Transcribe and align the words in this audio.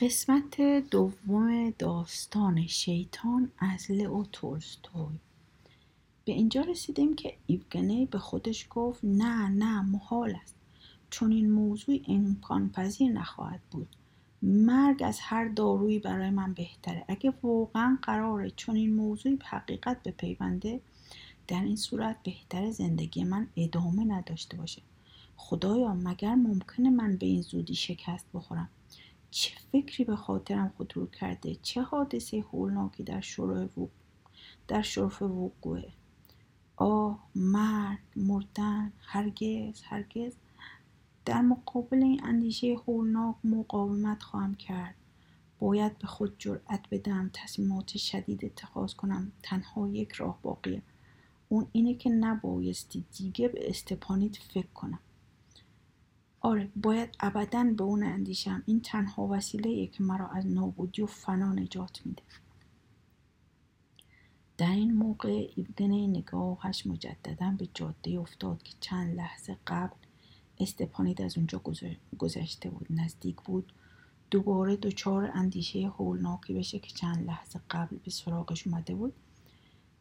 قسمت 0.00 0.60
دوم 0.90 1.70
داستان 1.70 2.66
شیطان 2.66 3.50
از 3.58 3.90
لئو 3.90 4.24
تولستوی. 4.32 5.18
به 6.24 6.32
اینجا 6.32 6.60
رسیدیم 6.60 7.14
که 7.14 7.36
ایوگنی 7.46 8.06
به 8.06 8.18
خودش 8.18 8.66
گفت 8.70 9.00
نه 9.04 9.48
نه 9.48 9.82
محال 9.82 10.34
است. 10.42 10.54
چون 11.10 11.32
این 11.32 11.50
موضوع 11.50 12.00
امکان 12.08 12.70
پذیر 12.70 13.12
نخواهد 13.12 13.60
بود. 13.70 13.88
مرگ 14.42 15.02
از 15.02 15.18
هر 15.20 15.48
دارویی 15.48 15.98
برای 15.98 16.30
من 16.30 16.52
بهتره. 16.52 17.04
اگه 17.08 17.32
واقعا 17.42 17.98
قراره 18.02 18.50
چون 18.50 18.76
این 18.76 18.94
موضوعی 18.94 19.38
حقیقت 19.44 20.02
به 20.02 20.10
پیونده 20.10 20.80
در 21.48 21.62
این 21.62 21.76
صورت 21.76 22.16
بهتر 22.22 22.70
زندگی 22.70 23.24
من 23.24 23.46
ادامه 23.56 24.04
نداشته 24.04 24.56
باشه. 24.56 24.82
خدایا 25.36 25.94
مگر 25.94 26.34
ممکنه 26.34 26.90
من 26.90 27.16
به 27.16 27.26
این 27.26 27.42
زودی 27.42 27.74
شکست 27.74 28.26
بخورم؟ 28.34 28.68
چه 29.30 29.52
فکری 29.72 30.04
به 30.04 30.16
خاطرم 30.16 30.72
خطور 30.78 31.10
کرده؟ 31.10 31.56
چه 31.62 31.82
حادثه 31.82 32.40
هولناکی 32.52 33.02
در 33.02 33.20
شروع 33.20 33.68
در 34.68 34.82
شرف 34.82 35.22
وقوعه؟ 35.22 35.92
آه 36.76 37.28
مرگ 37.34 37.98
مردن 38.16 38.92
هرگز 39.00 39.82
هرگز. 39.82 40.32
در 41.24 41.40
مقابل 41.40 42.02
این 42.02 42.24
اندیشه 42.24 42.76
هولناک 42.86 43.36
مقاومت 43.44 44.22
خواهم 44.22 44.54
کرد. 44.54 44.94
باید 45.58 45.98
به 45.98 46.06
خود 46.06 46.34
جرأت 46.38 46.80
بدم 46.90 47.30
تصمیمات 47.32 47.98
شدید 47.98 48.44
اتخاذ 48.44 48.94
کنم. 48.94 49.32
تنها 49.42 49.88
یک 49.88 50.12
راه 50.12 50.38
باقیه. 50.42 50.82
اون 51.48 51.66
اینه 51.72 51.94
که 51.94 52.10
نبایستی 52.10 53.04
دیگه 53.16 53.48
به 53.48 53.70
استپانیت 53.70 54.36
فکر 54.36 54.72
کنم. 54.74 54.98
آره 56.40 56.68
باید 56.76 57.16
ابدا 57.20 57.64
به 57.76 57.84
اون 57.84 58.02
اندیشم. 58.02 58.62
این 58.66 58.80
تنها 58.80 59.26
وسیله 59.26 59.86
که 59.86 60.02
مرا 60.02 60.28
از 60.28 60.46
نابودی 60.46 61.02
و 61.02 61.06
فنا 61.06 61.52
نجات 61.52 62.00
میده. 62.04 62.22
در 64.58 64.70
این 64.70 64.94
موقع 64.94 65.48
ایوگنه 65.56 66.06
نگاهش 66.06 66.86
مجددا 66.86 67.54
به 67.58 67.68
جاده 67.74 68.18
افتاد 68.18 68.62
که 68.62 68.74
چند 68.80 69.16
لحظه 69.16 69.56
قبل 69.66 69.96
استپانید 70.58 71.22
از 71.22 71.36
اونجا 71.36 71.62
گذشته 72.18 72.70
بود 72.70 72.86
نزدیک 72.90 73.36
بود. 73.36 73.72
دوباره 74.30 74.76
دچار 74.76 75.30
اندیشه 75.34 75.88
هولناکی 75.88 76.54
بشه 76.54 76.78
که 76.78 76.90
چند 76.90 77.26
لحظه 77.26 77.60
قبل 77.70 77.96
به 77.96 78.10
سراغش 78.10 78.66
اومده 78.66 78.94
بود. 78.94 79.12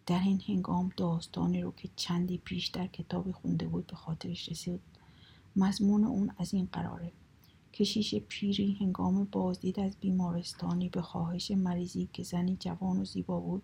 در 0.06 0.20
این 0.20 0.42
هنگام 0.48 0.92
داستانی 0.98 1.62
رو 1.62 1.72
که 1.72 1.90
چندی 1.96 2.38
پیش 2.38 2.68
در 2.68 2.88
کتابی 2.88 3.32
خونده 3.32 3.68
بود 3.68 3.88
به 3.88 3.96
خاطرش 3.96 4.50
رسید. 4.50 4.82
مضمون 5.60 6.04
اون 6.04 6.32
از 6.38 6.54
این 6.54 6.70
قراره. 6.72 7.12
کشیش 7.74 8.16
پیری 8.16 8.78
هنگام 8.80 9.24
بازدید 9.32 9.80
از 9.80 9.96
بیمارستانی 10.00 10.90
به 10.90 11.02
خواهش 11.02 11.52
مریضی 11.52 12.10
که 12.14 12.24
زنی 12.24 12.58
جوان 12.60 13.02
و 13.02 13.06
زیبا 13.06 13.40
بود 13.40 13.64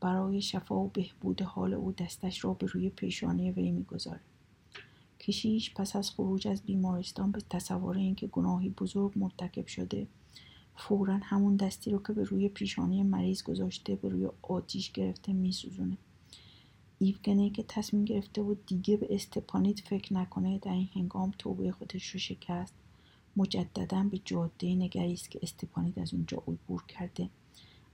برای 0.00 0.42
شفا 0.42 0.76
و 0.76 0.88
بهبود 0.88 1.42
حال 1.42 1.74
او 1.74 1.92
دستش 1.92 2.44
را 2.44 2.54
به 2.54 2.66
روی 2.66 2.90
پیشانی 2.90 3.50
وی 3.50 3.70
می‌گذاره 3.70 4.20
کشیش 5.20 5.74
پس 5.74 5.96
از 5.96 6.10
خروج 6.10 6.48
از 6.48 6.62
بیمارستان 6.62 7.32
به 7.32 7.40
تصور 7.50 7.96
اینکه 7.96 8.26
گناهی 8.26 8.68
بزرگ 8.68 9.12
مرتکب 9.16 9.66
شده 9.66 10.06
فورا 10.76 11.20
همون 11.22 11.56
دستی 11.56 11.90
رو 11.90 12.02
که 12.02 12.12
به 12.12 12.24
روی 12.24 12.48
پیشانی 12.48 13.02
مریض 13.02 13.42
گذاشته 13.42 13.96
به 13.96 14.08
روی 14.08 14.28
آتیش 14.42 14.92
گرفته 14.92 15.32
میسوزونه. 15.32 15.98
ایوگنه 16.98 17.50
که 17.50 17.64
تصمیم 17.68 18.04
گرفته 18.04 18.42
بود 18.42 18.66
دیگه 18.66 18.96
به 18.96 19.06
استپانیت 19.10 19.80
فکر 19.80 20.14
نکنه 20.14 20.58
در 20.58 20.72
این 20.72 20.88
هنگام 20.94 21.34
توبه 21.38 21.72
خودش 21.72 22.06
رو 22.06 22.18
شکست. 22.18 22.74
مجددا 23.36 24.04
به 24.04 24.18
جاده 24.24 24.74
نگریست 24.74 25.30
که 25.30 25.38
استپانیت 25.42 25.98
از 25.98 26.14
اونجا 26.14 26.36
عبور 26.36 26.84
کرده. 26.88 27.30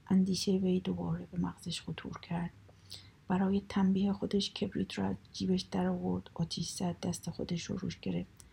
اندیشه 0.07 0.51
وی 0.51 0.79
دوباره 0.79 1.27
به 1.31 1.37
مغزش 1.37 1.81
خطور 1.81 2.19
کرد. 2.19 2.51
برای 3.27 3.61
تنبیه 3.69 4.13
خودش 4.13 4.53
کبریت 4.53 4.99
را 4.99 5.05
از 5.05 5.15
جیبش 5.33 5.61
در 5.61 5.87
آورد. 5.87 6.29
آتیش 6.33 6.69
زد 6.69 6.99
دست 6.99 7.29
خودش 7.29 7.63
رو 7.63 7.77
روش 7.77 7.99
گرفت. 7.99 8.45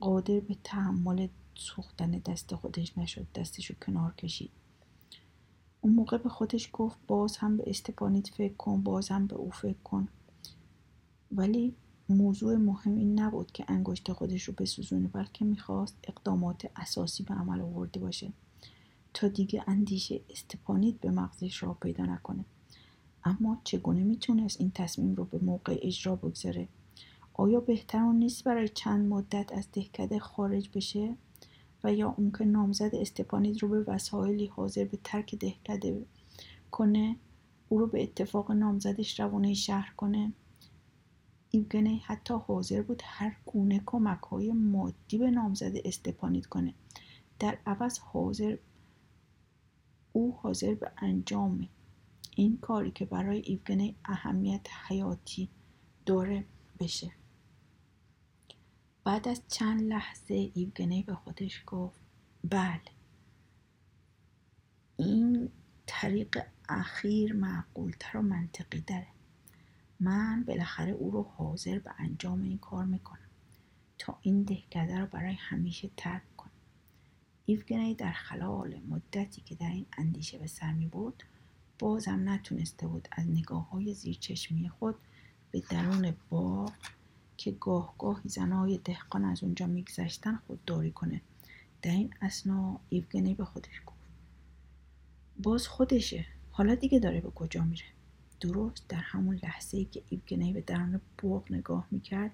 قادر 0.00 0.40
به 0.40 0.56
تحمل 0.64 1.28
سوختن 1.54 2.10
دست 2.10 2.54
خودش 2.54 2.98
نشد. 2.98 3.26
دستش 3.34 3.66
رو 3.66 3.76
کنار 3.86 4.14
کشید. 4.14 4.50
اون 5.80 5.94
موقع 5.94 6.18
به 6.18 6.28
خودش 6.28 6.70
گفت 6.72 6.98
باز 7.06 7.36
هم 7.36 7.56
به 7.56 7.64
استپانیت 7.66 8.28
فکر 8.28 8.54
کن 8.54 8.82
باز 8.82 9.08
هم 9.08 9.26
به 9.26 9.36
او 9.36 9.50
فکر 9.50 9.78
کن. 9.84 10.08
ولی 11.32 11.74
موضوع 12.08 12.56
مهم 12.56 12.96
این 12.96 13.20
نبود 13.20 13.52
که 13.52 13.64
انگشت 13.68 14.12
خودش 14.12 14.42
رو 14.42 14.54
بسوزونه 14.58 15.08
بلکه 15.08 15.44
می‌خواست 15.44 15.96
اقدامات 16.04 16.70
اساسی 16.76 17.22
به 17.22 17.34
عمل 17.34 17.60
آورده 17.60 18.00
باشه 18.00 18.32
تا 19.14 19.28
دیگه 19.28 19.64
اندیشه 19.66 20.20
استپانیت 20.30 21.00
به 21.00 21.10
مغزش 21.10 21.62
را 21.62 21.74
پیدا 21.74 22.04
نکنه. 22.04 22.44
اما 23.24 23.60
چگونه 23.64 24.04
می‌تونست 24.04 24.60
این 24.60 24.70
تصمیم 24.70 25.14
رو 25.14 25.24
به 25.24 25.38
موقع 25.38 25.78
اجرا 25.82 26.16
بگذاره؟ 26.16 26.68
آیا 27.34 27.60
بهتر 27.60 28.12
نیست 28.12 28.44
برای 28.44 28.68
چند 28.68 29.08
مدت 29.08 29.52
از 29.52 29.68
دهکده 29.72 30.18
خارج 30.18 30.70
بشه؟ 30.74 31.16
و 31.84 31.94
یا 31.94 32.14
اون 32.16 32.32
که 32.38 32.44
نامزد 32.44 32.94
استپانید 32.94 33.62
رو 33.62 33.68
به 33.68 33.82
وسایلی 33.92 34.46
حاضر 34.46 34.84
به 34.84 34.98
ترک 35.04 35.34
دهکده 35.34 36.06
کنه 36.70 37.16
او 37.68 37.78
رو 37.78 37.86
به 37.86 38.02
اتفاق 38.02 38.52
نامزدش 38.52 39.20
روانه 39.20 39.54
شهر 39.54 39.92
کنه. 39.96 40.32
ایوگنه 41.50 42.00
حتی 42.04 42.34
حاضر 42.34 42.82
بود 42.82 43.02
هر 43.04 43.36
گونه 43.46 43.82
کمک 43.86 44.20
های 44.20 44.52
مادی 44.52 45.18
به 45.18 45.30
نامزد 45.30 45.72
استپانید 45.84 46.46
کنه. 46.46 46.74
در 47.38 47.58
عوض 47.66 47.98
حاضر 47.98 48.56
او 50.12 50.36
حاضر 50.42 50.74
به 50.74 50.92
انجام 50.98 51.68
این 52.36 52.56
کاری 52.56 52.90
که 52.90 53.04
برای 53.04 53.40
ایوگنه 53.40 53.94
اهمیت 54.04 54.66
حیاتی 54.88 55.48
داره 56.06 56.44
بشه. 56.80 57.12
بعد 59.08 59.28
از 59.28 59.42
چند 59.48 59.82
لحظه 59.82 60.50
ایوگنی 60.54 61.02
به 61.02 61.14
خودش 61.14 61.62
گفت 61.66 62.00
بله. 62.44 62.80
این 64.96 65.50
طریق 65.86 66.42
اخیر 66.68 67.32
معقولتر 67.32 68.18
و 68.18 68.22
منطقی 68.22 68.80
داره. 68.80 69.06
من 70.00 70.44
بالاخره 70.44 70.92
او 70.92 71.10
رو 71.10 71.22
حاضر 71.22 71.78
به 71.78 71.90
انجام 71.98 72.42
این 72.42 72.58
کار 72.58 72.84
می‌کنم. 72.84 73.28
تا 73.98 74.18
این 74.22 74.42
دهکده 74.42 74.98
رو 74.98 75.06
برای 75.06 75.34
همیشه 75.34 75.90
ترک 75.96 76.36
کنم. 76.36 76.50
ایوگنی 77.46 77.94
در 77.94 78.12
خلال 78.12 78.80
مدتی 78.88 79.40
که 79.40 79.54
در 79.54 79.70
این 79.70 79.86
اندیشه 79.98 80.38
به 80.38 80.46
سر 80.46 80.72
می 80.72 80.86
بود 80.86 81.22
بازم 81.78 82.28
نتونسته 82.28 82.86
بود 82.86 83.08
از 83.12 83.26
نگاه 83.26 83.70
های 83.70 83.94
زیرچشمی 83.94 84.68
خود 84.68 84.94
به 85.50 85.60
درون 85.60 86.14
باغ 86.30 86.72
که 87.38 87.50
گاه 87.50 87.94
گاهی 87.98 88.28
زنای 88.28 88.78
دهقان 88.84 89.24
از 89.24 89.42
اونجا 89.42 89.66
میگذشتن 89.66 90.38
خودداری 90.46 90.90
کنه. 90.90 91.20
در 91.82 91.90
این 91.90 92.14
اسنا 92.22 92.80
ایوگنی 92.88 93.34
به 93.34 93.44
خودش 93.44 93.82
گفت. 93.86 93.98
باز 95.42 95.68
خودشه. 95.68 96.26
حالا 96.50 96.74
دیگه 96.74 96.98
داره 96.98 97.20
به 97.20 97.30
کجا 97.30 97.64
میره؟ 97.64 97.84
درست 98.40 98.88
در 98.88 99.00
همون 99.00 99.40
لحظه 99.42 99.76
ای 99.76 99.84
که 99.84 100.02
ایوگنی 100.08 100.52
به 100.52 100.60
درون 100.60 101.00
باغ 101.22 101.52
نگاه 101.52 101.86
می‌کرد 101.90 102.32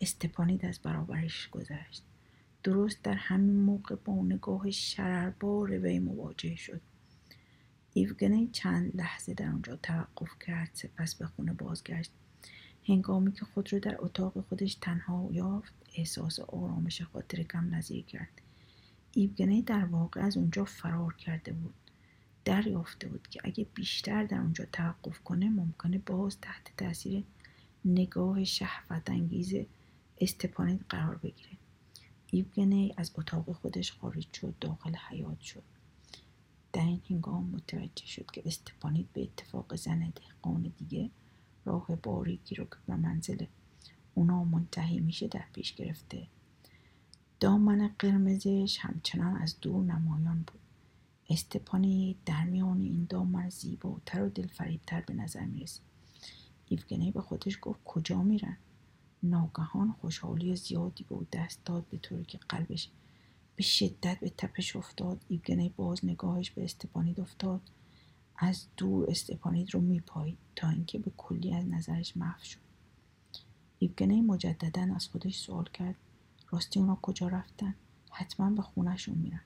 استپانید 0.00 0.66
از 0.66 0.78
برابرش 0.78 1.48
گذشت. 1.48 2.02
درست 2.62 3.02
در 3.02 3.14
همین 3.14 3.56
موقع 3.56 3.94
با 3.94 4.14
نگاه 4.14 4.70
شرربار 4.70 5.70
وی 5.70 5.98
مواجه 5.98 6.56
شد. 6.56 6.80
ایوگنی 7.92 8.48
چند 8.52 8.96
لحظه 8.96 9.34
در 9.34 9.48
اونجا 9.48 9.76
توقف 9.76 10.30
کرد 10.46 10.70
سپس 10.72 11.14
به 11.14 11.26
خونه 11.26 11.52
بازگشت. 11.52 12.10
هنگامی 12.88 13.32
که 13.32 13.44
خود 13.44 13.72
را 13.72 13.78
در 13.78 13.96
اتاق 13.98 14.40
خودش 14.48 14.74
تنها 14.74 15.28
یافت 15.32 15.72
احساس 15.94 16.40
آرامش 16.40 17.02
خاطر 17.02 17.42
کم 17.42 17.74
نظیر 17.74 18.04
کرد. 18.04 18.42
ایوگنی 19.12 19.62
در 19.62 19.84
واقع 19.84 20.20
از 20.20 20.36
اونجا 20.36 20.64
فرار 20.64 21.14
کرده 21.14 21.52
بود. 21.52 21.74
دریافته 22.44 23.08
بود 23.08 23.28
که 23.28 23.40
اگه 23.44 23.66
بیشتر 23.74 24.24
در 24.24 24.38
اونجا 24.38 24.64
توقف 24.72 25.18
کنه 25.18 25.48
ممکنه 25.48 25.98
باز 25.98 26.40
تحت 26.40 26.76
تاثیر 26.76 27.24
نگاه 27.84 28.44
شهوت 28.44 29.10
انگیز 29.10 29.54
استپانیت 30.20 30.80
قرار 30.88 31.16
بگیره. 31.16 31.50
ایوگنی 32.30 32.94
از 32.96 33.10
اتاق 33.14 33.52
خودش 33.52 33.92
خارج 33.92 34.26
شد 34.32 34.54
داخل 34.60 34.94
حیات 34.94 35.40
شد. 35.40 35.62
در 36.72 36.84
این 36.84 37.00
هنگام 37.10 37.44
متوجه 37.44 38.06
شد 38.06 38.26
که 38.32 38.42
استپانیت 38.46 39.06
به 39.12 39.22
اتفاق 39.22 39.76
زن 39.76 40.12
دهقان 40.16 40.72
دیگه 40.78 41.10
راه 41.64 41.86
باریکی 42.02 42.54
رو 42.54 42.64
که 42.64 42.76
به 42.86 42.96
منزل 42.96 43.44
اونا 44.14 44.44
منتهی 44.44 45.00
میشه 45.00 45.28
در 45.28 45.44
پیش 45.52 45.74
گرفته. 45.74 46.26
دامن 47.40 47.90
قرمزش 47.98 48.78
همچنان 48.80 49.36
از 49.36 49.56
دور 49.60 49.84
نمایان 49.84 50.44
بود. 50.46 50.60
استپانی 51.30 52.16
در 52.26 52.44
میان 52.44 52.80
این 52.80 53.06
دامن 53.08 53.50
زیباتر 53.50 54.22
و 54.22 54.28
دلفریبتر 54.28 55.00
به 55.00 55.14
نظر 55.14 55.44
می‌رسید. 55.44 55.82
ایوگنی 56.68 57.10
به 57.10 57.20
خودش 57.20 57.58
گفت 57.62 57.80
کجا 57.84 58.22
میرن؟ 58.22 58.56
ناگهان 59.22 59.92
خوشحالی 60.00 60.56
زیادی 60.56 61.04
به 61.04 61.14
او 61.14 61.26
دست 61.32 61.64
داد 61.64 61.86
به 61.90 61.98
طوری 61.98 62.24
که 62.24 62.38
قلبش 62.48 62.88
به 63.56 63.62
شدت 63.62 64.20
به 64.20 64.30
تپش 64.30 64.76
افتاد. 64.76 65.24
ایوگنی 65.28 65.68
باز 65.68 66.04
نگاهش 66.04 66.50
به 66.50 66.64
استپانید 66.64 67.20
افتاد. 67.20 67.60
از 68.36 68.66
دور 68.76 69.10
استپانید 69.10 69.74
رو 69.74 69.80
میپایید 69.80 70.38
تا 70.56 70.68
اینکه 70.68 70.98
به 70.98 71.12
کلی 71.16 71.54
از 71.54 71.66
نظرش 71.66 72.16
محو 72.16 72.44
شد. 72.44 72.58
ایوگنی 73.78 74.20
مجددا 74.20 74.94
از 74.96 75.06
خودش 75.06 75.36
سوال 75.36 75.64
کرد 75.64 75.96
راستی 76.50 76.80
اونا 76.80 76.98
کجا 77.02 77.28
رفتن؟ 77.28 77.74
حتما 78.10 78.50
به 78.50 78.62
خونهشون 78.62 79.14
میرن. 79.14 79.40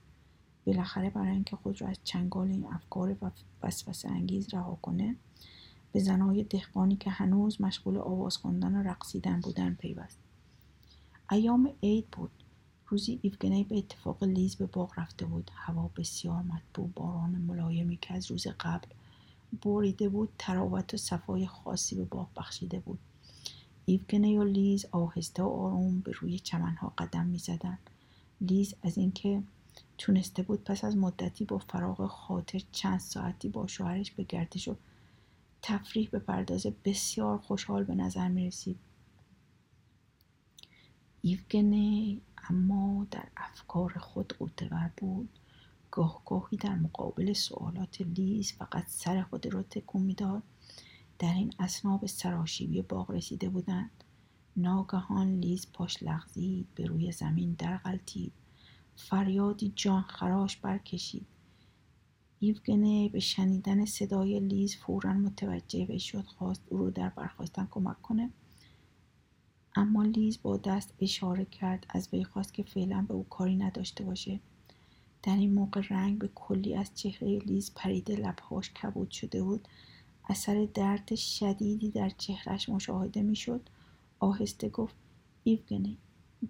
بالاخره 0.66 1.10
برای 1.10 1.30
اینکه 1.30 1.56
خود 1.56 1.80
را 1.80 1.88
از 1.88 1.96
چنگال 2.04 2.48
این 2.48 2.66
افکار 2.66 3.16
و 3.22 3.30
وسوسه 3.62 4.08
انگیز 4.08 4.54
رها 4.54 4.78
کنه 4.82 5.16
به 5.92 6.00
زنهای 6.00 6.44
دهقانی 6.44 6.96
که 6.96 7.10
هنوز 7.10 7.60
مشغول 7.60 7.98
آواز 7.98 8.36
خواندن 8.36 8.74
و 8.74 8.82
رقصیدن 8.82 9.40
بودن 9.40 9.74
پیوست. 9.74 10.18
ایام 11.30 11.72
عید 11.82 12.06
بود. 12.10 12.30
روزی 12.88 13.18
ایوگنی 13.22 13.64
به 13.64 13.78
اتفاق 13.78 14.24
لیز 14.24 14.56
به 14.56 14.66
باغ 14.66 14.98
رفته 14.98 15.26
بود. 15.26 15.50
هوا 15.54 15.90
بسیار 15.96 16.42
مطبوع. 16.42 16.90
باران 16.94 17.30
ملایمی 17.30 17.96
که 17.96 18.14
از 18.14 18.30
روز 18.30 18.46
قبل 18.60 18.88
باریده 19.62 20.08
بود 20.08 20.28
طراوت 20.38 20.94
و 20.94 20.96
صفای 20.96 21.46
خاصی 21.46 21.96
به 21.96 22.04
باغ 22.04 22.28
بخشیده 22.36 22.80
بود. 22.80 22.98
ایوگنی 23.86 24.38
و 24.38 24.44
لیز 24.44 24.86
آهسته 24.92 25.42
و 25.42 25.48
آروم 25.48 26.00
به 26.00 26.12
روی 26.12 26.38
چمنها 26.38 26.92
قدم 26.98 27.26
می‌زدند. 27.26 27.90
لیز 28.40 28.74
از 28.82 28.98
اینکه 28.98 29.42
تونسته 29.98 30.42
بود 30.42 30.64
پس 30.64 30.84
از 30.84 30.96
مدتی 30.96 31.44
با 31.44 31.58
فراغ 31.58 32.06
خاطر 32.06 32.62
چند 32.72 33.00
ساعتی 33.00 33.48
با 33.48 33.66
شوهرش 33.66 34.10
به 34.10 34.22
گردش 34.22 34.68
و 34.68 34.76
تفریح 35.62 36.08
به 36.10 36.18
پردازه 36.18 36.74
بسیار 36.84 37.38
خوشحال 37.38 37.84
به 37.84 37.94
نظر 37.94 38.28
می 38.28 38.46
رسید. 38.46 38.78
ایوگنی 41.22 42.20
اما 42.48 43.06
در 43.10 43.28
افکار 43.36 43.92
خود 43.98 44.32
قوتور 44.38 44.90
بود. 44.96 45.28
گاه 45.90 46.22
گاهی 46.26 46.56
در 46.56 46.74
مقابل 46.74 47.32
سوالات 47.32 48.00
لیز 48.00 48.52
فقط 48.52 48.84
سر 48.86 49.22
خود 49.22 49.46
را 49.46 49.62
تکون 49.62 50.02
می‌داد. 50.02 50.42
در 51.18 51.34
این 51.34 51.52
اسنا 51.58 51.96
به 51.96 52.06
سراشیبی 52.06 52.82
باغ 52.82 53.10
رسیده 53.10 53.48
بودند. 53.48 54.04
ناگهان 54.56 55.40
لیز 55.40 55.66
پاش 55.72 56.02
لغزید 56.02 56.66
به 56.74 56.86
روی 56.86 57.12
زمین 57.12 57.52
درغلطید 57.52 58.32
فریادی 58.96 59.72
جان 59.76 60.02
خراش 60.02 60.56
برکشید. 60.56 61.26
ایوگنی 62.38 63.08
به 63.08 63.20
شنیدن 63.20 63.84
صدای 63.84 64.40
لیز 64.40 64.76
فورا 64.76 65.12
متوجه 65.12 65.98
شد 65.98 66.24
خواست 66.24 66.62
او 66.68 66.78
رو 66.78 66.90
در 66.90 67.08
برخاستن 67.08 67.68
کمک 67.70 68.02
کنه. 68.02 68.30
اما 69.78 70.02
لیز 70.02 70.38
با 70.42 70.56
دست 70.56 70.94
اشاره 71.00 71.44
کرد 71.44 71.86
از 71.88 72.08
وی 72.12 72.24
خواست 72.24 72.54
که 72.54 72.62
فعلا 72.62 73.04
به 73.08 73.14
او 73.14 73.24
کاری 73.24 73.56
نداشته 73.56 74.04
باشه. 74.04 74.40
در 75.22 75.36
این 75.36 75.54
موقع 75.54 75.80
رنگ 75.90 76.18
به 76.18 76.28
کلی 76.34 76.74
از 76.74 76.90
چهره 76.94 77.38
لیز 77.38 77.72
پریده 77.74 78.16
لبهاش 78.16 78.70
کبود 78.70 79.10
شده 79.10 79.42
بود. 79.42 79.68
اثر 80.28 80.68
درد 80.74 81.14
شدیدی 81.14 81.90
در 81.90 82.08
چهرش 82.08 82.68
مشاهده 82.68 83.22
می‌شد. 83.22 83.68
آهسته 84.18 84.68
گفت 84.68 84.94
ایوگنی 85.44 85.98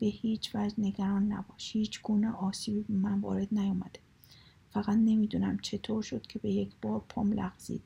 به 0.00 0.06
هیچ 0.06 0.54
وجه 0.54 0.74
نگران 0.78 1.32
نباش. 1.32 1.76
هیچ 1.76 2.02
گونه 2.02 2.30
آسیبی 2.32 2.80
به 2.80 2.94
من 2.94 3.20
وارد 3.20 3.48
نیومده. 3.52 4.00
فقط 4.70 4.96
نمی‌دونم 4.96 5.58
چطور 5.58 6.02
شد 6.02 6.26
که 6.26 6.38
به 6.38 6.50
یک 6.50 6.72
بار 6.82 7.04
پام 7.08 7.32
لغزید. 7.32 7.82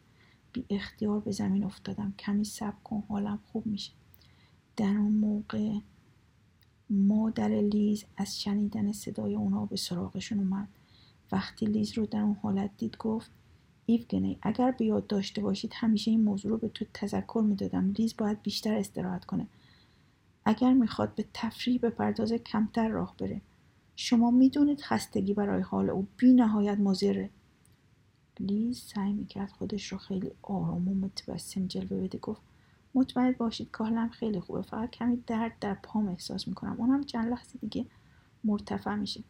بی 0.53 0.65
اختیار 0.71 1.21
به 1.21 1.33
زمین 1.33 1.65
افتادم. 1.65 2.15
کمی 2.19 2.45
صبر 2.45 2.81
کن 2.85 3.03
حالم 3.09 3.39
خوب 3.53 3.67
میشه. 3.67 3.93
در 4.81 4.97
اون 4.97 5.13
موقع 5.13 5.79
مادر 6.91 7.49
لیز 7.49 8.05
از 8.17 8.41
شنیدن 8.41 8.93
صدای 8.93 9.35
اونا 9.35 9.67
به 9.67 9.77
سراغشون 9.77 10.39
اومد. 10.39 10.69
وقتی 11.33 11.67
لیز 11.67 11.99
رو 11.99 12.07
در 12.07 12.21
اون 12.21 12.37
حالت 12.43 12.71
دید 12.77 12.97
گفت 12.97 13.31
ایوگنی 13.87 14.39
اگر 14.43 14.71
به 14.71 14.85
یاد 14.85 15.07
داشته 15.07 15.43
باشید 15.43 15.73
همیشه 15.75 16.11
این 16.11 16.21
موضوع 16.25 16.51
رو 16.51 16.59
به 16.59 16.69
تو 16.69 16.85
تذکر 16.95 17.43
می‌دادم. 17.47 17.91
لیز 17.91 18.15
باید 18.19 18.43
بیشتر 18.43 18.75
استراحت 18.75 19.25
کنه. 19.25 19.47
اگر 20.45 20.73
می‌خواد 20.73 21.15
به 21.15 21.25
تفریح 21.35 21.81
به 21.81 21.91
پرداز 21.91 22.33
کمتر 22.33 22.89
راه 22.89 23.15
بره. 23.19 23.41
شما 23.97 24.31
می‌دونید 24.31 24.81
خستگی 24.81 25.35
برای 25.35 25.63
حال 25.63 25.91
او 25.91 26.07
بی 26.17 26.33
نهایت 26.33 26.79
مزره 26.79 27.31
لیز 28.41 28.79
سعی 28.79 29.13
می‌کرد 29.13 29.51
خودش 29.51 29.93
رو 29.93 29.99
خیلی 29.99 30.31
آرام 30.43 30.89
و 30.89 30.95
متبسم 30.95 31.67
جلوه 31.67 32.03
بده. 32.03 32.19
گفت 32.19 32.50
مطمئن 32.95 33.33
باشید 33.33 33.71
که 33.79 34.09
خیلی 34.13 34.41
خوبه. 34.41 34.63
فقط 34.63 34.91
کمی 34.91 35.17
درد 35.27 35.59
در 35.61 35.75
پام 35.75 36.09
احساس 36.09 36.49
می‌کنم. 36.49 36.77
اونم 36.79 37.05
چند 37.05 37.31
لحظه 37.31 37.59
دیگه 37.59 37.87
مرتفع 38.45 38.95
میشه. 38.95 39.25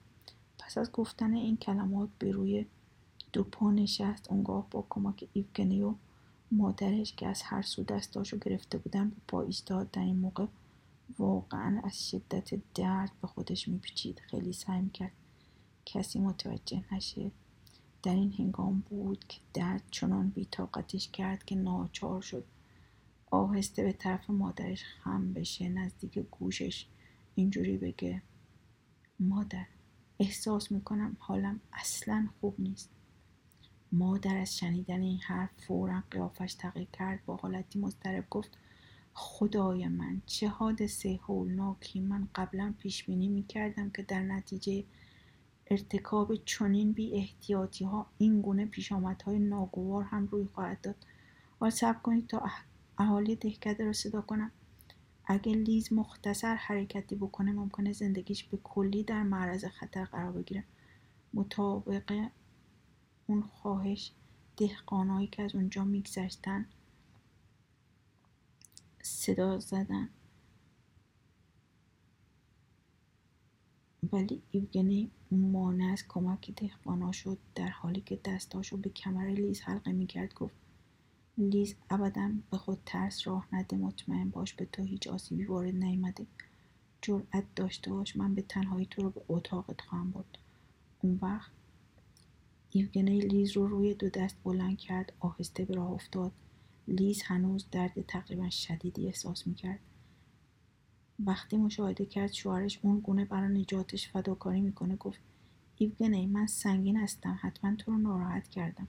پس 0.59 0.79
از 0.79 0.93
گفتن 0.93 1.35
این 1.35 1.57
کلمات 1.57 2.09
به 2.19 2.33
روی 2.33 2.67
دو 3.33 3.45
پا 3.45 3.71
نشست. 3.71 4.31
اونگاه 4.31 4.67
با 4.71 4.87
کمک 4.89 5.29
ایوگنی 5.33 5.83
و 5.83 5.95
مادرش 6.53 7.15
که 7.15 7.27
از 7.27 7.43
هر 7.43 7.63
سو 7.63 7.83
دستاشو 7.83 8.39
گرفته 8.39 8.79
بودن 8.79 9.09
به 9.09 9.17
پا 9.29 9.43
ایستاد 9.43 9.91
در 9.91 10.03
این 10.03 10.17
موقع 10.17 10.47
واقعا 11.19 11.81
از 11.85 12.11
شدت 12.11 12.51
درد 12.75 13.13
به 13.21 13.27
خودش 13.27 13.69
میپیچید. 13.69 14.21
خیلی 14.21 14.53
سعی 14.53 14.81
می‌کرد 14.81 15.13
کسی 15.87 16.19
متوجه 16.19 16.85
نشه. 16.93 17.31
در 18.03 18.15
این 18.15 18.33
هنگام 18.33 18.85
بود 18.91 19.25
که 19.29 19.41
درد 19.55 19.83
چنان 19.91 20.29
بیتاقتش 20.29 21.09
کرد 21.09 21.45
که 21.45 21.55
ناچار 21.55 22.21
شد 22.21 22.45
آهسته 23.31 23.83
به 23.83 23.93
طرف 23.93 24.31
مادرش 24.31 24.85
خم 24.85 25.33
بشه 25.33 25.69
نزدیک 25.69 26.19
گوشش 26.19 26.87
اینجوری 27.35 27.77
بگه 27.77 28.23
مادر 29.21 29.67
احساس 30.19 30.73
می‌کنم 30.73 31.17
حالم 31.19 31.61
اصلا 31.73 32.29
خوب 32.41 32.55
نیست. 32.59 32.91
مادر 33.93 34.37
از 34.37 34.59
شنیدن 34.59 35.01
این 35.01 35.19
حرف 35.19 35.51
فورا 35.67 36.03
قیافش 36.11 36.55
تغییر 36.55 36.89
کرد 36.93 37.25
با 37.27 37.37
حالتی 37.37 37.79
مضطرب 37.79 38.27
گفت 38.31 38.59
خدای 39.15 39.89
من 39.89 40.23
چه 40.27 40.49
حادثه 40.49 41.21
هولناکی 41.29 42.01
من 42.01 42.29
قبلا 42.35 42.75
پیش 42.79 43.05
بینی 43.05 43.29
می 43.29 43.43
کردم 43.43 43.91
که 43.91 44.03
در 44.03 44.23
نتیجه 44.23 44.85
ارتکاب 45.67 46.35
چنین 46.35 46.93
بی 46.93 47.15
احتیاطی 47.15 47.85
ها 47.85 48.07
این 48.19 48.43
گونه 48.43 48.71
های 49.25 49.39
ناگوار 49.39 50.05
هم 50.05 50.27
روی 50.27 50.45
خواهد 50.55 50.81
داد. 50.81 50.97
حال 51.61 51.71
سب 51.71 52.03
کنید 52.03 52.27
تا 52.27 52.39
اهالی 53.01 53.37
دهکده 53.37 53.85
رو 53.85 53.93
صدا 53.93 54.21
کنم. 54.21 54.51
اگه 55.25 55.53
لیز 55.53 55.93
مختصر 55.93 56.55
حرکتی 56.55 57.15
بکنه 57.15 57.53
ممکنه 57.53 57.93
زندگیش 57.93 58.45
به 58.45 58.57
کلی 58.57 59.03
در 59.03 59.23
معرض 59.23 59.65
خطر 59.65 60.05
قرار 60.05 60.33
بگیره. 60.33 60.65
مطابق 61.35 62.29
اون 63.27 63.43
خواهش 63.43 64.13
دهقانهایی 64.57 65.27
که 65.27 65.43
از 65.43 65.55
اونجا 65.55 65.85
میگذشتن 65.85 66.67
صدا 69.03 69.59
زدن. 69.59 70.09
ولی 74.13 74.43
ایوگنی 74.51 75.11
مانع 75.31 75.93
از 75.93 76.05
کمک 76.09 76.51
دهقانا 76.57 77.13
شد 77.13 77.39
در 77.55 77.69
حالی 77.69 78.01
که 78.01 78.21
دستاشو 78.25 78.77
به 78.77 78.91
کمر 78.91 79.27
لیز 79.27 79.61
حلقه 79.61 79.93
می‌کرد 79.93 80.35
گفت 80.35 80.60
لیز 81.41 81.75
ابدا 81.91 82.33
به 82.51 82.57
خود 82.57 82.79
ترس 82.87 83.27
راه 83.27 83.49
نده 83.53 83.77
مطمئن 83.77 84.31
باش 84.31 84.55
به 84.55 84.65
تو 84.65 84.83
هیچ 84.83 85.07
آسیبی 85.07 85.45
وارد 85.45 85.75
نیامده 85.75 86.27
جرأت 87.03 87.45
داشته 87.57 87.91
باش 87.91 88.17
من 88.17 88.35
به 88.35 88.43
تنهایی 88.43 88.87
تو 88.87 89.03
رو 89.03 89.11
به 89.11 89.23
اتاقت 89.29 89.81
خواهم 89.81 90.11
برد. 90.11 90.39
اون 91.03 91.19
وقت 91.23 91.51
ایوگنی 92.71 93.21
لیز 93.21 93.53
رو 93.57 93.67
روی 93.67 93.95
دو 93.95 94.09
دست 94.09 94.37
بلند 94.45 94.79
کرد 94.79 95.13
آهسته 95.21 95.65
به 95.65 95.75
راه 95.75 95.91
افتاد. 95.91 96.33
لیز 96.89 97.23
هنوز 97.23 97.67
درد 97.71 98.03
تقریبا 98.07 98.51
شدیدی 98.51 99.07
احساس 99.07 99.47
می‌کرد. 99.47 99.81
وقتی 101.27 101.57
مشاهده 101.57 102.07
کرد 102.07 102.33
شوهرش 102.33 102.81
اون 102.83 103.01
گونه 103.01 103.25
برای 103.25 103.61
نجاتش 103.61 104.09
فداکاری 104.09 104.61
می‌کنه 104.61 104.97
گفت 104.97 105.21
ایوگنی 105.77 106.27
من 106.27 106.47
سنگین 106.47 106.97
هستم 106.97 107.39
حتما 107.43 107.77
تو 107.77 107.93
رو 107.93 107.99
ناراحت 107.99 108.49
کردم. 108.49 108.89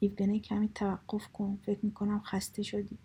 ایوگنی 0.00 0.40
کمی 0.40 0.68
توقف 0.68 1.28
کن. 1.32 1.58
فکر 1.62 1.84
می‌کنم 1.84 2.20
خسته 2.20 2.62
شدی. 2.62 2.98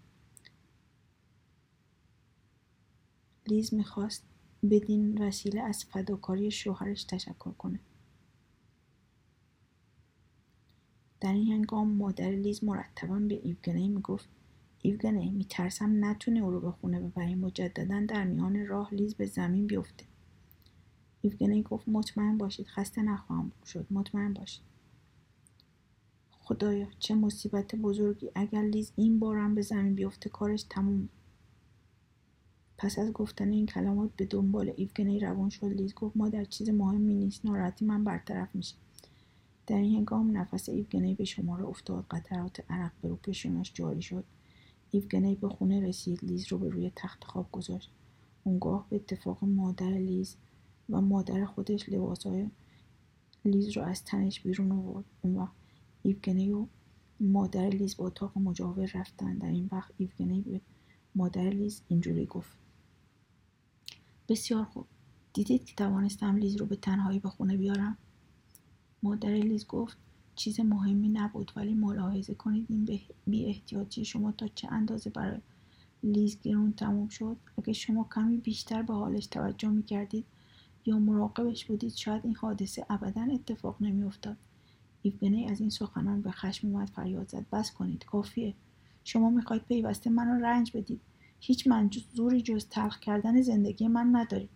لیز 3.48 3.74
می‌خواست 3.74 4.24
بدین 4.72 5.18
وسیله 5.22 5.62
از 5.62 5.86
فداکاری 5.86 6.52
شوهرش 6.52 7.04
تشکر 7.04 7.52
کنه. 7.52 7.80
در 11.20 11.34
این 11.34 11.52
هنگام 11.52 11.92
مادر 11.92 12.32
لیز 12.32 12.64
مرتبا 12.64 13.20
به 13.20 13.40
ایوگنی 13.44 13.88
می‌گفت 13.88 14.30
ایوگنی 14.82 15.32
میترسم 15.32 16.06
نتونی 16.06 16.40
او 16.40 16.52
رو 16.52 16.60
به 16.60 16.72
خونه 16.72 17.00
ببری 17.00 17.36
مجددا 17.36 18.06
در 18.06 18.24
میان 18.24 18.68
راه 18.68 18.94
لیز 18.94 19.16
به 19.16 19.26
زمین 19.26 19.68
بیفته. 19.68 20.06
ایوگنی 21.22 21.64
گفت 21.64 21.90
مطمئن 21.90 22.38
باشید 22.38 22.68
خسته 22.68 23.02
نخواهم 23.02 23.52
شد. 23.66 23.88
مطمئن 23.92 24.34
باشید. 24.34 24.71
خدایا 26.44 26.88
چه 27.00 27.16
مصیبت 27.16 27.76
بزرگی. 27.76 28.32
اگر 28.36 28.62
لیز 28.62 28.92
این 28.96 29.20
بارم 29.20 29.56
به 29.56 29.62
زمین 29.62 29.96
بیفته 29.96 30.30
کارش 30.30 30.64
تمومه. 30.70 31.10
پس 32.78 33.00
از 33.00 33.14
گفتن 33.14 33.52
این 33.52 33.66
کلمات 33.66 34.10
به 34.18 34.26
دنبال 34.26 34.74
ایوگنی 34.76 35.20
روان 35.20 35.50
شد 35.50 35.66
لیز. 35.66 35.94
گفت 35.94 36.18
مادر 36.18 36.46
چیز 36.46 36.70
مهمی 36.70 37.14
نیست. 37.14 37.46
ناراحتی 37.46 37.86
من 37.86 38.04
برطرف 38.04 38.56
میشه. 38.56 38.76
در 39.68 39.78
این 39.78 39.96
هنگام 39.96 40.38
نفس 40.38 40.70
ایوگنی 40.70 41.16
به 41.16 41.26
شماره 41.26 41.66
افتاد. 41.66 42.06
قطرات 42.12 42.64
عرق 42.70 42.92
به 43.02 43.10
رو 43.10 43.16
پیشونیش 43.16 43.72
جاری 43.74 44.02
شد. 44.02 44.24
ایوگنی 44.92 45.36
به 45.36 45.50
خونه 45.50 45.88
رسید. 45.88 46.24
لیز 46.24 46.48
رو 46.48 46.58
به 46.58 46.70
روی 46.70 46.92
تخت 46.96 47.24
خواب 47.24 47.48
گذاشت. 47.52 47.92
اونگاه 48.44 48.88
به 48.90 48.96
اتفاق 48.96 49.44
مادر 49.44 49.92
لیز 49.92 50.36
و 50.90 51.02
مادر 51.02 51.46
خودش 51.46 51.90
لباسهای 51.90 52.48
لیز 53.46 53.78
رو 53.78 53.84
از 53.84 54.04
تنش 54.04 54.42
بیرون 54.42 54.72
آورد. 54.72 55.06
اون 55.22 55.36
وقت 55.36 55.61
ایوگنی 56.04 56.52
و 56.52 56.66
مادر 57.20 57.70
لیز 57.70 57.96
به 57.96 58.04
اتاق 58.04 58.38
مجاور 58.38 58.92
رفتن. 58.96 59.38
در 59.38 59.48
این 59.48 59.70
وقت 59.72 59.92
ایوگنی 59.98 60.42
به 60.42 60.62
مادر 61.16 61.50
لیز 61.50 61.82
اینجوری 61.88 62.26
گفت. 62.26 62.58
بسیار 64.30 64.64
خوب. 64.64 64.86
دیدید 65.34 65.66
که 65.66 65.76
توانستم 65.76 66.36
لیز 66.36 66.56
رو 66.56 66.66
به 66.66 66.76
تنهایی 66.76 67.20
به 67.20 67.30
خونه 67.30 67.58
بیارم؟ 67.58 67.98
مادر 69.04 69.30
لیز 69.30 69.68
گفت 69.68 69.98
چیز 70.36 70.60
مهمی 70.60 71.10
نبود 71.10 71.52
ولی 71.56 71.74
ملاحظه 71.74 72.34
کنید 72.34 72.66
این 72.70 73.00
بی 73.28 73.46
احتیاطی 73.46 74.06
شما 74.06 74.32
تا 74.32 74.48
چه 74.48 74.72
اندازه 74.72 75.10
برای 75.10 75.40
لیز 76.04 76.42
گرون 76.42 76.74
تموم 76.74 77.08
شد. 77.08 77.38
اگه 77.58 77.74
شما 77.74 78.08
کمی 78.16 78.38
بیشتر 78.38 78.82
به 78.82 78.94
حالش 78.94 79.26
توجه 79.26 79.70
می 79.70 79.84
کردید 79.84 80.26
یا 80.86 81.00
مراقبش 81.00 81.66
بودید 81.66 81.94
شاید 81.94 82.26
این 82.26 82.36
حادثه 82.36 82.86
ابدا 82.90 83.22
اتفاق 83.22 83.82
نمیافتاد. 83.82 84.38
ایوگنی 85.02 85.48
از 85.48 85.60
این 85.62 85.70
سخنان 85.70 86.22
به 86.22 86.32
خشم 86.32 86.68
اومد 86.68 86.90
فریاد 86.90 87.28
زد. 87.28 87.46
بس 87.52 87.72
کنید 87.72 88.06
کافیه. 88.06 88.54
شما 89.04 89.30
می‌خواهید 89.30 89.66
پیوسته 89.66 90.10
منو 90.10 90.46
رنج 90.46 90.78
بدید. 90.78 91.02
هیچ 91.40 91.68
منظوری 91.68 92.42
جز 92.42 92.68
تلخ 92.68 93.00
کردن 93.00 93.42
زندگی 93.42 93.88
من 93.88 94.16
ندارید. 94.16 94.50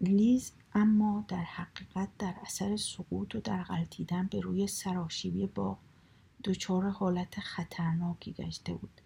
لیز 0.00 0.52
اما 0.74 1.24
در 1.28 1.44
حقیقت 1.44 2.08
در 2.18 2.34
اثر 2.42 2.76
سقوط 2.76 3.34
و 3.34 3.40
در 3.40 3.62
غلطیدن 3.62 4.28
به 4.30 4.40
روی 4.40 4.66
سراشیبی 4.66 5.46
باغ 5.46 5.78
دچار 6.44 6.88
حالت 6.88 7.40
خطرناکی 7.40 8.32
گشته 8.32 8.74
بود. 8.74 9.00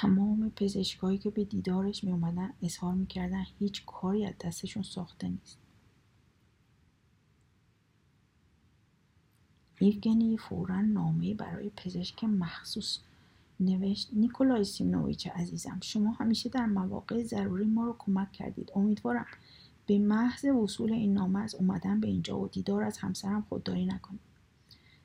تمام 0.00 0.50
پزشکایی 0.56 1.18
که 1.18 1.30
به 1.30 1.44
دیدارش 1.44 2.04
می 2.04 2.12
اومدن 2.12 2.52
اظهار 2.62 2.94
می‌کردن 2.94 3.44
هیچ 3.58 3.84
کاری 3.86 4.26
از 4.26 4.34
دستشون 4.44 4.82
ساخته 4.82 5.28
نیست. 5.28 5.58
ایوگنی 9.78 10.38
فورا 10.38 10.80
نامه 10.80 11.34
برای 11.34 11.70
پزشک 11.70 12.24
مخصوص 12.24 12.98
نوشت 13.60 14.08
نیکولای 14.12 14.64
سیمنویچ 14.64 15.26
عزیزم 15.26 15.78
شما 15.82 16.12
همیشه 16.12 16.48
در 16.48 16.66
مواقع 16.66 17.22
ضروری 17.22 17.64
ما 17.64 17.84
رو 17.84 17.96
کمک 17.98 18.32
کردید. 18.32 18.72
امیدوارم 18.74 19.26
به 19.86 19.98
محض 19.98 20.44
وصول 20.44 20.92
این 20.92 21.14
نامه 21.14 21.40
از 21.40 21.54
اومدن 21.54 22.00
به 22.00 22.06
اینجا 22.06 22.38
و 22.40 22.48
دیدار 22.48 22.82
از 22.82 22.98
همسرم 22.98 23.42
خودداری 23.48 23.86
نکنید. 23.86 24.20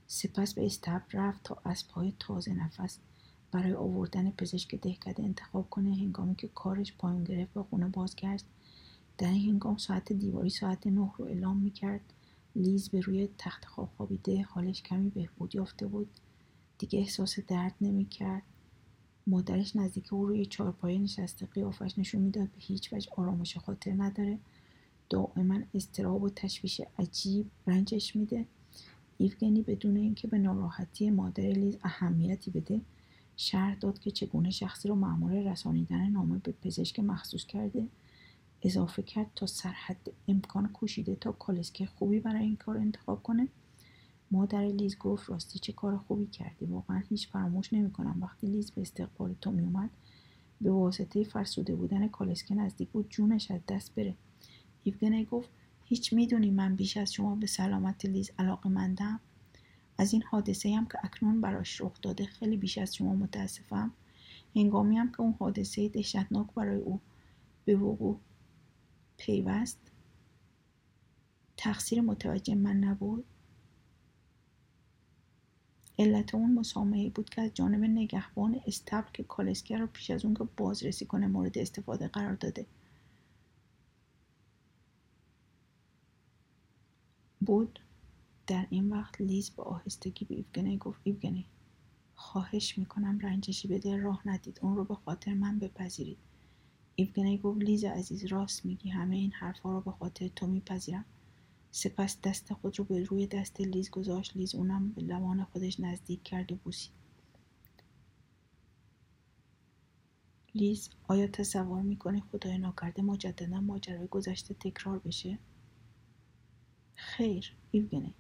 سپس 0.08 0.54
به 0.54 0.66
استبل 0.66 1.20
رفت 1.20 1.44
تا 1.44 1.58
از 1.64 1.88
پای 1.88 2.14
تازه 2.20 2.54
نفس 2.54 3.00
برای 3.56 3.74
آوردن 3.74 4.32
پزشک 4.32 4.76
دهکده 4.76 5.24
انتخاب 5.24 5.70
کنه 5.70 5.96
هنگامی 5.96 6.36
که 6.36 6.48
کارش 6.48 6.94
پایان 6.98 7.24
گرفت 7.24 7.58
و 7.58 7.64
خونه 7.64 7.88
بازگشت. 7.88 8.46
در 9.18 9.28
این 9.28 9.50
هنگام 9.50 9.78
ساعت 9.78 10.14
دیواری 10.14 10.50
ساعت 10.50 10.88
نه 10.88 11.12
رو 11.18 11.26
اعلام 11.26 11.58
می‌کرد. 11.58 12.02
لیز 12.56 12.90
به 12.90 13.00
روی 13.00 13.30
تخت 13.38 13.66
خواب 13.66 13.90
خوابیده 13.98 14.42
حالش 14.42 14.82
کمی 14.82 15.10
بهبود 15.10 15.56
یافته 15.56 15.88
بود. 15.88 16.10
دیگه 16.78 17.00
احساس 17.00 17.40
درد 17.40 17.76
نمی‌کرد. 17.82 18.44
مادرش 19.28 19.76
نزدیک 19.76 20.14
او 20.14 20.26
روی 20.26 20.46
چارپایه 20.46 21.00
نشسته 21.00 21.46
قیافش 21.46 21.98
نشون 21.98 22.22
می‌داد. 22.22 22.48
به 22.48 22.58
هیچ 22.58 22.94
وجه 22.94 23.10
آرامش 23.18 23.58
خاطر 23.58 23.94
نداره. 23.98 24.40
دائما 25.10 25.60
استراب 25.74 26.24
و 26.24 26.30
تشویش 26.30 26.82
عجیب 27.00 27.52
رنجش 27.68 28.16
میده. 28.16 28.46
ایوگنی 29.18 29.62
بدون 29.62 29.98
اینکه 29.98 30.28
به 30.28 30.38
ناراحتی 30.38 31.10
مادر 31.10 31.44
لیز 31.44 31.78
اهمیتی 31.84 32.52
بده 32.52 32.82
شرح 33.38 33.76
داد 33.76 34.00
که 34.00 34.12
چگونه 34.12 34.50
شخصی 34.50 34.88
رو 34.88 34.96
معمول 34.96 35.34
رسانیدن 35.34 36.10
نامه 36.10 36.38
به 36.38 36.52
پزشک 36.52 37.00
مخصوص 37.00 37.46
کرده. 37.46 37.88
اضافه 38.62 39.04
کرد 39.04 39.32
تا 39.36 39.46
سرحد 39.46 40.12
امکان 40.28 40.68
کوشیده 40.68 41.16
تا 41.16 41.32
کالسکه 41.32 41.86
خوبی 41.86 42.20
برای 42.20 42.44
این 42.44 42.56
کار 42.56 42.78
انتخاب 42.78 43.24
کنه. 43.24 43.48
مادر 44.32 44.62
لیز 44.62 44.98
گفت 44.98 45.30
راستی 45.30 45.60
چه 45.60 45.74
کار 45.74 45.98
خوبی 45.98 46.26
کردی؟ 46.26 46.66
واقعا 46.66 47.02
هیچ 47.10 47.28
فراموش 47.28 47.74
نمی‌کنم. 47.74 48.18
وقتی 48.22 48.48
لیز 48.48 48.72
به 48.72 48.82
استقبال 48.82 49.36
تو 49.42 49.52
میومد 49.52 49.90
به 50.62 50.72
واسطه 50.72 51.24
فرسوده 51.24 51.76
بودن 51.76 52.08
کالسکه 52.08 52.56
نزدیک 52.56 52.90
بود 52.90 53.10
جونش 53.10 53.52
از 53.52 53.62
دست 53.68 53.96
بره. 53.96 54.16
ایوگنی 54.84 55.26
گفت 55.26 55.50
هیچ 55.84 56.14
می‌دونی 56.14 56.52
من 56.52 56.76
بیش 56.76 56.98
از 56.98 57.14
شما 57.14 57.36
به 57.36 57.48
سلامت 57.48 58.06
لیز 58.06 58.32
علاقه 58.40 58.70
مندم 58.70 59.20
از 59.98 60.14
این 60.14 60.24
حادثه 60.24 60.76
هم 60.76 60.86
که 60.86 61.00
اکنون 61.04 61.42
براش 61.42 61.82
رخ 61.82 62.02
داده 62.02 62.26
خیلی 62.26 62.58
بیش 62.58 62.78
از 62.78 62.96
شما 62.96 63.16
متاسفم. 63.16 63.92
هنگامی 64.56 64.98
هم 64.98 65.12
که 65.12 65.22
اون 65.22 65.36
حادثه 65.40 65.90
دهشتناک 65.90 66.54
برای 66.54 66.82
او 66.82 67.02
به 67.66 67.76
وقوع 67.76 68.20
پیوست. 69.18 69.80
تقصیر 71.58 72.02
متوجه 72.02 72.56
من 72.56 72.78
نبود. 72.78 73.26
علت 76.00 76.36
اون 76.36 76.54
مسامحه 76.54 77.10
بود 77.10 77.30
که 77.30 77.42
از 77.42 77.52
جانب 77.54 77.84
نگهبان 77.84 78.62
استبل 78.68 79.12
که 79.14 79.24
کالسکر 79.24 79.78
رو 79.78 79.88
پیش 79.88 80.12
از 80.12 80.26
اون 80.26 80.34
که 80.34 80.44
بازرسی 80.58 81.06
کنه 81.06 81.28
مورد 81.28 81.58
استفاده 81.58 82.08
قرار 82.08 82.34
داده. 82.34 82.66
بود. 87.42 87.80
در 88.48 88.68
این 88.70 88.90
وقت 88.90 89.22
لیز 89.22 89.50
به 89.50 89.64
آهستگی 89.64 90.26
به 90.26 90.36
ایوگنی 90.36 90.78
گفت 90.78 91.00
ایوگنی 91.04 91.46
خواهش 92.16 92.78
می‌کنم 92.78 93.20
رنجشی 93.20 93.68
به 93.68 93.80
دل 93.80 94.00
راه 94.00 94.22
ندید 94.28 94.60
اون 94.62 94.76
رو 94.76 94.84
به 94.86 94.96
خاطر 94.96 95.34
من 95.34 95.60
بپذیرید. 95.60 96.18
ایوگنی 96.96 97.38
گفت 97.38 97.60
لیز 97.60 97.84
عزیز 97.84 98.26
راست 98.26 98.66
میگی 98.66 98.90
همه 98.90 99.16
این 99.16 99.32
حرفها 99.32 99.72
رو 99.72 99.82
به 99.82 99.92
خاطر 99.92 100.28
تو 100.28 100.48
میپذیرم. 100.48 101.06
سپس 101.72 102.22
دست 102.22 102.54
خود 102.54 102.80
رو 102.80 102.86
به 102.86 103.04
روی 103.04 103.28
دست 103.28 103.62
لیز 103.62 103.90
گذاشت. 103.90 104.38
لیز 104.38 104.56
اونو 104.56 104.90
به 104.92 105.02
لبان 105.02 105.44
خودش 105.44 105.80
نزدیک 105.80 106.24
کرد 106.24 106.52
و 106.52 106.56
بوسید. 106.56 106.92
لیز 110.56 110.90
آیا 111.08 111.28
تصور 111.28 111.82
می‌کنی 111.82 112.24
خدای 112.32 112.58
ناکرده 112.58 113.02
مجددا 113.02 113.62
ماجرای 113.62 114.08
گذشته 114.08 114.54
تکرار 114.54 115.00
بشه؟ 115.00 115.40
خیر 116.96 117.56
ایوگنی 117.72 118.14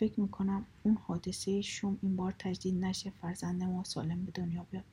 فکر 0.00 0.20
می‌کنم 0.20 0.66
اون 0.82 0.96
حادثه 0.96 1.60
شوم 1.60 1.98
این 2.02 2.16
بار 2.16 2.34
تجدید 2.38 2.84
نشه 2.84 3.10
فرزند 3.10 3.62
ما 3.62 3.84
سالم 3.84 4.24
به 4.24 4.32
دنیا 4.32 4.66
بیاد. 4.70 4.84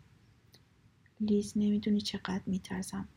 لیز 1.22 1.54
نمی‌دونی 1.56 2.02
چقدر 2.02 2.42
میترسم. 2.46 3.08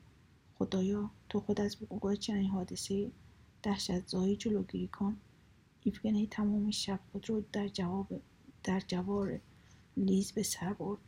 خدایا 0.59 1.11
تو 1.29 1.41
خود 1.41 1.61
از 1.61 1.77
وقوع 1.83 2.15
چنین 2.15 2.51
حادثه 2.51 3.11
دهشت 3.63 4.07
زایی 4.07 4.37
جلوگیری 4.37 4.89
کن. 4.89 5.17
ایوگنی 5.83 6.27
تمام 6.27 6.71
شب 6.71 7.01
خود 7.13 7.31
رو 7.31 7.45
در 7.53 7.69
جواب 7.69 8.21
در 8.65 8.81
جوار 8.81 9.41
لیز 9.97 10.33
به 10.33 10.43
سر 10.43 10.73
برد. 10.73 10.99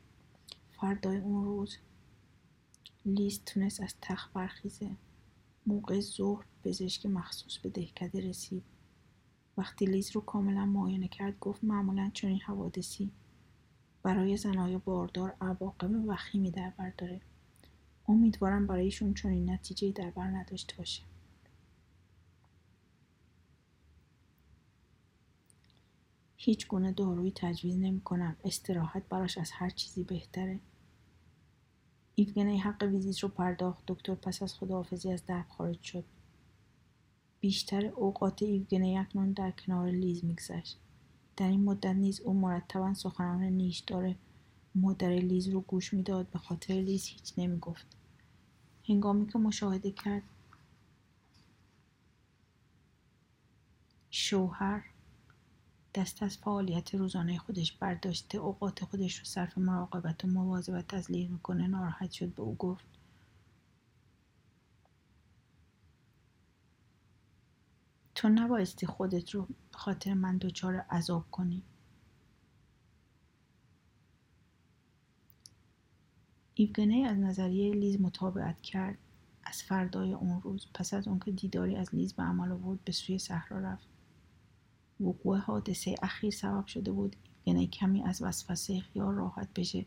فردای 0.81 1.17
اون 1.19 1.45
روز 1.45 1.77
لیز 3.07 3.41
تونست 3.47 3.81
از 3.81 3.95
تخت 4.01 4.33
برخیزه. 4.33 4.91
موقع 5.67 6.01
ظهر 6.01 6.45
پزشک 6.65 7.07
مخصوص 7.07 7.59
به 7.59 7.69
دهکده 7.69 8.29
رسید. 8.29 8.63
وقتی 9.57 9.87
لیز 9.87 10.11
رو 10.11 10.21
کاملا 10.21 10.67
معاینه 10.67 11.09
کرد 11.09 11.39
گفت 11.39 11.65
معمولا 11.65 12.11
چنین 12.15 12.41
حوادثی 12.41 13.11
برای 14.03 14.37
زنای 14.37 14.79
باردار 14.79 15.37
عواقب 15.41 16.09
وخیمی 16.09 16.51
در 16.51 16.71
بر 16.71 16.93
داره. 16.99 17.21
امیدوارم 18.09 18.67
برایشون 18.67 19.15
چنین 19.15 19.51
نتیجه 19.51 19.93
در 19.93 20.11
بر 20.11 20.27
نداشته 20.27 20.77
باشه. 20.77 21.03
هیچ 26.37 26.69
گونه 26.69 26.93
دارویی 26.93 27.33
تجویز 27.37 27.77
نمی 27.77 28.01
کنم 28.01 28.37
استراحت 28.45 29.09
براش 29.09 29.39
از 29.39 29.51
هر 29.53 29.71
چیزی 29.71 30.05
بهتره. 30.05 30.61
ایوگنی 32.15 32.59
حق 32.59 32.83
ویزیت 32.83 33.19
رو 33.19 33.29
پرداخت. 33.29 33.85
دکتر 33.87 34.15
پس 34.15 34.43
از 34.43 34.55
خداحافظی 34.55 35.13
از 35.13 35.27
درب 35.27 35.49
خارج 35.49 35.83
شد. 35.83 36.05
بیشتر 37.43 37.87
اوقات 37.87 38.43
ایوگنی 38.43 38.99
اکنون 38.99 39.33
در 39.33 39.51
کنار 39.51 39.91
لیز 39.91 40.25
میگذشت. 40.25 40.79
در 41.37 41.49
این 41.49 41.65
مدت 41.65 41.95
نیز 41.95 42.21
او 42.21 42.35
مرتبا 42.35 42.95
سخنان 42.95 43.43
نیشدار 43.43 44.15
مادر 44.75 45.09
لیز 45.09 45.49
رو 45.49 45.61
گوش 45.61 45.95
می‌داد. 45.95 46.31
به 46.31 46.39
خاطر 46.39 46.75
لیز 46.75 47.07
هیچ 47.07 47.33
نمی‌گفت. 47.39 47.87
هنگامی 48.89 49.27
که 49.27 49.39
مشاهده 49.39 49.91
کرد 49.91 50.23
شوهر 54.11 54.85
دست 55.95 56.23
از 56.23 56.37
فعالیت 56.37 56.95
روزانه 56.95 57.39
خودش 57.39 57.73
برداشته 57.73 58.39
اوقات 58.39 58.85
خودش 58.85 59.19
رو 59.19 59.25
صرف 59.25 59.59
مراقبت 59.59 60.25
و 60.25 60.29
مواظبت 60.29 60.95
از 60.95 61.11
لیز 61.11 61.31
می‌کنه 61.31 61.67
ناراحت 61.67 62.11
شد. 62.11 62.35
به 62.35 62.43
او 62.43 62.55
گفت 62.55 62.85
تو 68.23 68.29
نبایستی 68.29 68.87
خودت 68.87 69.31
رو 69.31 69.49
خاطر 69.73 70.15
من 70.15 70.39
دچار 70.39 70.77
عذاب 70.77 71.25
کنی. 71.31 71.63
ایوگنی 76.55 77.05
از 77.05 77.19
نظریه 77.19 77.75
لیز 77.75 78.01
مطابقت 78.01 78.61
کرد. 78.61 78.99
از 79.45 79.63
فردای 79.63 80.13
اون 80.13 80.41
روز 80.43 80.67
پس 80.75 80.95
از 80.95 81.09
اونکه 81.09 81.31
دیداری 81.31 81.77
از 81.77 81.95
لیز 81.95 82.13
به 82.13 82.23
عمل 82.23 82.53
آورد 82.53 82.85
به 82.85 82.93
سوی 82.93 83.19
صحرا 83.19 83.59
رفت. 83.59 83.89
وقوع 85.01 85.39
حادثه 85.39 85.95
اخیر 86.03 86.31
سبب 86.31 86.67
شده 86.67 86.93
بود 86.93 87.17
ایوگنی 87.45 87.67
کمی 87.67 88.03
از 88.03 88.23
وسوسه 88.23 88.81
خیال 88.81 89.15
راحت 89.15 89.49
بشه. 89.55 89.87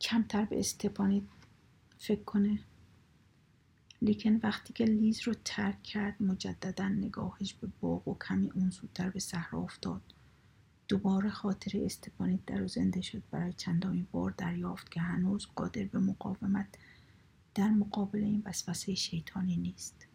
کمتر 0.00 0.44
به 0.44 0.58
استپانید 0.58 1.28
فکر 1.98 2.24
کنه. 2.24 2.58
لیکن 4.02 4.40
وقتی 4.42 4.72
که 4.72 4.84
لیز 4.84 5.20
رو 5.22 5.34
ترک 5.44 5.82
کرد 5.82 6.22
مجددا 6.22 6.88
نگاهش 6.88 7.54
به 7.54 7.68
باغ 7.80 8.08
و 8.08 8.18
کمی 8.28 8.50
اون 8.50 8.70
زودتر 8.70 9.10
به 9.10 9.20
صحرا 9.20 9.60
افتاد. 9.60 10.02
دوباره 10.88 11.30
خاطر 11.30 11.84
استپانیت 11.84 12.46
در 12.46 12.66
زنده 12.66 13.00
شد 13.00 13.22
برای 13.30 13.52
چندمین 13.52 14.06
بار 14.12 14.34
دریافت 14.38 14.90
که 14.90 15.00
هنوز 15.00 15.46
قادر 15.56 15.84
به 15.84 15.98
مقاومت 15.98 16.66
در 17.54 17.70
مقابل 17.70 18.18
این 18.18 18.42
وسوسه 18.46 18.94
شیطانی 18.94 19.56
نیست. 19.56 20.06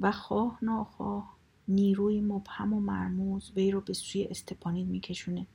و 0.00 0.12
خواه 0.12 0.58
ناخواه 0.62 1.36
نیروی 1.68 2.20
مبهم 2.20 2.72
و 2.72 2.80
مرموز 2.80 3.52
وی 3.56 3.70
رو 3.70 3.80
به 3.80 3.92
سوی 3.92 4.24
استپانید 4.24 4.88
میکشونه. 4.88 5.46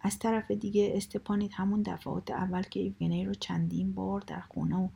از 0.00 0.18
طرف 0.18 0.50
دیگه 0.50 0.92
استپانید 0.94 1.50
همون 1.54 1.82
دفعات 1.82 2.30
اول 2.30 2.62
که 2.62 2.80
ایوگنی 2.80 3.24
رو 3.24 3.34
چندین 3.34 3.92
بار 3.92 4.20
در 4.20 4.40
خونه 4.40 4.76
و 4.76 4.88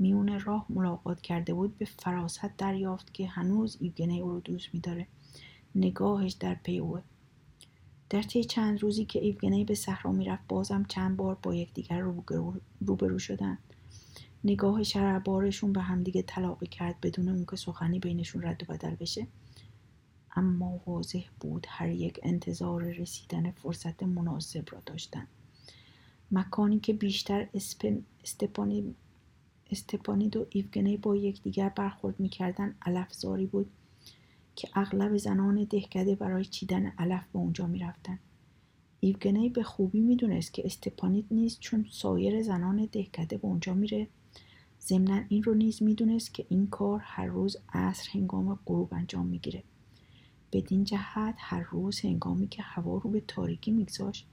میون 0.00 0.40
راه 0.40 0.66
ملاقات 0.68 1.20
کرده 1.20 1.54
بود 1.54 1.78
به 1.78 1.84
فراست 1.84 2.56
دریافت 2.58 3.14
که 3.14 3.26
هنوز 3.28 3.76
ایوگنی 3.80 4.20
او 4.20 4.30
رو 4.30 4.40
دوست 4.40 4.74
میداره. 4.74 5.06
نگاهش 5.74 6.32
در 6.32 6.54
پی 6.54 6.78
اوه. 6.78 7.02
در 8.10 8.22
طی 8.22 8.44
چند 8.44 8.82
روزی 8.82 9.04
که 9.04 9.18
ایوگنی 9.18 9.64
به 9.64 9.74
صحرا 9.74 10.12
می‌رفت 10.12 10.42
بازم 10.48 10.84
چند 10.88 11.16
بار 11.16 11.38
با 11.42 11.54
یکدیگر 11.54 12.00
روبرو 12.80 13.18
شدن. 13.18 13.58
نگاه 14.44 14.82
شرربارشون 14.82 15.72
به 15.72 15.80
همدیگه 15.80 16.22
تلاقی 16.22 16.66
کرد 16.66 17.00
بدون 17.00 17.28
اون 17.28 17.46
که 17.50 17.56
سخنی 17.56 17.98
بینشون 17.98 18.42
رد 18.42 18.62
و 18.62 18.72
بدل 18.72 18.94
بشه. 18.94 19.26
اما 20.36 20.80
واضح 20.86 21.22
بود 21.40 21.66
هر 21.68 21.88
یک 21.88 22.20
انتظار 22.22 22.82
رسیدن 22.82 23.50
فرصت 23.50 24.02
مناسب 24.02 24.64
را 24.72 24.82
داشتن. 24.86 25.26
مکانی 26.30 26.80
که 26.80 26.92
بیشتر 26.92 27.48
استپانی 28.24 28.94
استپانید 29.70 30.36
و 30.36 30.46
ایوگنی 30.50 30.96
با 30.96 31.16
یکدیگر 31.16 31.68
برخورد 31.68 32.20
می‌کردن 32.20 32.74
علفزاری 32.82 33.46
بود 33.46 33.70
که 34.56 34.68
اغلب 34.74 35.16
زنان 35.16 35.64
دهکده 35.64 36.14
برای 36.14 36.44
چیدن 36.44 36.86
علف 36.86 37.24
به 37.32 37.38
اونجا 37.38 37.66
می‌رفتن 37.66 38.18
ایوگنی 39.00 39.48
به 39.48 39.62
خوبی 39.62 40.00
می‌دونست 40.00 40.54
که 40.54 40.62
استپانید 40.66 41.26
نیست 41.30 41.60
چون 41.60 41.86
سایر 41.90 42.42
زنان 42.42 42.88
دهکده 42.92 43.38
به 43.38 43.46
اونجا 43.48 43.74
میره 43.74 44.08
ضمنا 44.80 45.22
این 45.28 45.42
رو 45.42 45.54
نیز 45.54 45.82
می‌دونست 45.82 46.34
که 46.34 46.46
این 46.48 46.66
کار 46.66 47.00
هر 47.02 47.26
روز 47.26 47.56
عصر 47.72 48.08
هنگام 48.14 48.58
غروب 48.66 48.94
انجام 48.94 49.26
می‌گیره. 49.26 49.62
بدین 50.52 50.84
جهت 50.84 51.34
هر 51.38 51.66
روز 51.70 52.00
هنگامی 52.00 52.48
که 52.48 52.62
هوا 52.62 52.98
رو 52.98 53.10
به 53.10 53.20
تاریکی 53.20 53.70
میگذاشت 53.70 54.26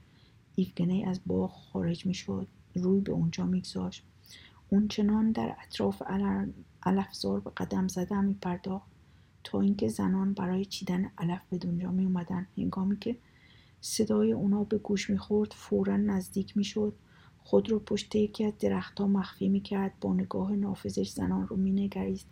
ایوگنی 0.54 1.04
از 1.04 1.20
باغ 1.26 1.50
خارج 1.50 2.06
می‌شد 2.06 2.46
روی 2.74 3.00
به 3.00 3.12
اونجا 3.12 3.46
میگذاشت. 3.46 4.02
اون 4.70 4.88
چنان 4.88 5.32
در 5.32 5.56
اطراف 5.62 6.02
علفزار 6.82 7.40
به 7.40 7.50
قدم 7.56 7.88
زدن 7.88 8.24
می 8.24 8.34
پرداخت 8.34 8.90
تا 9.44 9.60
اینکه 9.60 9.88
زنان 9.88 10.32
برای 10.32 10.64
چیدن 10.64 11.10
علف 11.18 11.40
به 11.50 11.58
دنیا 11.58 11.90
می 11.90 12.04
اومدن 12.04 12.46
هنگامی 12.56 12.98
که 12.98 13.16
صدای 13.80 14.32
اونا 14.32 14.64
به 14.64 14.78
گوش 14.78 15.10
می‌خورد 15.10 15.52
فورا 15.52 15.96
نزدیک 15.96 16.56
می‌شد. 16.56 16.94
خود 17.44 17.70
رو 17.70 17.78
پشت 17.78 18.14
یکی 18.14 18.44
از 18.44 18.52
درختها 18.58 19.06
مخفی 19.06 19.48
می‌کرد. 19.48 19.92
با 20.00 20.14
نگاه 20.14 20.52
نافذش 20.52 21.10
زنان 21.10 21.48
رو 21.48 21.56
مینگریست. 21.56 22.26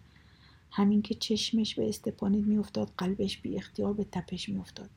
همین 0.70 1.02
که 1.02 1.14
چشمش 1.14 1.74
به 1.74 1.88
استپانید 1.88 2.46
میافتاد 2.46 2.92
قلبش 2.98 3.38
بی 3.38 3.56
اختیار 3.56 3.92
به 3.92 4.04
تپش 4.12 4.48
میافتاد. 4.48 4.90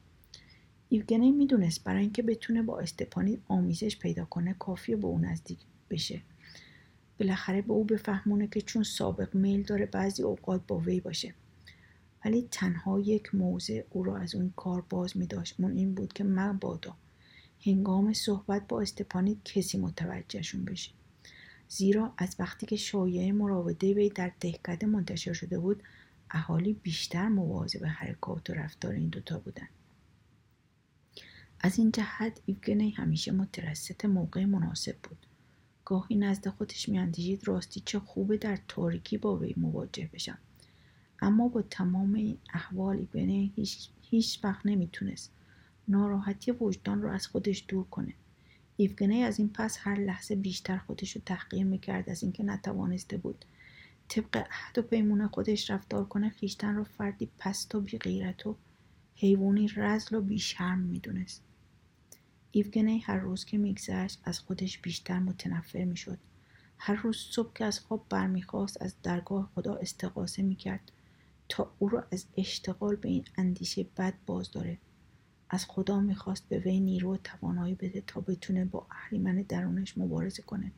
ایوگنی 0.89 1.31
می‌دونست 1.31 1.83
برای 1.83 2.01
اینکه 2.01 2.21
بتونه 2.21 2.61
با 2.61 2.79
استپانید 2.79 3.41
آمیزش 3.47 3.99
پیدا 3.99 4.25
کنه 4.25 4.53
کافیه 4.53 4.95
به 4.95 5.07
اون 5.07 5.25
نزدیک 5.25 5.59
بشه. 5.89 6.21
بالاخره 7.19 7.61
به 7.61 7.73
او 7.73 7.83
بفهمونه 7.83 8.47
که 8.47 8.61
چون 8.61 8.83
سابق 8.83 9.35
میل 9.35 9.63
داره 9.63 9.85
بعضی 9.85 10.23
اوقات 10.23 10.61
با 10.67 10.77
وی 10.77 10.99
باشه. 10.99 11.33
ولی 12.25 12.47
تنها 12.51 12.99
یک 12.99 13.35
موضع 13.35 13.83
او 13.89 14.03
را 14.03 14.17
از 14.17 14.35
اون 14.35 14.53
کار 14.55 14.81
باز 14.81 15.17
می 15.17 15.27
داشت 15.27 15.55
اون 15.59 15.71
این 15.71 15.95
بود 15.95 16.13
که 16.13 16.23
مبادا 16.23 16.95
هنگام 17.65 18.13
صحبت 18.13 18.67
با 18.67 18.81
استپانید 18.81 19.43
کسی 19.43 19.77
متوجهشون 19.77 20.65
بشه. 20.65 20.91
زیرا 21.67 22.13
از 22.17 22.35
وقتی 22.39 22.65
که 22.65 22.75
شایعه 22.75 23.31
مراوده 23.31 23.93
وی 23.93 24.09
در 24.09 24.31
دهکده 24.39 24.87
منتشر 24.87 25.33
شده 25.33 25.59
بود 25.59 25.83
اهالی 26.31 26.73
بیشتر 26.73 27.27
مواظب 27.27 27.85
حرکات 27.85 28.49
و 28.49 28.53
رفتار 28.53 28.93
این 28.93 29.09
دوتا 29.09 29.39
بودن 29.39 29.67
از 31.61 31.79
این 31.79 31.91
جهت 31.91 32.41
ایوگنی 32.45 32.89
همیشه 32.89 33.31
مترست 33.31 34.05
موقع 34.05 34.45
مناسب 34.45 34.95
بود. 35.03 35.28
گاهی 35.89 36.15
نزد 36.15 36.47
خودش 36.47 36.89
میاندیشید 36.89 37.47
راستی 37.47 37.81
چه 37.85 37.99
خوبه 37.99 38.37
در 38.37 38.59
تاریکی 38.67 39.17
با 39.17 39.37
وی 39.37 39.53
مواجه 39.57 40.09
بشم 40.13 40.37
اما 41.21 41.47
با 41.47 41.61
تمام 41.61 42.13
این 42.13 42.37
احوال 42.53 42.95
ایوگنی 42.95 43.51
هیچ, 43.55 43.89
هیچ 44.01 44.39
وقت 44.43 44.65
نمی‌تونست 44.65 45.31
ناراحتی 45.87 46.51
وجدان 46.51 47.01
رو 47.01 47.09
از 47.09 47.27
خودش 47.27 47.65
دور 47.67 47.83
کنه. 47.83 48.13
ایوگنی 48.77 49.23
از 49.23 49.39
این 49.39 49.49
پس 49.49 49.77
هر 49.81 49.95
لحظه 49.95 50.35
بیشتر 50.35 50.77
خودش 50.77 51.15
رو 51.15 51.21
تحقیر 51.25 51.63
می‌کرد 51.63 52.09
از 52.09 52.23
اینکه 52.23 52.43
نتوانسته 52.43 53.17
بود 53.17 53.45
طبق 54.07 54.37
عهد 54.37 54.77
و 54.77 54.81
پیمون 54.81 55.27
خودش 55.27 55.69
رفتار 55.69 56.05
کنه 56.05 56.29
خیشتن 56.29 56.75
رو 56.75 56.83
فردی 56.83 57.29
پست 57.39 57.75
و 57.75 57.81
بیغیرت 57.81 58.47
و 58.47 58.55
حیوانی 59.15 59.67
رزل 59.67 60.15
و 60.15 60.21
بیشرم 60.21 60.79
می‌دونست. 60.79 61.43
ایوگنی 62.51 62.99
هر 62.99 63.17
روز 63.17 63.45
که 63.45 63.57
میگذشت 63.57 64.21
از 64.23 64.39
خودش 64.39 64.77
بیشتر 64.77 65.19
متنفر 65.19 65.83
می‌شد. 65.83 66.17
هر 66.77 66.95
روز 66.95 67.17
صبح 67.17 67.53
که 67.53 67.65
از 67.65 67.79
خواب 67.79 68.05
برمیخواست 68.09 68.81
از 68.81 68.95
درگاه 69.03 69.51
خدا 69.55 69.75
استقاسه 69.75 70.41
می‌کرد 70.41 70.91
تا 71.49 71.73
او 71.79 71.89
را 71.89 72.07
از 72.11 72.25
اشتغال 72.37 72.95
به 72.95 73.09
این 73.09 73.25
اندیشه 73.37 73.85
بد 73.97 74.13
باز 74.25 74.51
داره. 74.51 74.77
از 75.49 75.65
خدا 75.65 75.99
می‌خواست 75.99 76.49
به 76.49 76.59
وی 76.59 76.79
نیرو 76.79 77.13
و 77.13 77.17
توانایی 77.17 77.75
بده 77.75 78.03
تا 78.07 78.21
بتونه 78.21 78.65
با 78.65 78.87
اهریمن 78.91 79.35
درونش 79.35 79.97
مبارزه 79.97 80.41
کنه. 80.41 80.71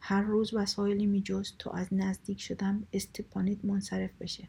هر 0.00 0.22
روز 0.22 0.54
وسایلی 0.54 1.06
میجست 1.06 1.54
تا 1.58 1.70
از 1.70 1.88
نزدیک 1.92 2.40
شدن 2.40 2.86
استپانید 2.92 3.66
منصرف 3.66 4.10
بشه. 4.20 4.48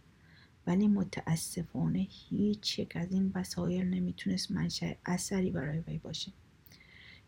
ولی 0.67 0.87
متاسفانه 0.87 2.07
هیچ 2.09 2.79
یک 2.79 2.95
از 2.95 3.11
این 3.11 3.31
وسایل 3.35 3.85
نمی‌تونست 3.85 4.51
منشأ 4.51 4.93
اثری 5.05 5.51
برای 5.51 5.79
وی 5.79 5.97
باشه. 5.97 6.31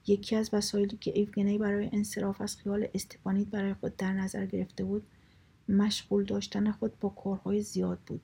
یکی 0.07 0.35
از 0.35 0.49
وسایلی 0.53 0.97
که 0.97 1.11
ایوگنی 1.15 1.57
برای 1.57 1.89
انصراف 1.93 2.41
از 2.41 2.57
خیال 2.57 2.87
استپانید 2.93 3.49
برای 3.49 3.73
خود 3.73 3.97
در 3.97 4.13
نظر 4.13 4.45
گرفته 4.45 4.83
بود 4.83 5.03
مشغول 5.69 6.23
داشتن 6.23 6.71
خود 6.71 6.99
با 6.99 7.09
کارهای 7.09 7.61
زیاد 7.61 7.99
بود. 7.99 8.21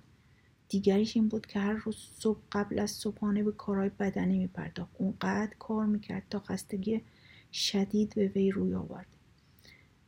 دیگریش 0.69 1.15
این 1.17 1.28
بود 1.28 1.45
که 1.45 1.60
هر 1.60 1.73
روز 1.73 1.97
صبح 2.19 2.39
قبل 2.52 2.80
از 2.80 2.91
صبحانه 2.91 3.43
به 3.43 3.52
کارهای 3.52 3.89
بدنی 3.89 4.38
میپرداخت. 4.38 4.91
اونقدر 4.97 5.54
کار 5.60 5.86
می‌کرد 5.86 6.23
تا 6.30 6.39
خستگی 6.39 7.02
شدید 7.52 8.15
به 8.15 8.28
وی 8.28 8.52
روی 8.52 8.73
آورد. 8.73 9.12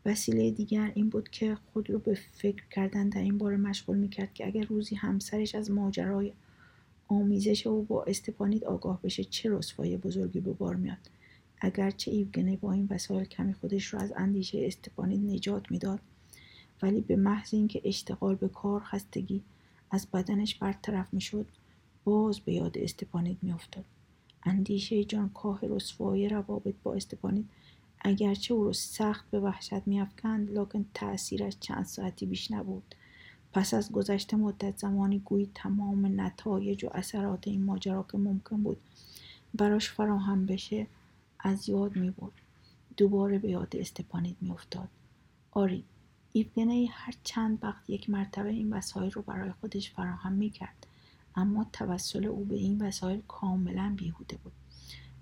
وسیله 0.05 0.51
دیگر 0.51 0.91
این 0.95 1.09
بود 1.09 1.29
که 1.29 1.55
خود 1.55 1.89
رو 1.89 1.99
به 1.99 2.13
فکر 2.33 2.63
کردن 2.71 3.09
در 3.09 3.21
این 3.21 3.37
باره 3.37 3.57
مشغول 3.57 3.97
می‌کرد 3.97 4.33
که 4.33 4.47
اگر 4.47 4.63
روزی 4.63 4.95
همسرش 4.95 5.55
از 5.55 5.71
ماجرای 5.71 6.33
آمیزش 7.07 7.67
او 7.67 7.83
با 7.83 8.03
استپانید 8.03 8.63
آگاه 8.63 9.01
بشه 9.01 9.23
چه 9.23 9.49
رسوای 9.51 9.97
بزرگی 9.97 10.39
به 10.39 10.53
بار 10.53 10.75
میاد؟ 10.75 10.97
اگرچه 11.61 12.11
ایوگنی 12.11 12.57
با 12.57 12.71
این 12.71 12.87
وسایل 12.89 13.25
کمی 13.25 13.53
خودش 13.53 13.85
رو 13.85 13.99
از 13.99 14.13
اندیشه 14.17 14.65
استپانید 14.65 15.31
نجات 15.31 15.71
می‌داد 15.71 15.99
ولی 16.81 17.01
به 17.01 17.15
محض 17.15 17.53
اینکه 17.53 17.81
اشتغال 17.83 18.35
به 18.35 18.47
کار 18.47 18.83
خستگی 18.83 19.41
از 19.91 20.07
بدنش 20.13 20.55
برطرف 20.55 21.13
می‌شد 21.13 21.45
باز 22.03 22.39
به 22.39 22.53
یاد 22.53 22.77
استپانید 22.77 23.37
میافتاد. 23.41 23.85
اندیشه 24.43 25.03
جان 25.03 25.29
کاه 25.29 25.59
رسوای 25.63 26.29
روابط 26.29 26.75
با 26.83 26.93
استپانید 26.93 27.49
اگرچه 28.07 28.53
او 28.53 28.65
را 28.65 28.73
سخت 28.73 29.25
به 29.31 29.39
وحشت 29.39 29.87
میافکند 29.87 30.49
لکن 30.51 30.85
تأثیرش 30.93 31.53
چند 31.59 31.85
ساعتی 31.85 32.25
بیش 32.25 32.51
نبود 32.51 32.95
پس 33.53 33.73
از 33.73 33.91
گذشته 33.91 34.37
مدت 34.37 34.77
زمانی 34.77 35.19
گویی 35.19 35.49
تمام 35.55 36.21
نتایج 36.21 36.85
و 36.85 36.89
اثرات 36.93 37.47
این 37.47 37.63
ماجرا 37.63 38.05
که 38.11 38.17
ممکن 38.17 38.63
بود 38.63 38.77
براش 39.53 39.91
فراهم 39.91 40.45
بشه 40.45 40.87
از 41.39 41.69
یاد 41.69 41.95
می 41.95 42.11
برد. 42.11 42.31
دوباره 42.97 43.39
به 43.39 43.49
یاد 43.49 43.75
استپانید 43.75 44.37
می 44.41 44.51
افتاد. 44.51 44.87
آری 45.51 45.83
ایوگنی 46.33 46.85
هر 46.85 47.13
چند 47.23 47.59
وقت 47.63 47.89
یک 47.89 48.09
مرتبه 48.09 48.49
این 48.49 48.73
وسایل 48.73 49.11
رو 49.11 49.21
برای 49.21 49.51
خودش 49.61 49.91
فراهم 49.91 50.31
می 50.31 50.49
کرد. 50.49 50.87
اما 51.35 51.65
توسل 51.73 52.25
او 52.25 52.45
به 52.45 52.55
این 52.55 52.81
وسایل 52.81 53.21
کاملا 53.27 53.93
بیهوده 53.97 54.37
بود. 54.43 54.53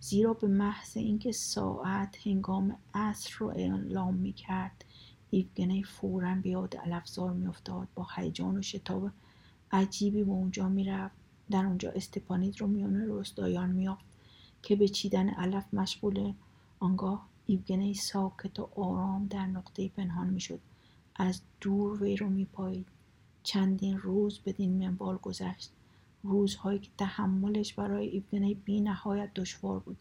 زیرا 0.04 0.34
به 0.34 0.48
محض 0.48 0.98
اینکه 0.98 1.32
ساعت 1.32 2.28
هنگام 2.28 2.78
عصر 2.94 3.36
رو 3.40 3.48
اعلام 3.48 4.14
می 4.14 4.34
کرد 4.34 4.86
ایوگنی 5.30 5.84
فورا 5.84 6.36
به 6.36 6.50
یاد 6.50 6.76
الافزار 6.84 7.32
میافتاد 7.32 7.88
با 7.96 8.08
هیجان 8.16 8.58
و 8.58 8.62
شتاب 8.62 9.12
عجیبی 9.72 10.24
به 10.24 10.32
اونجا 10.32 10.70
می‌رفت. 10.70 11.16
در 11.52 11.66
اونجا 11.66 11.92
استپانید 11.92 12.62
رو 12.62 12.68
میان 12.68 13.20
رستایان 13.20 13.70
میافت 13.70 14.06
که 14.62 14.76
به 14.76 14.88
چیدن 14.88 15.30
علف 15.30 15.74
مشغول 15.74 16.34
آنگاه 16.80 17.28
ایوگنی 17.46 17.94
ساکت 17.94 18.60
و 18.60 18.70
آرام 18.76 19.28
در 19.28 19.46
نقطه 19.46 19.90
پنهان 19.90 20.30
می‌شد. 20.30 20.60
از 21.16 21.42
دور 21.62 22.04
وی 22.04 22.18
رو 22.18 22.30
میپایید. 22.30 22.88
چندین 23.44 23.98
روز 23.98 24.40
بدین 24.46 24.78
منوال 24.78 25.18
گذشت. 25.18 25.72
روزهایی 26.24 26.80
که 26.80 26.90
تحملش 26.98 27.74
برای 27.74 28.08
ایوگنی 28.08 28.54
بی 28.54 28.82
نهایت 28.82 29.32
دشوار 29.36 29.80
بود. 29.80 29.98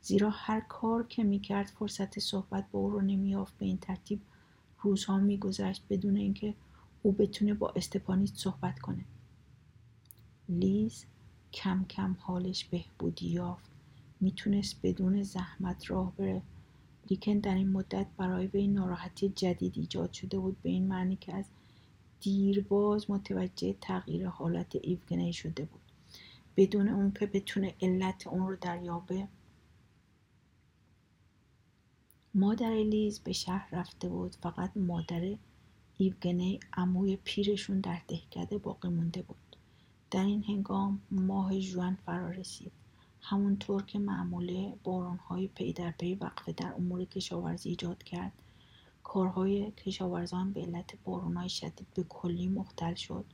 زیرا 0.00 0.30
هر 0.30 0.60
کار 0.60 1.06
که 1.06 1.24
می‌کرد 1.24 1.66
فرصت 1.66 2.18
صحبت 2.18 2.70
با 2.72 2.78
او 2.78 2.90
رو 2.90 3.00
نمیافت 3.00 3.58
به 3.58 3.66
این 3.66 3.78
ترتیب 3.78 4.20
روزها 4.82 5.18
میگذشت 5.18 5.84
بدون 5.90 6.16
اینکه 6.16 6.54
او 7.02 7.12
بتونه 7.12 7.54
با 7.54 7.72
استپانیت 7.76 8.34
صحبت 8.34 8.78
کنه. 8.78 9.04
لیز 10.48 11.04
کم 11.52 11.84
کم 11.84 12.16
حالش 12.20 12.64
بهبودی 12.64 13.28
یافت. 13.28 13.70
می‌تونست 14.20 14.76
بدون 14.82 15.22
زحمت 15.22 15.90
راه 15.90 16.12
بره. 16.16 16.42
لیکن 17.10 17.38
در 17.38 17.54
این 17.54 17.72
مدت 17.72 18.06
برای 18.16 18.46
وی 18.46 18.66
ناراحتی 18.66 19.28
جدید 19.28 19.72
ایجاد 19.76 20.12
شده 20.12 20.38
بود. 20.38 20.62
به 20.62 20.70
این 20.70 20.88
معنی 20.88 21.16
که 21.16 21.34
از 21.34 21.44
دیرباز 22.24 23.10
متوجه 23.10 23.74
تغییر 23.80 24.28
حالت 24.28 24.76
ایوگنی 24.82 25.32
شده 25.32 25.64
بود. 25.64 25.80
بدون 26.56 26.88
اون 26.88 27.12
که 27.12 27.26
بتونه 27.26 27.74
علت 27.82 28.26
اون 28.26 28.48
رو 28.48 28.56
دریابه. 28.56 29.28
مادر 32.34 32.70
لیز 32.70 33.20
به 33.20 33.32
شهر 33.32 33.68
رفته 33.72 34.08
بود. 34.08 34.36
فقط 34.42 34.76
مادر 34.76 35.36
ایوگنی 35.98 36.60
عموی 36.72 37.16
پیرشون 37.16 37.80
در 37.80 38.00
دهکده 38.08 38.58
باقی 38.58 38.88
مونده 38.88 39.22
بود. 39.22 39.56
در 40.10 40.24
این 40.24 40.44
هنگام 40.44 41.00
ماه 41.10 41.60
جوان 41.60 41.98
فرا 42.06 42.30
رسید. 42.30 42.72
همونطور 43.20 43.82
که 43.82 43.98
معموله 43.98 44.74
بارانهای 44.84 45.48
پی 45.48 45.72
در 45.72 45.90
پی 45.90 46.14
وقفه 46.14 46.52
در 46.52 46.74
امور 46.74 47.04
کشاورزی 47.04 47.68
ایجاد 47.68 48.02
کرد. 48.02 48.32
کارهای 49.04 49.70
کشاورزان 49.70 50.52
به 50.52 50.60
علت 50.60 50.94
بارانهای 51.04 51.48
شدید 51.48 51.86
به 51.94 52.02
کلی 52.02 52.48
مختل 52.48 52.94
شد. 52.94 53.24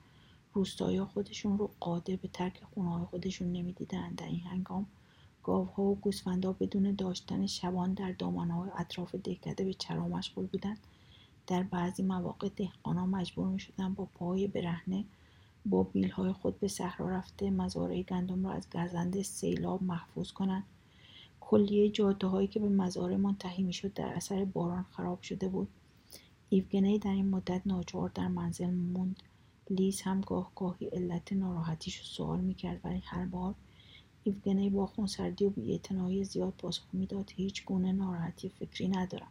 روستایی 0.52 1.04
خودشون 1.04 1.58
رو 1.58 1.70
قادر 1.80 2.16
به 2.16 2.28
ترک 2.28 2.62
خونه 2.74 3.04
خودشون 3.04 3.52
نمی‌دیدند 3.52 4.16
در 4.16 4.26
این 4.26 4.40
هنگام 4.40 4.86
گاوها 5.42 5.82
و 5.82 5.94
گوسفندها 5.94 6.52
بدون 6.52 6.94
داشتن 6.94 7.46
شبان 7.46 7.94
در 7.94 8.12
دامنهای 8.12 8.70
اطراف 8.78 9.14
دهکده 9.14 9.64
به 9.64 9.74
چرا 9.74 10.08
مشغول 10.08 10.46
بودند 10.46 10.78
در 11.46 11.62
بعضی 11.62 12.02
مواقع 12.02 12.48
دهقانها 12.48 13.06
مجبور 13.06 13.48
می 13.48 13.60
شدن 13.60 13.94
با 13.94 14.04
پای 14.04 14.46
برهنه 14.46 15.04
با 15.66 15.82
بیلهای 15.82 16.32
خود 16.32 16.60
به 16.60 16.68
صحرا 16.68 17.08
رفته 17.08 17.50
مزارع 17.50 18.02
گندم 18.02 18.46
را 18.46 18.52
از 18.52 18.70
گزند 18.70 19.22
سیلاب 19.22 19.82
محفوظ 19.82 20.30
کنند 20.30 20.64
کلیه 21.50 21.88
جاده 21.88 22.26
هایی 22.26 22.48
که 22.48 22.60
به 22.60 22.68
مزارع 22.68 23.16
منتهی 23.16 23.62
می‌شد 23.62 23.92
در 23.92 24.08
اثر 24.08 24.44
باران 24.44 24.82
خراب 24.90 25.22
شده 25.22 25.48
بود. 25.48 25.68
ایوگنی 26.48 26.98
در 26.98 27.10
این 27.10 27.28
مدت 27.28 27.62
ناچار 27.66 28.08
در 28.14 28.28
منزل 28.28 28.70
موند. 28.70 29.22
لیز 29.70 30.00
هم 30.00 30.20
گاه 30.20 30.52
گاهی 30.56 30.86
علت 30.86 31.32
ناراحتیش 31.32 31.96
رو 31.96 32.04
سوال 32.04 32.40
می‌کرد 32.40 32.80
ولی 32.84 33.02
هر 33.04 33.26
بار 33.26 33.54
ایوگنی 34.24 34.70
با 34.70 34.86
خونسردی 34.86 35.44
و 35.44 35.50
بیاعتنایی 35.50 36.24
زیاد 36.24 36.54
پاسخ 36.58 36.82
می‌داد 36.92 37.30
هیچ 37.36 37.64
گونه 37.64 37.92
ناراحتی 37.92 38.48
فکری 38.48 38.88
ندارم. 38.88 39.30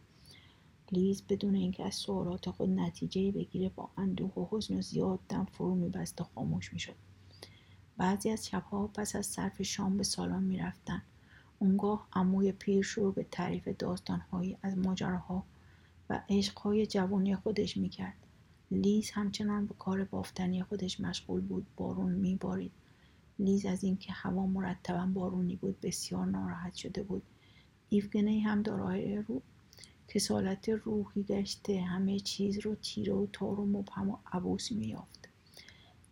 لیز 0.92 1.22
بدون 1.28 1.54
اینکه 1.54 1.84
از 1.84 1.94
سوالات 1.94 2.50
خود 2.50 2.70
نتیجه 2.70 3.32
بگیره 3.32 3.68
با 3.68 3.88
اندوه 3.96 4.34
و 4.34 4.46
حزن 4.50 4.80
زیاد 4.80 5.18
دم 5.28 5.44
فرو 5.52 5.74
میبست 5.74 6.20
و 6.20 6.24
خاموش 6.24 6.72
می‌شد. 6.72 6.96
بعضی 7.96 8.30
از 8.30 8.46
شبها 8.46 8.86
پس 8.86 9.16
از 9.16 9.26
صرف 9.26 9.62
شام 9.62 9.96
به 9.96 10.02
سالن 10.02 10.42
می‌رفتند 10.42 11.02
اونگاه 11.62 12.08
عموی 12.12 12.52
پیر 12.52 12.82
شروع 12.82 13.14
به 13.14 13.26
تعریف 13.30 13.68
داستانهایی 13.68 14.56
از 14.62 14.78
ماجراها 14.78 15.44
و 16.10 16.22
عشقهای 16.28 16.86
جوانی 16.86 17.36
خودش 17.36 17.76
می‌کرد. 17.76 18.16
لیز 18.70 19.10
همچنان 19.10 19.66
به 19.66 19.74
کار 19.78 20.04
بافتنی 20.04 20.62
خودش 20.62 21.00
مشغول 21.00 21.40
بود 21.40 21.66
بارون 21.76 22.12
میبارید. 22.12 22.72
لیز 23.38 23.66
از 23.66 23.84
اینکه 23.84 24.12
هوا 24.12 24.46
مرتبا 24.46 25.06
بارونی 25.06 25.56
بود 25.56 25.80
بسیار 25.80 26.26
ناراحت 26.26 26.74
شده 26.74 27.02
بود. 27.02 27.22
ایفگنی 27.88 28.40
هم 28.40 28.62
دارای 28.62 29.16
رو 29.16 29.42
کسالت 30.08 30.68
روحی 30.68 31.22
گشته. 31.22 31.80
همه 31.80 32.20
چیز 32.20 32.58
رو 32.58 32.74
تیره 32.74 33.14
و 33.14 33.26
تار 33.32 33.60
و 33.60 33.66
مبهم 33.66 34.10
و 34.10 34.16
عبوس 34.32 34.72
میافت 34.72 35.28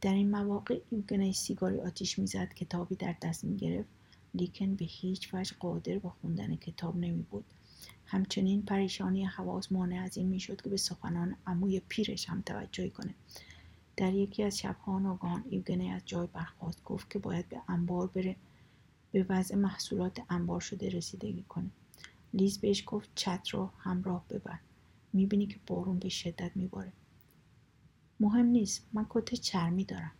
در 0.00 0.12
این 0.12 0.30
مواقع 0.30 0.80
ایوگنی 0.90 1.32
سیگاری 1.32 1.80
آتیش 1.80 2.18
می‌زد 2.18 2.54
کتابی 2.54 2.94
در 2.96 3.16
دست 3.22 3.44
می‌گرفت. 3.44 3.97
لیکن 4.38 4.74
به 4.74 4.84
هیچ 4.84 5.34
وجه 5.34 5.56
قادر 5.60 5.98
به 5.98 6.08
خوندن 6.08 6.56
کتاب 6.56 6.96
نمی 6.96 7.22
بود 7.22 7.44
همچنین 8.06 8.62
پریشانی 8.62 9.24
حواس 9.24 9.72
مانع 9.72 10.02
از 10.02 10.16
این 10.16 10.26
می‌شد 10.28 10.62
که 10.62 10.68
به 10.70 10.76
سخنان 10.76 11.36
عموی 11.46 11.80
پیرش 11.88 12.28
هم 12.28 12.42
توجهی 12.42 12.90
کنه. 12.90 13.14
در 13.96 14.14
یکی 14.14 14.42
از 14.42 14.58
شبها 14.58 14.98
ناگهان 14.98 15.44
ایوگنی 15.50 15.90
از 15.90 16.02
جای 16.06 16.28
برخواست 16.32 16.84
گفت 16.84 17.10
که 17.10 17.18
باید 17.18 17.48
به 17.48 17.60
انبار 17.68 18.06
بره 18.06 18.36
به 19.12 19.26
وضع 19.28 19.56
محصولات 19.56 20.20
انبار 20.30 20.60
شده 20.60 20.88
رسیدگی 20.88 21.42
کنه. 21.42 21.70
لیز 22.34 22.58
بهش 22.58 22.84
گفت 22.86 23.10
چت 23.14 23.48
رو 23.48 23.70
همراه 23.78 24.24
ببر. 24.30 24.58
می‌بینی 25.12 25.46
که 25.46 25.56
بارون 25.66 25.98
به 25.98 26.08
شدت 26.08 26.50
میباره. 26.54 26.92
مهم 28.20 28.46
نیست 28.46 28.86
من 28.92 29.06
کت 29.10 29.34
چرمی 29.34 29.84
دارم. 29.84 30.12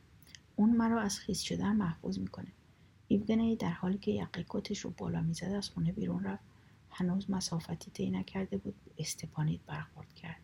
اون 0.56 0.76
مرا 0.76 1.00
از 1.00 1.18
خیس 1.18 1.40
شدن 1.40 1.76
محفوظ 1.76 2.18
می‌کنه. 2.18 2.52
ایوگنی 3.08 3.56
در 3.56 3.70
حالی 3.70 3.98
که 3.98 4.10
یقه 4.10 4.44
کتش 4.48 4.78
رو 4.78 4.90
بالا 4.90 5.20
می‌زد 5.20 5.44
از 5.44 5.68
خونه 5.68 5.92
بیرون 5.92 6.24
رفت. 6.24 6.44
هنوز 6.90 7.30
مسافتی 7.30 7.90
طی 7.90 8.10
نکرده 8.10 8.56
بود. 8.56 8.74
استپانید 8.98 9.60
برخورد 9.66 10.14
کرد. 10.14 10.40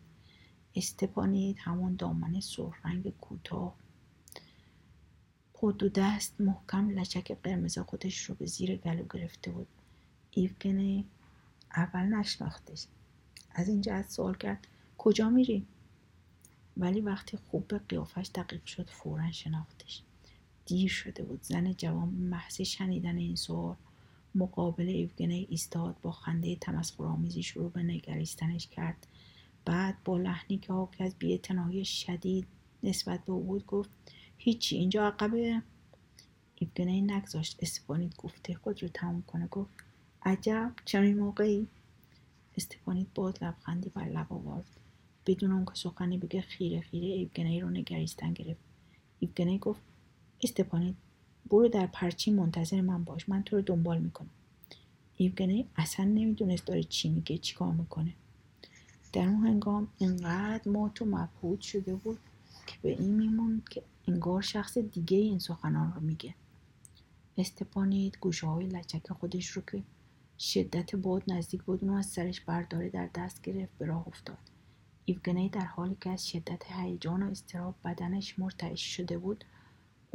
استپانید 0.75 1.57
همون 1.59 1.95
دامن 1.95 2.39
سرخ 2.39 2.85
رنگ 2.85 3.09
کوتاه. 3.21 3.75
خود 5.53 5.83
و 5.83 5.89
دست 5.89 6.41
محکم 6.41 6.89
لچک 6.89 7.37
قرمز 7.43 7.79
خودش 7.79 8.21
رو 8.21 8.35
به 8.35 8.45
زیر 8.45 8.75
گلو 8.75 9.05
گرفته 9.13 9.51
بود. 9.51 9.67
ایوگنی 10.31 11.05
اول 11.75 12.03
نشناختش. 12.03 12.85
از 13.51 13.67
این 13.67 13.81
جهت 13.81 14.09
سوال 14.09 14.35
کرد 14.35 14.67
کجا 14.97 15.29
میری؟ 15.29 15.65
ولی 16.77 17.01
وقتی 17.01 17.37
خوب 17.37 17.67
به 17.67 17.79
قیافش 17.79 18.29
دقیق 18.35 18.65
شد 18.65 18.89
فورا 18.89 19.31
شناختش. 19.31 20.01
دیر 20.65 20.89
شده 20.89 21.23
بود. 21.23 21.43
زن 21.43 21.73
جوان 21.73 22.09
محض 22.09 22.61
شنیدن 22.61 23.17
این 23.17 23.35
سوال 23.35 23.75
مقابل 24.35 24.87
ایوگنی 24.87 25.47
ایستاد 25.49 25.95
با 26.01 26.11
خنده 26.11 26.55
تمسخرآمیزی 26.55 27.43
شروع 27.43 27.71
به 27.71 27.83
نگریستنش 27.83 28.67
کرد. 28.67 29.07
بعد 29.65 30.03
با 30.05 30.17
لحنی 30.17 30.57
که 30.57 30.73
حاکی 30.73 31.03
از 31.03 31.15
بیاعتنایی 31.19 31.85
شدید 31.85 32.47
نسبت 32.83 33.25
به 33.25 33.33
او 33.33 33.43
بود 33.43 33.65
گفت 33.65 33.89
هیچی 34.37 34.77
اینجا 34.77 35.07
عقبه. 35.07 35.61
ایوگنی 36.55 37.01
نگذاشت. 37.01 37.57
استفانید 37.61 38.15
گفته. 38.15 38.53
خود 38.53 38.83
رو 38.83 38.89
تموم 38.93 39.21
کنه. 39.21 39.47
گفت 39.47 39.71
عجب 40.23 40.73
چنین 40.85 41.19
موقعی؟ 41.19 41.67
استفانید 42.57 43.13
باز 43.13 43.43
لبخندی 43.43 43.89
بر 43.89 44.05
لب 44.05 44.33
آورد. 44.33 44.65
بدون 45.25 45.51
اون 45.51 45.65
که 45.65 45.71
سخنی 45.73 46.17
بگه 46.17 46.41
خیره 46.41 46.81
خیره 46.81 47.07
ایوگنی 47.07 47.61
رو 47.61 47.69
نگریستن 47.69 48.33
گرفت. 48.33 48.59
ایوگنی 49.19 49.59
گفت 49.59 49.81
استپانید 50.43 50.95
برو 51.49 51.67
در 51.67 51.87
پرچی 51.87 52.31
منتظر 52.31 52.81
من 52.81 53.03
باش 53.03 53.29
من 53.29 53.43
تو 53.43 53.55
رو 53.55 53.61
دنبال 53.61 53.99
می‌کنم. 53.99 54.29
ایوگنی 55.17 55.67
اصلا 55.75 56.05
نمی‌دونست 56.05 56.65
داره 56.65 56.83
چی 56.83 57.09
میگه 57.09 57.37
چی 57.37 57.55
کار 57.55 57.73
می‌کنه. 57.73 58.13
در 59.13 59.21
اون 59.21 59.47
هنگام 59.47 59.87
انقدر 60.01 60.71
مات 60.71 61.01
و 61.01 61.05
مبهود 61.05 61.61
شده 61.61 61.95
بود 61.95 62.19
که 62.67 62.75
به 62.81 62.89
این 62.89 63.11
میموند 63.11 63.69
که 63.69 63.83
انگار 64.07 64.41
شخص 64.41 64.77
دیگه 64.77 65.17
این 65.17 65.39
سخنان 65.39 65.93
رو 65.93 66.01
میگه. 66.01 66.35
استپانید 67.37 68.17
گوشه 68.21 68.47
های 68.47 68.67
لچک 68.67 69.11
خودش 69.11 69.47
رو 69.47 69.61
که 69.71 69.83
شدت 70.39 70.95
باد 70.95 71.23
نزدیک 71.27 71.63
بود 71.63 71.83
اونو 71.83 71.97
از 71.97 72.05
سرش 72.05 72.41
برداره 72.41 72.89
در 72.89 73.09
دست 73.15 73.41
گرفت 73.41 73.77
به 73.77 73.85
راه 73.85 74.07
افتاد. 74.07 74.37
ایوگنی 75.05 75.49
در 75.49 75.65
حالی 75.65 75.97
که 76.01 76.09
از 76.09 76.27
شدت 76.29 76.71
هیجان 76.71 77.23
و 77.23 77.31
استراب 77.31 77.75
بدنش 77.85 78.39
مرتعش 78.39 78.95
شده 78.95 79.17
بود 79.17 79.45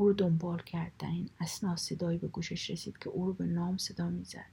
او 0.00 0.08
رو 0.08 0.12
دنبال 0.12 0.62
کرد 0.62 0.92
در 0.98 1.08
این 1.08 1.30
اسنا 1.40 1.76
صدایی 1.76 2.18
به 2.18 2.28
گوشش 2.28 2.70
رسید 2.70 2.98
که 2.98 3.10
او 3.10 3.26
رو 3.26 3.32
به 3.32 3.46
نام 3.46 3.76
صدا 3.76 4.08
می‌زد. 4.10 4.46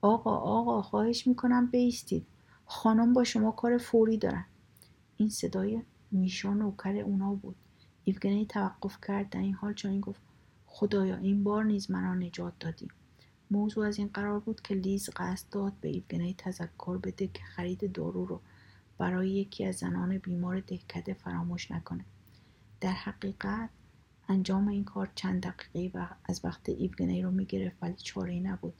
آقا 0.00 0.36
آقا 0.36 0.82
خواهش 0.82 1.26
می‌کنم 1.26 1.66
بیستید. 1.66 2.26
خانم 2.66 3.12
با 3.12 3.24
شما 3.24 3.50
کار 3.50 3.78
فوری 3.78 4.18
دارن. 4.18 4.44
این 5.16 5.28
صدای 5.28 5.82
میشا 6.10 6.54
نوکر 6.54 6.96
اونا 6.96 7.34
بود. 7.34 7.56
ایوگنی 8.04 8.46
توقف 8.46 8.98
کرد 9.06 9.30
در 9.30 9.40
این 9.40 9.54
حال 9.54 9.74
چون 9.74 10.00
گفت 10.00 10.20
خدایا 10.66 11.16
این 11.16 11.44
بار 11.44 11.64
نیز 11.64 11.90
مرا 11.90 12.14
نجات 12.14 12.52
دادی. 12.60 12.88
موضوع 13.50 13.86
از 13.86 13.98
این 13.98 14.08
قرار 14.14 14.40
بود 14.40 14.60
که 14.60 14.74
لیز 14.74 15.10
قصد 15.16 15.46
داد 15.50 15.72
به 15.80 15.88
ایوگنی 15.88 16.34
تذکر 16.38 16.98
بده 16.98 17.26
که 17.26 17.42
خرید 17.42 17.92
دارو 17.92 18.26
رو 18.26 18.40
برای 18.98 19.30
یکی 19.30 19.64
از 19.64 19.76
زنان 19.76 20.18
بیمار 20.18 20.60
دهکده 20.60 21.14
فراموش 21.14 21.70
نکنه. 21.70 22.04
در 22.80 22.92
حقیقت 22.92 23.70
انجام 24.28 24.68
این 24.68 24.84
کار 24.84 25.10
چند 25.14 25.42
دقیقه 25.46 25.98
و 25.98 26.06
از 26.24 26.40
وقت 26.44 26.68
ایوگنی 26.68 27.22
رو 27.22 27.30
می‌گرفت 27.30 27.76
ولی 27.82 27.94
چاره 27.96 28.32
ای 28.32 28.40
نبود. 28.40 28.74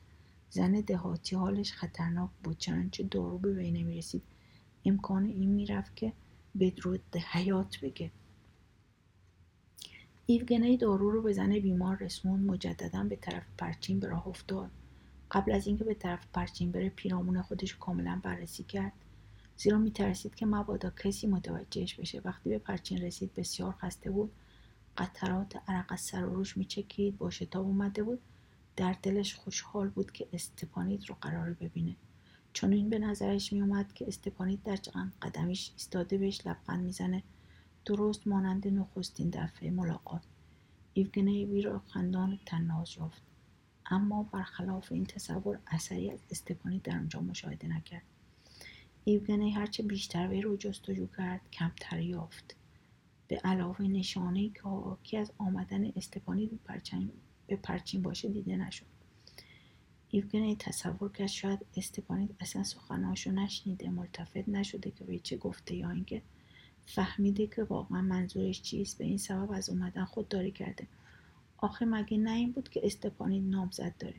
زن 0.51 0.73
دهاتی 0.73 1.37
حالش 1.37 1.73
خطرناک 1.73 2.31
بود 2.45 2.59
چنانچه 2.59 3.03
دارو 3.03 3.39
به 3.39 3.53
وی 3.55 3.71
نمی‌رسید. 3.71 4.23
امکان 4.85 5.25
این 5.25 5.51
می‌رفت 5.51 5.97
که 5.97 6.13
بدرود 6.61 7.17
حیات 7.17 7.81
بگه. 7.81 8.11
ایوگنی 10.27 10.77
دارو 10.77 11.11
رو 11.11 11.23
به 11.23 11.33
زن 11.33 11.59
بیمار 11.59 11.97
رسمون 11.97 12.41
مجددا 12.41 13.05
به 13.05 13.17
طرف 13.17 13.45
پرچین 13.59 14.01
به 14.01 14.09
راه 14.09 14.29
افتاد. 14.29 14.71
قبل 15.31 15.53
از 15.53 15.67
اینکه 15.67 15.85
به 15.85 15.95
طرف 15.95 16.27
پرچین 16.33 16.73
بره 16.73 16.89
پیرامون 16.89 17.43
خودش 17.43 17.77
کاملا 17.77 18.21
بررسی 18.23 18.63
کرد. 18.63 18.93
زیرا 19.57 19.79
میترسید 19.79 20.35
که 20.35 20.47
مبادا 20.47 20.91
کسی 20.91 21.27
متوجهش 21.27 21.95
بشه. 21.95 22.21
وقتی 22.25 22.51
به 22.51 22.59
پرچین 22.59 22.99
رسید 22.99 23.35
بسیار 23.35 23.73
خسته 23.73 24.11
بود. 24.11 24.31
قطرات 24.99 25.57
عرق 25.69 25.93
از 25.93 26.01
سر 26.01 26.25
و 26.25 26.35
روش 26.35 26.57
میچکید. 26.57 27.19
با 27.19 27.31
شتاب 27.31 27.67
اومده 27.67 28.03
بود. 28.03 28.21
در 28.77 28.97
دلش 29.03 29.35
خوشحال 29.35 29.89
بود 29.89 30.13
که 30.13 30.29
استپانید 30.33 31.09
رو 31.09 31.17
قرار 31.21 31.53
ببینه. 31.53 31.97
چون 32.53 32.73
این 32.73 32.91
به 32.91 32.99
نظرش 32.99 33.53
میومد 33.53 33.93
که 33.93 34.07
استپانید 34.09 34.63
در 34.63 34.77
چند 34.77 35.15
قدمیش 35.23 35.71
ایستاده 35.73 36.19
بهش 36.19 36.47
لبخند 36.47 36.85
می‌زنه. 36.85 37.23
درست 37.85 38.27
مانند 38.27 38.69
نخستین 38.69 39.31
دفعه 39.31 39.71
ملاقات. 39.71 40.23
ایوگنی 40.95 41.45
وی 41.45 41.63
را 41.63 41.79
خندان 41.79 42.39
تناز 42.47 42.97
یافت. 42.97 43.23
اما 43.91 44.23
برخلاف 44.23 44.93
این 44.93 45.07
تصور 45.07 45.59
اثری 45.67 46.11
از 46.11 46.19
استپانید 46.31 46.83
در 46.83 46.97
آنجا 46.97 47.21
مشاهده 47.21 47.69
نکرد. 47.69 48.03
ایوگنی 49.05 49.51
هرچه 49.51 49.83
بیشتر 49.83 50.29
وی 50.29 50.41
رو 50.41 50.57
جستجو 50.57 51.07
کرد 51.07 51.51
کمتر 51.53 52.01
یافت. 52.01 52.57
به 53.29 53.37
علاوه 53.45 53.83
نشانه 53.83 54.49
که 54.49 54.63
حاکی 54.63 55.17
از 55.17 55.33
آمدن 55.39 55.93
استپانی 55.97 56.47
به 56.47 57.57
پرچین, 57.57 58.03
باشه 58.03 58.29
دیده 58.29 58.57
نشد. 58.57 58.87
ایوگنی 60.09 60.57
تصور 60.57 61.13
کرد 61.13 61.27
شاید 61.27 61.67
استپانید 61.77 62.35
اصلا 62.41 62.63
سخنهاشو 62.63 63.31
نشنیده 63.31 63.91
ملتفت 63.91 64.49
نشده 64.49 64.91
که 64.91 65.05
به 65.05 65.19
چه 65.19 65.37
گفته 65.37 65.75
یا 65.75 65.91
اینکه 65.91 66.23
فهمیده 66.87 67.47
که 67.47 67.65
واقعا 67.65 68.03
منظورش 68.03 68.63
چیست. 68.63 68.99
به 68.99 69.05
این 69.05 69.19
سبب 69.19 69.51
از 69.51 69.71
اومدن 69.71 70.05
خودداری 70.05 70.51
کرده. 70.51 70.87
آخه 71.59 71.85
مگه 71.85 72.19
نه 72.19 72.33
این 72.33 72.53
بود 72.53 72.69
که 72.69 72.81
استپانید 72.85 73.51
نامزد 73.51 73.95
داره؟ 73.99 74.17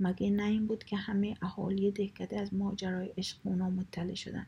مگه 0.00 0.30
نه 0.30 0.44
این 0.44 0.66
بود 0.66 0.84
که 0.84 0.96
همه 0.96 1.36
اهالی 1.42 1.90
دهکده 1.90 2.40
از 2.40 2.54
ماجرای 2.54 3.12
عشق 3.18 3.38
اونا 3.44 3.70
مطلع 3.70 4.14
شدن؟ 4.14 4.46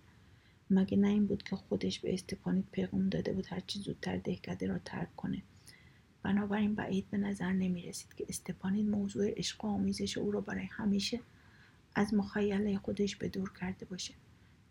مگه 0.70 0.96
نه 0.96 1.08
این 1.08 1.26
بود 1.26 1.42
که 1.42 1.56
خودش 1.56 2.00
به 2.00 2.14
استپانید 2.14 2.64
پیغام 2.72 3.08
داده 3.08 3.32
بود 3.32 3.46
هرچی 3.46 3.78
زودتر 3.78 4.16
دهکده 4.16 4.66
را 4.66 4.78
ترک 4.78 5.16
کنه. 5.16 5.42
بنابراین 6.22 6.74
بعید 6.74 7.10
به 7.10 7.18
نظر 7.18 7.52
نمی 7.52 7.82
رسید 7.82 8.14
که 8.14 8.24
استپانید 8.28 8.88
موضوع 8.88 9.30
عشق 9.36 9.64
و 9.64 9.68
آمیزش 9.68 10.18
او 10.18 10.30
را 10.30 10.40
برای 10.40 10.68
همیشه 10.70 11.20
از 11.94 12.14
مخیله 12.14 12.78
خودش 12.78 13.16
به 13.16 13.28
دور 13.28 13.52
کرده 13.60 13.86
باشه. 13.86 14.14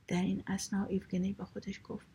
در 0.07 0.21
این 0.21 0.43
اسنا 0.47 0.85
ایوگنی 0.85 1.33
به 1.33 1.45
خودش 1.45 1.81
گفت 1.83 2.05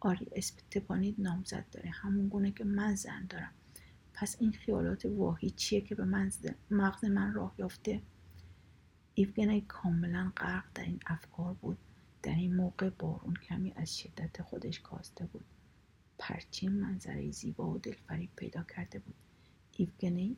آری 0.00 0.26
استپانید 0.32 1.14
نامزد 1.18 1.64
داره. 1.72 1.90
همون 1.90 2.28
گونه 2.28 2.50
که 2.50 2.64
من 2.64 2.94
زن 2.94 3.26
دارم. 3.28 3.52
پس 4.14 4.36
این 4.40 4.52
خیالات 4.52 5.04
واهی 5.04 5.50
چیه 5.50 5.80
که 5.80 5.94
به 5.94 6.04
مغز 6.70 7.04
من 7.04 7.34
راه 7.34 7.54
یافته؟ 7.58 8.02
ایوگنی 9.14 9.60
کاملا 9.60 10.32
غرق 10.36 10.64
در 10.74 10.84
این 10.84 11.00
افکار 11.06 11.54
بود. 11.54 11.78
در 12.26 12.34
این 12.34 12.56
موقع 12.56 12.90
بارون 12.90 13.34
کمی 13.34 13.72
از 13.76 13.98
شدت 13.98 14.42
خودش 14.42 14.80
کاسته 14.80 15.26
بود. 15.26 15.44
پرچین 16.18 16.72
منظره 16.72 17.30
زیبا 17.30 17.70
و 17.70 17.78
دلفریب 17.78 18.30
پیدا 18.36 18.62
کرده 18.62 18.98
بود. 18.98 19.14
ایوگنی 19.72 20.36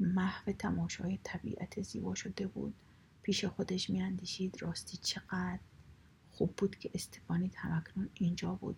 محو 0.00 0.52
تماشای 0.52 1.18
طبیعت 1.24 1.82
زیبا 1.82 2.14
شده 2.14 2.46
بود. 2.46 2.74
پیش 3.22 3.44
خودش 3.44 3.90
میاندیشید 3.90 4.62
راستی 4.62 4.96
چقدر 4.96 5.58
خوب 6.30 6.56
بود 6.56 6.76
که 6.76 6.90
استفانید 6.94 7.54
همکنون 7.56 8.08
اینجا 8.14 8.54
بود. 8.54 8.76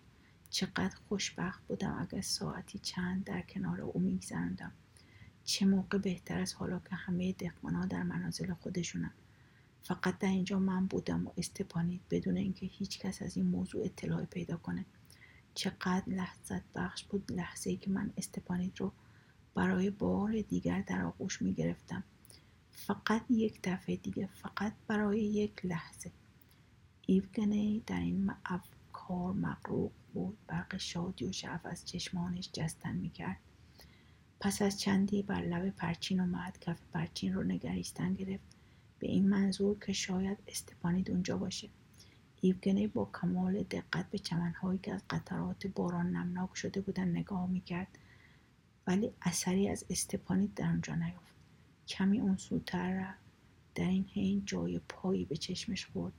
چقدر 0.49 0.95
خوشبخت 1.09 1.67
بودم 1.67 1.97
اگر 1.99 2.21
ساعتی 2.21 2.79
چند 2.79 3.23
در 3.23 3.41
کنار 3.41 3.81
او 3.81 3.99
میگذراندم. 3.99 4.71
چه 5.43 5.65
موقع 5.65 5.97
بهتر 5.97 6.39
از 6.39 6.53
حالا 6.53 6.79
که 6.79 6.95
همه 6.95 7.31
دهقانا 7.31 7.85
در 7.85 8.03
منازل 8.03 8.53
خودشونن 8.53 9.11
فقط 9.83 10.19
در 10.19 10.29
اینجا 10.29 10.59
من 10.59 10.85
بودم 10.85 11.27
و 11.27 11.31
استپانید 11.37 12.01
بدون 12.09 12.37
اینکه 12.37 12.65
هیچ 12.65 12.99
کس 12.99 13.21
از 13.21 13.37
این 13.37 13.45
موضوع 13.45 13.85
اطلاع 13.85 14.25
پیدا 14.25 14.57
کنه. 14.57 14.85
چقدر 15.53 16.03
لحظت 16.07 16.63
بخش 16.75 17.03
بود 17.03 17.31
لحظه 17.31 17.69
ای 17.69 17.77
که 17.77 17.89
من 17.89 18.13
استپانید 18.17 18.79
رو 18.79 18.91
برای 19.55 19.89
بار 19.89 20.41
دیگر 20.41 20.81
در 20.81 21.01
آغوش 21.01 21.41
می 21.41 21.53
گرفتم 21.53 22.03
فقط 22.71 23.21
یک 23.29 23.59
دفعه 23.63 23.95
دیگه 23.95 24.29
فقط 24.33 24.73
برای 24.87 25.19
یک 25.19 25.65
لحظه. 25.65 26.11
ایوگنی 27.05 27.83
در 27.87 27.99
این 27.99 28.31
افکار 28.45 29.33
مغروق 29.33 29.91
بود. 30.13 30.37
برق 30.47 30.77
شادی 30.77 31.25
و 31.25 31.31
شعف 31.31 31.65
از 31.65 31.85
چشمانش 31.85 32.49
جستن 32.53 32.95
می‌کرد. 32.95 33.37
پس 34.39 34.61
از 34.61 34.79
چندی 34.79 35.23
بر 35.23 35.41
لب 35.41 35.69
پرچین 35.69 36.19
اومد 36.19 36.59
کف 36.59 36.81
پرچین 36.93 37.33
رو 37.33 37.43
نگریستن 37.43 38.13
گرفت. 38.13 38.60
به 39.01 39.07
این 39.07 39.29
منظور 39.29 39.79
که 39.79 39.93
شاید 39.93 40.37
استپانید 40.47 41.11
اونجا 41.11 41.37
باشه. 41.37 41.69
ایوگنی 42.41 42.87
با 42.87 43.09
کمال 43.21 43.63
دقت 43.63 44.09
به 44.09 44.17
چمنهایی 44.19 44.79
که 44.83 44.93
از 44.93 45.01
قطرات 45.09 45.67
باران 45.67 46.15
نمناک 46.15 46.49
شده 46.55 46.81
بودن 46.81 47.07
نگاه 47.07 47.49
می‌کرد 47.49 47.87
ولی 48.87 49.11
اثری 49.21 49.69
از 49.69 49.85
استپانید 49.89 50.53
در 50.53 50.65
اونجا 50.65 50.95
نیافت. 50.95 51.33
کمی 51.87 52.19
اون 52.19 52.37
سوتر 52.37 53.13
در 53.75 53.87
این 53.87 54.05
حین 54.13 54.43
جای 54.45 54.79
پایی 54.89 55.25
به 55.25 55.37
چشمش 55.37 55.85
خورد. 55.85 56.13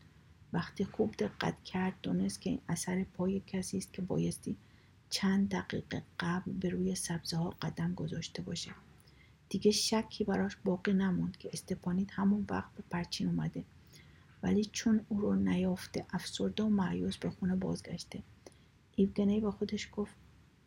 وقتی 0.52 0.84
خوب 0.84 1.14
دقت 1.18 1.64
کرد 1.64 1.94
دونست 2.02 2.40
که 2.40 2.50
این 2.50 2.60
اثر 2.68 3.04
پای 3.04 3.42
کسی 3.46 3.78
است 3.78 3.92
که 3.92 4.02
بایستی 4.02 4.56
چند 5.10 5.48
دقیقه 5.48 6.02
قبل 6.20 6.52
به 6.52 6.68
روی 6.68 6.94
سبزه 6.94 7.36
ها 7.36 7.50
قدم 7.50 7.94
گذاشته 7.94 8.42
باشه. 8.42 8.70
دیگه 9.52 9.70
شکی 9.70 10.24
براش 10.24 10.56
باقی 10.64 10.92
نموند 10.92 11.36
که 11.36 11.50
استپانید 11.52 12.10
همون 12.12 12.46
وقت 12.50 12.74
به 12.74 12.82
پرچین 12.90 13.28
اومده. 13.28 13.64
ولی 14.42 14.64
چون 14.64 15.06
او 15.08 15.20
رو 15.20 15.34
نیافته 15.34 16.06
افسرده 16.10 16.62
و 16.62 16.68
معیوس 16.68 17.16
به 17.16 17.30
خونه 17.30 17.56
بازگشته. 17.56 18.22
ایوگنی 18.96 19.40
با 19.40 19.50
خودش 19.50 19.88
گفت 19.92 20.14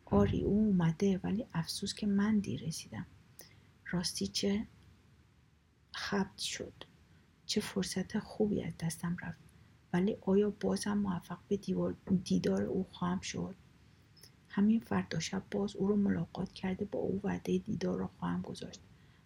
آری 0.04 0.42
او 0.42 0.58
اومده 0.58 1.20
ولی 1.24 1.46
افسوس 1.54 1.94
که 1.94 2.06
من 2.06 2.38
دیر 2.38 2.66
رسیدم. 2.66 3.06
راستی 3.90 4.26
چه 4.26 4.66
خبت 5.92 6.38
شد؟ 6.38 6.84
چه 7.46 7.60
فرصت 7.60 8.18
خوبی 8.18 8.62
از 8.62 8.72
دستم 8.80 9.16
رفت. 9.22 9.40
ولی 9.92 10.16
آیا 10.20 10.50
بازم 10.50 10.98
موفق 10.98 11.38
به 11.48 11.56
دیدار 12.24 12.62
او 12.62 12.86
خواهم 12.92 13.20
شد؟ 13.20 13.54
همین 14.56 14.80
فردا 14.80 15.20
شب 15.20 15.42
باز 15.50 15.76
او 15.76 15.88
رو 15.88 15.96
ملاقات 15.96 16.52
کرده 16.52 16.84
با 16.84 16.98
او 16.98 17.20
وعده 17.24 17.58
دیدار 17.58 17.98
را 17.98 18.10
خواهم 18.18 18.42
گذاشت. 18.42 18.80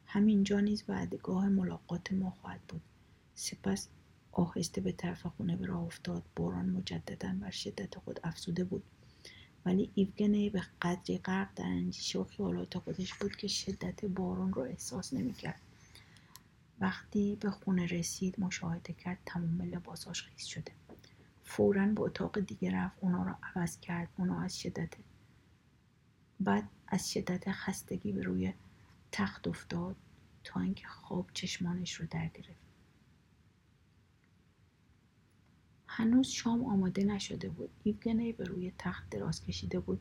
همینجا 0.07 0.61
نیز 0.61 0.85
وعدهگاه 0.89 1.49
ملاقات 1.49 2.13
ما 2.13 2.31
خواهد 2.31 2.61
بود. 2.69 2.81
سپس 3.35 3.89
آهسته 4.33 4.81
به 4.81 4.93
طرف 4.93 5.27
خونه 5.27 5.57
به 5.57 5.67
راه 5.67 5.83
افتاد. 5.83 6.23
باران 6.37 6.71
مجددا 6.71 7.33
بر 7.41 7.51
شدت 7.51 7.99
خود 7.99 8.21
افزوده 8.25 8.65
بود. 8.65 8.83
ولی 9.65 9.91
ایوگنی 9.95 10.51
به 10.51 10.63
قدری 10.83 11.19
غرق 11.19 11.49
در 11.57 11.65
اندیشه 11.65 12.19
و 12.19 12.25
خیالات 12.25 12.79
خودش 12.79 13.15
بود 13.15 13.37
که 13.37 13.49
شدت 13.49 14.05
باران 14.05 14.53
را 14.53 14.65
احساس 14.65 15.13
نمی‌کرد. 15.13 15.61
وقتی 16.81 17.37
به 17.41 17.51
خونه 17.51 17.87
رسید 17.87 18.41
مشاهده 18.41 18.93
کرد 18.93 19.19
تمام 19.27 19.63
لباساش 19.63 20.23
خیس 20.23 20.45
شده. 20.45 20.73
فورا 21.45 21.87
به 21.87 22.01
اتاق 22.01 22.41
دیگه 22.41 22.71
رفت. 22.71 22.97
اونا 23.01 23.23
رو 23.23 23.35
عوض 23.43 23.81
کرد. 23.81 24.09
اونا 24.19 24.41
از 24.41 24.61
شدت 24.61 24.95
بعد 26.41 26.69
از 26.89 27.13
شدت 27.13 27.53
خستگی 27.53 28.13
به 28.13 28.23
روی 28.23 28.53
تخت 29.13 29.49
افتاد 29.49 29.97
تا 30.45 30.61
اینکه 30.61 30.87
خواب 30.87 31.27
چشمانش 31.35 31.95
رو 31.95 32.07
در 32.11 32.27
گرفت. 32.29 32.71
هنوز 35.87 36.29
شام 36.29 36.65
آماده 36.65 37.05
نشده 37.05 37.49
بود. 37.49 37.71
ایوگنی 37.83 38.33
به 38.33 38.45
روی 38.45 38.73
تخت 38.79 39.11
دراز 39.11 39.45
کشیده 39.45 39.81
بود. 39.81 40.01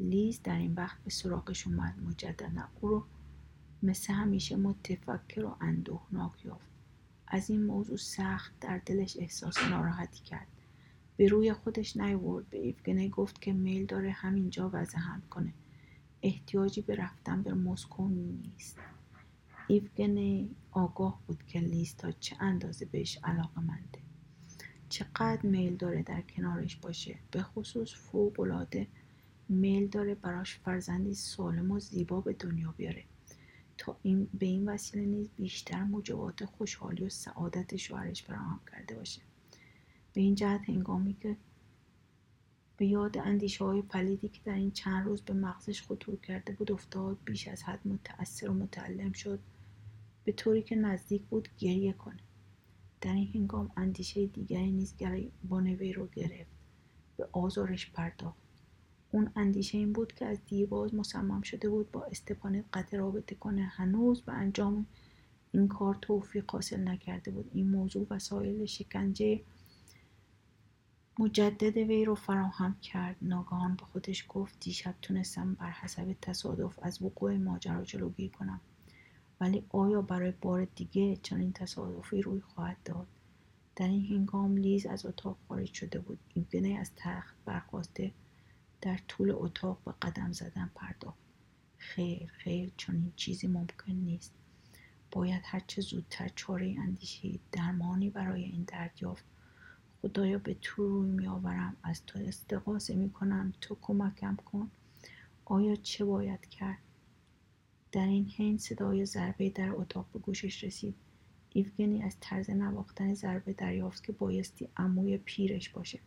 لیز 0.00 0.42
در 0.42 0.56
این 0.56 0.74
وقت 0.74 0.98
به 1.04 1.10
سراغش 1.10 1.66
اومد. 1.66 1.98
مجددا 1.98 2.68
او 2.80 2.88
رو 2.88 3.06
مثل 3.82 4.12
همیشه 4.12 4.56
متفکر 4.56 5.44
و 5.44 5.56
اندوهناک 5.60 6.44
یافت. 6.44 6.70
از 7.26 7.50
این 7.50 7.66
موضوع 7.66 7.96
سخت 7.96 8.60
در 8.60 8.78
دلش 8.78 9.16
احساس 9.16 9.58
ناراحتی 9.58 10.24
کرد. 10.24 10.55
به 11.16 11.28
روی 11.28 11.52
خودش 11.52 11.96
نیورد 11.96 12.50
به 12.50 12.58
ایوگنی 12.58 13.08
گفت 13.08 13.40
که 13.42 13.52
میل 13.52 13.86
داره 13.86 14.10
همینجا 14.10 14.70
وضع 14.72 14.98
هم 14.98 15.22
کنه. 15.30 15.52
احتیاجی 16.22 16.80
به 16.80 16.94
رفتن 16.94 17.42
به 17.42 17.54
مسکو 17.54 18.08
نیست. 18.08 18.78
ایوگنی 19.68 20.50
آگاه 20.70 21.20
بود 21.26 21.42
که 21.46 21.60
لیز 21.60 21.96
تا 21.96 22.12
چه 22.12 22.36
اندازه 22.40 22.84
بهش 22.84 23.18
علاقه 23.24 23.60
منده. 23.60 23.98
چقدر 24.88 25.46
میل 25.46 25.76
داره 25.76 26.02
در 26.02 26.20
کنارش 26.20 26.76
باشه. 26.76 27.18
به 27.30 27.42
خصوص 27.42 27.94
فوق 27.94 28.40
العاده 28.40 28.86
میل 29.48 29.88
داره 29.88 30.14
براش 30.14 30.58
فرزندی 30.58 31.14
سالم 31.14 31.70
و 31.70 31.78
زیبا 31.78 32.20
به 32.20 32.32
دنیا 32.32 32.74
بیاره. 32.76 33.04
تا 33.78 33.96
این 34.02 34.28
به 34.38 34.46
این 34.46 34.68
وسیله 34.68 35.04
نیز 35.04 35.28
بیشتر 35.36 35.82
موجبات 35.82 36.44
خوشحالی 36.44 37.04
و 37.04 37.08
سعادت 37.08 37.76
شوهرش 37.76 38.22
فراهم 38.22 38.60
کرده 38.72 38.94
باشه. 38.94 39.22
به 40.16 40.22
این 40.22 40.34
جهت 40.34 40.68
هنگامی 40.68 41.16
که 41.20 41.36
به 42.76 42.86
یاد 42.86 43.18
اندیشه 43.18 43.64
های 43.64 43.82
پلیدی 43.82 44.28
که 44.28 44.40
در 44.44 44.54
این 44.54 44.70
چند 44.70 45.06
روز 45.06 45.22
به 45.22 45.34
مغزش 45.34 45.82
خطور 45.82 46.16
کرده 46.16 46.52
بود 46.52 46.72
افتاد 46.72 47.18
بیش 47.24 47.48
از 47.48 47.62
حد 47.62 47.86
متأثر 47.88 48.50
و 48.50 48.54
متعلم 48.54 49.12
شد. 49.12 49.38
به 50.24 50.32
طوری 50.32 50.62
که 50.62 50.76
نزدیک 50.76 51.22
بود 51.22 51.48
گریه 51.58 51.92
کنه. 51.92 52.20
در 53.00 53.12
این 53.12 53.30
هنگام 53.34 53.70
اندیشه 53.76 54.26
دیگری 54.26 54.70
نیز 54.70 54.94
وی 55.50 55.92
رو 55.92 56.06
گرفت. 56.06 56.50
به 57.16 57.28
آزارش 57.32 57.90
پرداخت. 57.90 58.42
اون 59.12 59.30
اندیشه 59.36 59.78
این 59.78 59.92
بود 59.92 60.12
که 60.12 60.26
از 60.26 60.38
دیرباز 60.46 60.94
مصمم 60.94 61.42
شده 61.42 61.68
بود 61.68 61.90
با 61.90 62.04
استپانیت 62.04 62.64
قطع 62.72 62.96
رابطه 62.96 63.34
کنه. 63.34 63.62
هنوز 63.62 64.22
به 64.22 64.32
انجام 64.32 64.86
این 65.52 65.68
کار 65.68 65.98
توفیق 66.02 66.50
حاصل 66.50 66.88
نکرده 66.88 67.30
بود. 67.30 67.50
این 67.54 67.70
موضوع 67.70 68.06
وسایل 68.10 68.64
شکنجه 68.66 69.40
مجدد 71.18 71.76
وی 71.76 72.04
رو 72.04 72.14
فراهم 72.14 72.76
کرد. 72.82 73.16
ناگهان 73.22 73.74
به 73.74 73.84
خودش 73.84 74.24
گفت 74.28 74.60
دیشب 74.60 74.94
تونستم 75.02 75.54
بر 75.54 75.70
حسب 75.70 76.16
تصادف 76.22 76.78
از 76.82 77.02
وقوع 77.02 77.36
ماجرا 77.36 77.84
جلوگیری 77.84 78.28
کنم. 78.28 78.60
ولی 79.40 79.64
آیا 79.68 80.02
برای 80.02 80.30
بار 80.30 80.64
دیگه 80.64 81.16
چنین 81.16 81.52
تصادفی 81.52 82.22
روی 82.22 82.40
خواهد 82.40 82.76
داد؟ 82.84 83.06
در 83.76 83.88
این 83.88 84.06
هنگام 84.06 84.56
لیز 84.56 84.86
از 84.86 85.06
اتاق 85.06 85.36
خارج 85.48 85.72
شده 85.72 85.98
بود. 85.98 86.18
ایوگنه 86.34 86.78
از 86.80 86.90
تخت 86.96 87.36
برخواسته 87.44 88.12
در 88.80 89.00
طول 89.08 89.30
اتاق 89.30 89.78
به 89.84 89.94
قدم 90.02 90.32
زدن 90.32 90.70
پرداخت. 90.74 91.18
خیر 91.78 92.32
خیر 92.38 92.72
چنین 92.76 93.12
چیزی 93.16 93.46
ممکن 93.46 93.92
نیست. 93.92 94.32
باید 95.10 95.42
هرچه 95.44 95.82
زودتر 95.82 96.28
چاره 96.34 96.76
اندیشی 96.78 97.40
درمانی 97.52 98.10
برای 98.10 98.44
این 98.44 98.62
درد 98.62 98.98
یافت 99.02 99.24
خدایا 100.06 100.38
به 100.38 100.56
تو 100.62 100.88
روی 100.88 101.10
میآورم 101.10 101.76
از 101.82 102.02
تو 102.06 102.18
استقاسه 102.18 102.94
می‌کنم 102.94 103.52
تو 103.60 103.76
کمکم 103.82 104.36
کن. 104.36 104.70
آیا 105.44 105.76
چه 105.76 106.04
باید 106.04 106.46
کرد؟ 106.46 106.78
در 107.92 108.06
این 108.06 108.26
حین 108.26 108.58
صدای 108.58 109.06
ضربه 109.06 109.50
در 109.50 109.70
اتاق 109.70 110.06
به 110.12 110.18
گوشش 110.18 110.64
رسید. 110.64 110.94
ایوگنی 111.52 112.02
از 112.02 112.16
طرز 112.20 112.50
نواختن 112.50 113.14
ضربه 113.14 113.52
دریافت 113.52 114.04
که 114.04 114.12
بایستی 114.12 114.68
عموی 114.76 115.18
پیرش 115.18 115.68
باشه. 115.68 115.98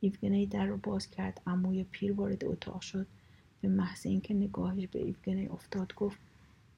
ایوگنی 0.00 0.46
در 0.46 0.66
رو 0.66 0.76
باز 0.76 1.10
کرد 1.10 1.40
عموی 1.46 1.84
پیر 1.84 2.12
وارد 2.12 2.44
اتاق 2.44 2.80
شد. 2.80 3.06
به 3.60 3.68
محض 3.68 4.06
اینکه 4.06 4.34
نگاهش 4.34 4.86
به 4.86 4.98
ایوگنی 4.98 5.46
افتاد 5.46 5.94
گفت 5.94 6.18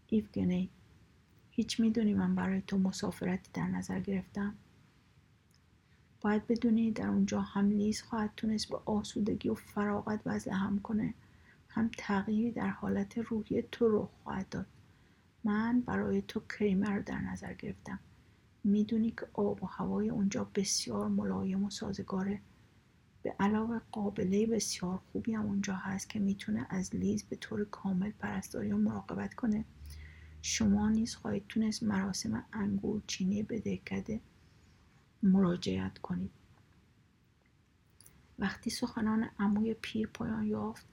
ایوگنی 0.08 0.68
هیچ 1.50 1.80
می‌دونی 1.80 2.14
من 2.14 2.34
برای 2.34 2.62
تو 2.66 2.78
مسافرتی 2.78 3.50
در 3.54 3.66
نظر 3.66 4.00
گرفتم؟ 4.00 4.54
باید 6.24 6.46
بدونی 6.46 6.90
در 6.90 7.08
اونجا 7.08 7.40
هم 7.40 7.70
لیز 7.70 8.02
خواهد 8.02 8.30
تونست 8.36 8.68
به 8.68 8.78
آسودگی 8.84 9.48
و 9.48 9.54
فراغت 9.54 10.20
وضع 10.26 10.52
هم 10.52 10.78
کنه. 10.78 11.14
هم 11.68 11.90
تغییری 11.98 12.50
در 12.50 12.68
حالت 12.68 13.18
روحی 13.18 13.62
تو 13.62 13.88
رو 13.88 14.08
خواهد 14.22 14.48
داد. 14.48 14.66
من 15.44 15.80
برای 15.80 16.22
تو 16.22 16.40
کریمر 16.40 16.96
رو 16.96 17.02
در 17.02 17.20
نظر 17.20 17.54
گرفتم. 17.54 17.98
می‌دونی 18.64 19.10
که 19.10 19.26
آب 19.32 19.62
و 19.62 19.66
هوای 19.66 20.10
اونجا 20.10 20.46
بسیار 20.54 21.08
ملایم 21.08 21.64
و 21.64 21.70
سازگاره. 21.70 22.40
به 23.22 23.34
علاوه 23.40 23.80
قابله 23.92 24.46
بسیار 24.46 25.00
خوبی 25.12 25.34
هم 25.34 25.46
اونجا 25.46 25.74
هست 25.74 26.08
که 26.08 26.18
می‌تونه 26.18 26.66
از 26.70 26.94
لیز 26.96 27.22
به 27.22 27.36
طور 27.36 27.64
کامل 27.64 28.10
پرستاری 28.10 28.72
و 28.72 28.76
مراقبت 28.76 29.34
کنه. 29.34 29.64
شما 30.42 30.88
نیز 30.88 31.14
خواهید 31.14 31.46
تونست 31.48 31.82
مراسم 31.82 32.44
انگور 32.52 33.02
چینی 33.06 33.42
بدهکده 33.42 34.20
مراجعت 35.24 35.98
کنید 35.98 36.30
وقتی 38.38 38.70
سخنان 38.70 39.30
عموی 39.38 39.74
پیر 39.74 40.06
پایان 40.06 40.46
یافت 40.46 40.86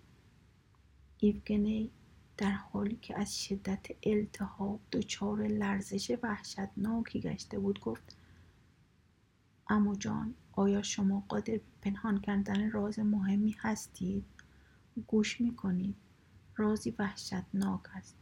ایوگنی 1.18 1.92
در 2.38 2.52
حالی 2.52 2.96
که 3.02 3.20
از 3.20 3.44
شدت 3.44 3.86
التهاب 4.04 4.80
دچار 4.92 5.48
لرزش 5.48 6.18
وحشتناکی 6.24 7.20
گشته 7.20 7.60
بود 7.60 7.80
گفت 7.80 8.18
امو 9.70 9.96
جان 9.96 10.34
آیا 10.54 10.82
شما 10.82 11.24
قادر 11.28 11.60
پنهان 11.82 12.22
کردن 12.22 12.72
راز 12.72 13.00
مهمی 13.00 13.56
هستید؟ 13.60 14.26
گوش 15.08 15.42
می‌کنید. 15.42 15.96
رازی 16.56 16.96
وحشتناک 17.00 17.82
است. 17.96 18.16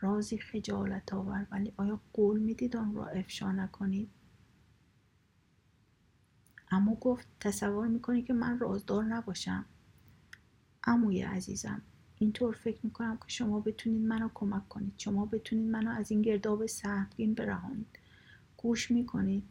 رازی 0.00 0.38
خجالت 0.38 1.14
آور 1.14 1.46
ولی 1.50 1.72
آیا 1.76 2.00
قول 2.12 2.40
می‌دید 2.40 2.76
آن 2.76 2.94
را 2.94 3.06
افشا 3.06 3.52
نکنید؟ 3.52 4.10
امو 6.72 6.94
گفت 6.94 7.26
تصور 7.40 7.88
می‌کنی 7.88 8.22
که 8.22 8.32
من 8.32 8.58
رازدار 8.58 9.04
نباشم؟ 9.04 9.64
اموی 10.84 11.22
عزیزم 11.22 11.82
اینطور 12.18 12.54
فکر 12.54 12.78
می‌کنم 12.82 13.16
که 13.16 13.28
شما 13.28 13.60
بتونید 13.60 14.00
منو 14.00 14.28
کمک 14.34 14.68
کنید. 14.68 14.94
شما 14.98 15.26
بتونید 15.26 15.70
منو 15.70 15.90
از 15.90 16.10
این 16.10 16.22
گرداب 16.22 16.66
سهمگین 16.66 17.34
برهانید. 17.34 17.98
گوش 18.56 18.90
می‌کنید. 18.90 19.44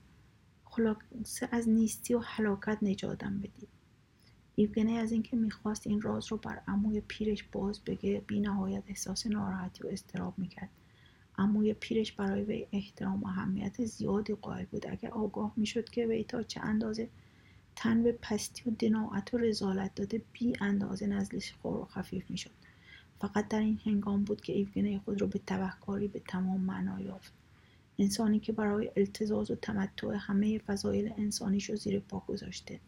خلاصه 0.66 1.50
از 1.52 1.70
نیستی 1.70 2.14
و 2.14 2.20
حلاکت 2.20 2.78
نجاتم 2.82 3.38
بدید. 3.38 3.70
ایوگنه 4.56 4.92
از 4.92 5.12
اینکه 5.12 5.38
می‌خواست 5.38 5.88
این 5.88 6.02
راز 6.02 6.32
رو 6.32 6.38
بر 6.38 6.62
عموی 6.68 7.02
پیرش 7.02 7.44
باز 7.44 7.82
بگه 7.84 8.24
بی 8.28 8.40
نهایت 8.40 8.84
احساس 8.88 9.28
ناراحتی 9.28 9.84
و 9.84 9.88
استراب 9.88 10.40
می‌کرد. 10.40 10.70
عموی 11.38 11.74
پیرش 11.74 12.12
برای 12.12 12.44
وی 12.44 12.68
احترام 12.72 13.24
و 13.24 13.28
اهمیت 13.28 13.86
زیادی 13.86 14.34
قائل 14.34 14.66
بود. 14.66 14.88
اگر 14.88 15.10
آگاه 15.10 15.54
می‌شد 15.58 15.90
که 15.90 16.08
وی 16.08 16.24
تا 16.24 16.44
چه 16.44 16.62
اندازه 16.62 17.10
تن 17.76 18.04
به 18.04 18.12
پستی 18.12 18.70
و 18.70 18.74
دناعت 18.80 19.34
و 19.34 19.38
رزالت 19.38 19.96
داده 19.96 20.22
بی 20.34 20.54
اندازه 20.62 21.08
نزلش 21.08 21.54
خور 21.54 21.78
و 21.78 21.86
خفیف 21.86 22.30
می‌شد. 22.30 22.52
فقط 23.20 23.48
در 23.48 23.60
این 23.60 23.80
هنگام 23.86 24.24
بود 24.24 24.42
که 24.42 24.54
ایوگنه 24.54 25.00
خود 25.00 25.22
را 25.22 25.28
به 25.28 25.40
تبهکاری 25.48 26.08
به 26.08 26.22
تمام 26.28 26.62
معنا 26.62 27.02
یافت. 27.02 27.34
انسانی 28.00 28.40
که 28.40 28.52
برای 28.52 28.92
التزاز 28.98 29.52
و 29.52 29.56
تمتع 29.56 30.16
همه 30.20 30.58
فضایل 30.60 31.14
انسانیش 31.18 31.70
رو 31.70 31.76
زیر 31.76 32.00
پا 32.00 32.24
گذاشته. 32.28 32.80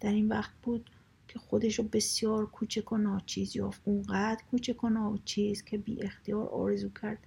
در 0.00 0.12
این 0.12 0.28
وقت 0.28 0.50
بود 0.62 0.90
که 1.28 1.38
خودش 1.38 1.78
رو 1.78 1.84
بسیار 1.84 2.46
کوچک 2.46 2.92
و 2.92 2.96
ناچیز 2.96 3.56
یافت. 3.56 3.80
اونقدر 3.84 4.42
کوچک 4.50 4.84
و 4.84 4.88
ناچیز 4.88 5.64
که 5.64 5.78
بی 5.78 6.02
اختیار 6.02 6.48
آرزو 6.48 6.88
کرد 6.88 7.18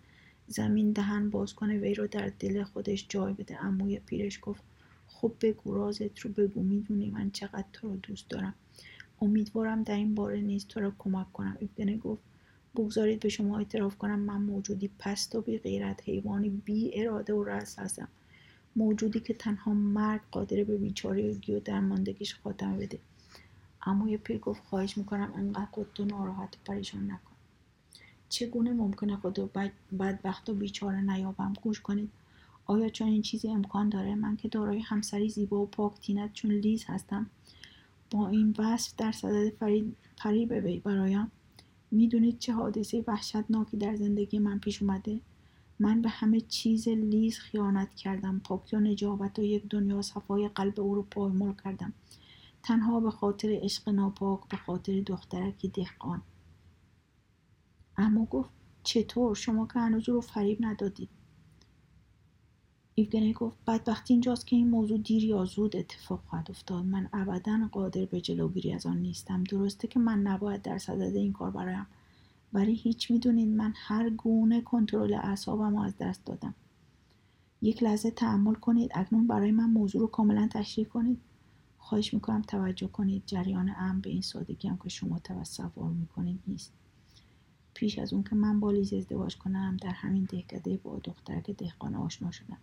زمین 0.47 0.91
دهن 0.91 1.29
باز 1.29 1.53
کنه 1.53 1.77
وی 1.77 1.93
رو 1.93 2.07
در 2.07 2.31
دل 2.39 2.63
خودش 2.63 3.05
جای 3.09 3.33
بده. 3.33 3.63
اموی 3.63 3.99
پیرش 3.99 4.39
گفت 4.41 4.63
خب 5.07 5.33
بگو 5.41 5.73
رازت 5.73 6.19
رو 6.19 6.29
بگو 6.29 6.63
می‌دونی 6.63 7.09
من 7.09 7.31
چقدر 7.31 7.65
تو 7.73 7.87
رو 7.87 7.95
دوست 7.95 8.29
دارم. 8.29 8.53
امیدوارم 9.21 9.83
در 9.83 9.95
این 9.95 10.15
باره 10.15 10.41
نیز 10.41 10.67
تو 10.67 10.79
رو 10.79 10.91
کمک 10.99 11.33
کنم. 11.33 11.57
ابدنه 11.61 11.97
گفت 11.97 12.21
بگذارید 12.75 13.19
به 13.19 13.29
شما 13.29 13.57
اعتراف 13.57 13.97
کنم 13.97 14.19
من 14.19 14.41
موجودی 14.41 14.89
پست 14.99 15.35
و 15.35 15.41
بی 15.41 15.57
غیرت 15.57 16.01
حیوانی 16.09 16.49
بی 16.49 16.91
اراده 16.93 17.33
و 17.33 17.43
رس 17.43 17.79
هستم. 17.79 18.07
موجودی 18.75 19.19
که 19.19 19.33
تنها 19.33 19.73
مرگ 19.73 20.21
قادر 20.31 20.63
به 20.63 20.77
بیچارگی 20.77 21.53
و 21.53 21.59
درماندگیش 21.59 22.35
خاتمه 22.35 22.77
بده. 22.77 22.99
اما 23.81 24.09
یه 24.09 24.17
پیر 24.17 24.37
گفت 24.37 24.63
خواهش 24.63 24.97
می‌کنم 24.97 25.33
انقدر 25.35 25.67
خودتو 25.71 26.05
ناراحت 26.05 26.55
و 26.55 26.57
پریشان 26.65 27.11
نکن. 27.11 27.34
چگونه 28.29 28.73
ممکنه 28.73 29.17
خودو 29.17 29.49
بدبخت 29.99 30.49
و 30.49 30.53
بیچاره 30.53 31.01
نیابم؟ 31.01 31.53
گوش 31.61 31.81
کنید. 31.81 32.09
آیا 32.65 32.89
چون 32.89 33.07
این 33.07 33.21
چیزی 33.21 33.49
امکان 33.49 33.89
داره 33.89 34.15
من 34.15 34.37
که 34.37 34.47
دارای 34.47 34.79
همسری 34.79 35.29
زیبا 35.29 35.61
و 35.61 35.65
پاک 35.65 35.99
تینت 35.99 36.33
چون 36.33 36.51
لیز 36.51 36.83
هستم؟ 36.87 37.29
با 38.11 38.27
این 38.27 38.55
وصف 38.57 38.93
در 38.97 39.11
صدد 39.11 39.49
پری 40.17 40.45
به 40.45 40.61
وی 40.61 40.79
برایم 40.79 41.31
می‌دونید 41.91 42.39
چه 42.39 42.53
حادثه 42.53 43.03
وحشتناکی 43.07 43.77
در 43.77 43.95
زندگی 43.95 44.39
من 44.39 44.59
پیش 44.59 44.81
اومده؟ 44.81 45.19
من 45.79 46.01
به 46.01 46.09
همه 46.09 46.41
چیز 46.41 46.87
لیز 46.87 47.39
خیانت 47.39 47.95
کردم. 47.95 48.41
پاکی 48.43 48.75
و 48.75 48.79
نجابت 48.79 49.39
و 49.39 49.43
یک 49.43 49.63
دنیا 49.69 50.01
صفای 50.01 50.47
قلب 50.47 50.79
او 50.79 50.95
رو 50.95 51.01
پایمال 51.01 51.53
کردم. 51.63 51.93
تنها 52.63 52.99
به 52.99 53.11
خاطر 53.11 53.59
عشق 53.61 53.89
ناپاک 53.89 54.39
به 54.49 54.57
خاطر 54.57 55.01
دخترکی 55.01 55.67
دهقان. 55.67 56.21
اما 57.97 58.25
گفت 58.25 58.49
چطور؟ 58.83 59.35
شما 59.35 59.67
که 59.67 59.79
هنوز 59.79 60.09
رو 60.09 60.21
فریب 60.21 60.57
ندادید. 60.61 61.09
ایوگنی 62.95 63.33
گفت 63.33 63.57
بدبختی 63.67 64.13
اینجاست 64.13 64.47
که 64.47 64.55
این 64.55 64.69
موضوع 64.69 64.97
دیر 64.97 65.23
یا 65.23 65.45
زود 65.45 65.75
اتفاق 65.75 66.23
خواهد 66.25 66.51
افتاد. 66.51 66.85
من 66.85 67.09
ابدا 67.13 67.69
قادر 67.71 68.05
به 68.05 68.21
جلوگیری 68.21 68.73
از 68.73 68.85
آن 68.85 68.97
نیستم. 68.97 69.43
درسته 69.43 69.87
که 69.87 69.99
من 69.99 70.21
نباید 70.21 70.61
در 70.61 70.77
صدد 70.77 71.15
این 71.15 71.33
کار 71.33 71.51
برایم. 71.51 71.87
ولی 72.53 72.73
هیچ 72.73 73.11
می‌دونید 73.11 73.49
من 73.49 73.73
هر 73.75 74.09
گونه 74.09 74.61
کنترل 74.61 75.13
اعصابم 75.13 75.75
از 75.75 75.97
دست 75.97 76.25
دادم. 76.25 76.55
یک 77.61 77.83
لحظه 77.83 78.11
تحمل 78.11 78.53
کنید. 78.53 78.91
اکنون 78.95 79.27
برای 79.27 79.51
من 79.51 79.69
موضوع 79.69 80.01
رو 80.01 80.07
کاملا 80.07 80.47
تشریح 80.51 80.87
کنید. 80.87 81.21
خواهش 81.77 82.13
می‌کنم 82.13 82.41
توجه 82.41 82.87
کنید. 82.87 83.23
جریان 83.25 83.73
ام 83.77 84.01
به 84.01 84.09
این 84.09 84.21
سادگی 84.21 84.67
هم 84.67 84.77
که 84.83 84.89
شما 84.89 85.19
تصور 85.19 85.89
می‌کنید 85.89 86.39
نیست. 86.47 86.73
پیش 87.75 87.99
از 87.99 88.13
اون 88.13 88.23
که 88.23 88.35
من 88.35 88.59
با 88.59 88.71
لیز 88.71 88.93
ازدواج 88.93 89.37
کنم 89.37 89.77
در 89.81 89.89
همین 89.89 90.23
دهکده 90.23 90.77
با 90.77 90.99
دخترک 91.03 91.51
دهقان 91.51 91.95
آشنا 91.95 92.31
شدم. 92.31 92.57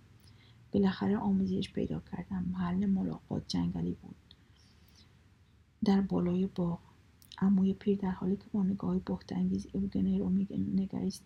بالاخره 0.72 1.16
آموزش 1.16 1.72
پیدا 1.72 2.02
کردم. 2.12 2.44
محل 2.52 2.86
ملاقات 2.86 3.42
جنگلی 3.48 3.96
بود. 4.02 4.14
در 5.84 6.00
بالای 6.00 6.46
باغ. 6.46 6.78
عموی 7.38 7.72
پیر 7.72 7.98
در 7.98 8.10
حالی 8.10 8.36
که 8.36 8.44
با 8.52 8.62
نگاه 8.62 8.98
بخت 9.06 9.32
انگیز 9.32 9.66
اوگنه 9.72 10.18
رو 10.18 10.30
نگریست 10.74 11.24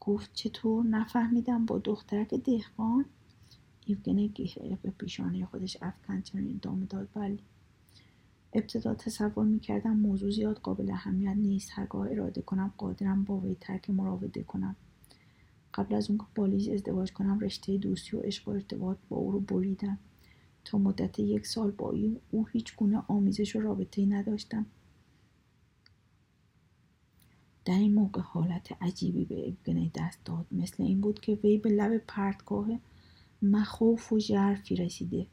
گفت 0.00 0.30
چطور 0.34 0.86
نفهمیدم 0.86 1.66
با 1.66 1.78
دخترک 1.78 2.34
دهقان؟ 2.34 3.04
ایوگنه 3.86 4.26
گهره 4.26 4.78
به 4.82 4.90
پیشانه 4.90 5.46
خودش 5.46 5.76
افکن 5.82 6.20
چنین 6.20 6.54
ادامه 6.56 6.86
داد. 6.86 7.08
بله. 7.14 7.38
ابتدا 8.52 8.94
تصور 8.94 9.44
می‌کردم 9.44 9.96
موضوع 9.96 10.30
زیاد 10.30 10.58
قابل 10.58 10.90
اهمیت 10.90 11.36
نیست. 11.36 11.70
هرگاه 11.72 12.10
اراده 12.10 12.42
کنم 12.42 12.72
قادرم 12.76 13.24
با 13.24 13.38
وی 13.38 13.56
ترک 13.60 13.90
مراوده 13.90 14.42
کنم. 14.42 14.76
قبل 15.74 15.94
از 15.94 16.10
اون 16.10 16.18
که 16.18 16.24
با 16.34 16.46
لیز 16.46 16.68
ازدواج 16.68 17.12
کنم 17.12 17.40
رشته 17.40 17.78
دوستی 17.78 18.16
و 18.16 18.20
عشق 18.20 18.48
و 18.48 18.50
ارتباط 18.50 18.96
با 19.08 19.16
او 19.16 19.32
رو 19.32 19.40
بریدم. 19.40 19.98
تا 20.64 20.78
مدت 20.78 21.18
یک 21.18 21.46
سال 21.46 21.70
با 21.70 21.94
او 22.30 22.46
هیچ 22.46 22.76
گونه 22.76 23.02
آمیزش 23.08 23.56
و 23.56 23.60
رابطه 23.60 24.00
ای 24.00 24.06
نداشتم. 24.06 24.66
در 27.64 27.78
این 27.78 27.94
موقع 27.94 28.20
حالت 28.20 28.82
عجیبی 28.82 29.24
به 29.24 29.48
ابگنه 29.48 29.90
دست 29.94 30.18
داد. 30.24 30.46
مثل 30.52 30.82
این 30.82 31.00
بود 31.00 31.20
که 31.20 31.38
وی 31.44 31.58
به 31.58 31.70
لب 31.70 31.98
پرتگاه 32.08 32.68
مخوف 33.42 34.12
و 34.12 34.18
ژرفی 34.18 34.76
رسیده. 34.76 35.26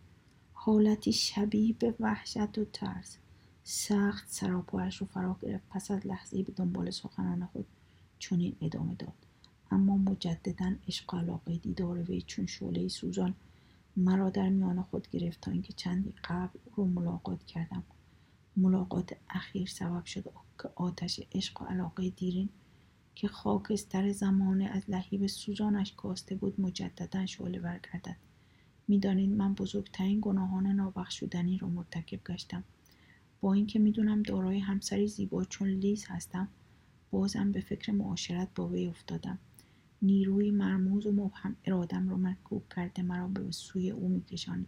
حالتی 0.69 1.13
شبیه 1.13 1.75
به 1.79 1.95
وحشت 1.99 2.57
و 2.57 2.65
ترس. 2.73 3.17
سخت 3.63 4.25
سراپایش 4.31 4.97
رو 4.97 5.07
فرا 5.07 5.37
گرفت. 5.41 5.63
پس 5.69 5.91
از 5.91 6.07
لحظه 6.07 6.43
به 6.43 6.51
دنبال 6.51 6.91
سخنان 6.91 7.45
خود 7.45 7.65
چنین 8.19 8.55
ادامه 8.61 8.95
داد. 8.95 9.13
اما 9.71 9.97
مجددا 9.97 10.75
عشق 10.87 11.15
علاقه 11.15 11.57
دیدار 11.57 11.97
وی 11.97 12.21
چون 12.21 12.45
شعله 12.45 12.87
سوزان 12.87 13.33
مرا 13.97 14.29
در 14.29 14.49
میان 14.49 14.81
خود 14.81 15.07
گرفت 15.11 15.41
تا 15.41 15.51
اینکه 15.51 15.73
چندی 15.73 16.13
قبل 16.23 16.59
رو 16.75 16.85
ملاقات 16.85 17.45
کردم. 17.45 17.83
ملاقات 18.57 19.17
اخیر 19.29 19.67
سبب 19.67 20.05
شد 20.05 20.23
که 20.61 20.69
آتش 20.75 21.21
عشق 21.31 21.61
و 21.61 21.65
علاقه 21.65 22.09
دیرین 22.09 22.49
که 23.15 23.27
خاکستر 23.27 24.11
زمانه 24.11 24.65
از 24.65 24.89
لحیب 24.89 25.27
سوزانش 25.27 25.93
کاسته 25.93 26.35
بود 26.35 26.61
مجددا 26.61 27.25
شعله 27.25 27.59
برگردد 27.59 28.15
می‌دانید 28.89 29.29
من 29.29 29.53
بزرگترین 29.53 30.19
گناهان 30.21 30.67
نابخشودنی 30.67 31.57
را 31.57 31.67
مرتکب 31.67 32.19
گشتم. 32.23 32.63
با 33.41 33.53
اینکه 33.53 33.79
می‌دونم 33.79 34.23
دارای 34.23 34.59
همسری 34.59 35.07
زیبا 35.07 35.43
چون 35.43 35.69
لیز 35.69 36.05
هستم 36.07 36.47
بازم 37.11 37.51
به 37.51 37.61
فکر 37.61 37.91
معاشرت 37.91 38.47
با 38.55 38.67
وی 38.67 38.87
افتادم. 38.87 39.39
نیروی 40.01 40.51
مرموز 40.51 41.05
و 41.05 41.11
مبهم 41.11 41.55
ارادم 41.65 42.09
را 42.09 42.17
مرکوب 42.17 42.63
کرده 42.75 43.01
مرا 43.01 43.27
به 43.27 43.51
سوی 43.51 43.91
او 43.91 44.09
میکشانید 44.09 44.67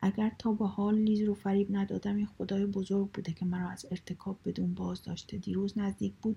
اگر 0.00 0.32
تا 0.38 0.52
به 0.52 0.66
حال 0.66 0.98
لیز 0.98 1.22
رو 1.22 1.34
فریب 1.34 1.76
ندادم 1.76 2.16
این 2.16 2.26
خدای 2.26 2.66
بزرگ 2.66 3.10
بوده 3.10 3.32
که 3.32 3.44
مرا 3.44 3.68
از 3.68 3.86
ارتکاب 3.90 4.38
بدون 4.44 4.74
باز 4.74 5.02
داشته 5.02 5.38
دیروز 5.38 5.78
نزدیک 5.78 6.12
بود. 6.22 6.36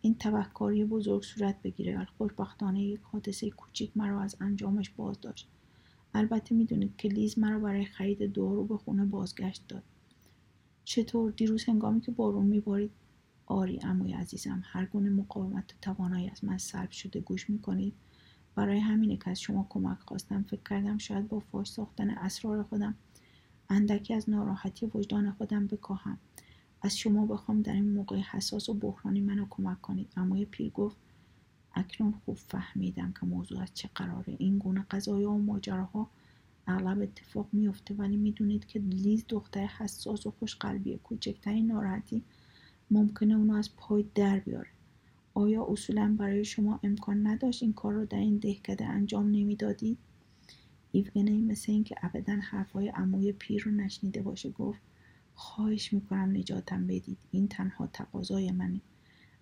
این 0.00 0.14
تبهکاری 0.18 0.84
بزرگ 0.84 1.22
صورت 1.22 1.62
بگیره. 1.62 2.04
خوشبختانه 2.18 2.82
یک 2.82 3.00
حادثه 3.00 3.50
کوچیک 3.50 3.96
مرا 3.96 4.22
از 4.22 4.36
انجامش 4.40 4.90
باز 4.90 5.20
داشت 5.20 5.48
البته 6.16 6.54
می‌دونید 6.54 6.96
که 6.96 7.08
لیز 7.08 7.38
مرا 7.38 7.58
برای 7.58 7.84
خرید 7.84 8.32
دارو 8.32 8.64
به 8.64 8.76
خونه 8.76 9.04
بازگشت 9.04 9.62
داد. 9.68 9.82
چطور؟ 10.84 11.30
دیروز 11.30 11.64
هنگامی 11.64 12.00
که 12.00 12.12
بارون 12.12 12.46
میبارید؟ 12.46 12.90
آری 13.46 13.80
اموی 13.82 14.12
عزیزم 14.12 14.62
هر 14.64 14.86
گونه 14.86 15.10
مقاومت 15.10 15.72
و 15.72 15.76
توانایی 15.82 16.30
از 16.30 16.44
من 16.44 16.58
سلب 16.58 16.90
شده 16.90 17.20
گوش 17.20 17.50
می‌کنید. 17.50 17.94
برای 18.54 18.78
همینه 18.78 19.16
که 19.16 19.30
از 19.30 19.40
شما 19.40 19.66
کمک 19.68 19.98
خواستم 19.98 20.42
فکر 20.42 20.60
کردم 20.70 20.98
شاید 20.98 21.28
با 21.28 21.40
فاش 21.40 21.68
ساختن 21.68 22.10
اسرار 22.10 22.62
خودم 22.62 22.94
اندکی 23.70 24.14
از 24.14 24.30
ناراحتی 24.30 24.86
وجدان 24.86 25.30
خودم 25.30 25.66
بکاهم. 25.66 26.18
از 26.82 26.98
شما 26.98 27.26
بخوام 27.26 27.62
در 27.62 27.72
این 27.72 27.92
موقع 27.92 28.18
حساس 28.18 28.68
و 28.68 28.74
بحرانی 28.74 29.20
منو 29.20 29.46
کمک 29.50 29.80
کنید. 29.80 30.12
اما 30.16 30.44
پیر 30.50 30.70
گفت 30.70 30.96
اکنون 31.76 32.14
خوب 32.24 32.36
فهمیدم 32.36 33.14
که 33.20 33.26
موضوع 33.26 33.62
از 33.62 33.74
چه 33.74 33.90
قراره. 33.94 34.36
این 34.38 34.58
گونه 34.58 34.86
قضایا 34.90 35.30
و 35.30 35.38
ماجراها 35.38 36.10
اغلب 36.66 37.02
اتفاق 37.02 37.48
میفته 37.52 37.94
ولی 37.94 38.16
می‌دونید 38.16 38.66
که 38.66 38.78
لیز 38.78 39.24
دختر 39.28 39.66
حساس 39.66 40.26
و 40.26 40.30
خوشقلبی 40.30 40.96
کوچکترین 40.96 41.66
ناراحتی 41.66 42.22
ممکنه 42.90 43.34
اونو 43.34 43.54
از 43.54 43.76
پای 43.76 44.04
در 44.14 44.38
بیاره. 44.38 44.68
آیا 45.34 45.66
اصولا 45.68 46.16
برای 46.18 46.44
شما 46.44 46.80
امکان 46.82 47.26
نداشت 47.26 47.62
این 47.62 47.72
کار 47.72 47.92
رو 47.92 48.06
در 48.06 48.18
این 48.18 48.36
دهکده 48.36 48.86
انجام 48.86 49.26
نمی‌دادید 49.26 49.98
ایوگنی 50.92 51.42
مثل 51.42 51.72
اینکه 51.72 51.94
ابدا 52.02 52.36
حرفهای 52.42 52.88
عموی 52.88 53.32
پیر 53.32 53.62
رو 53.62 53.70
نشنیده 53.70 54.22
باشه 54.22 54.50
گفت 54.50 54.80
خواهش 55.34 55.92
می‌کنم 55.92 56.36
نجاتم 56.36 56.86
بدید. 56.86 57.18
این 57.30 57.48
تنها 57.48 57.86
تقاضای 57.86 58.52
منه. 58.52 58.80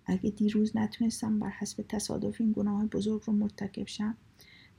اگه 0.05 0.29
دیروز 0.29 0.77
نتونستم 0.77 1.39
بر 1.39 1.49
حسب 1.49 1.85
تصادف 1.89 2.41
این 2.41 2.51
گناه 2.51 2.85
بزرگ 2.85 3.21
رو 3.25 3.33
مرتکب 3.33 3.87
شم 3.87 4.17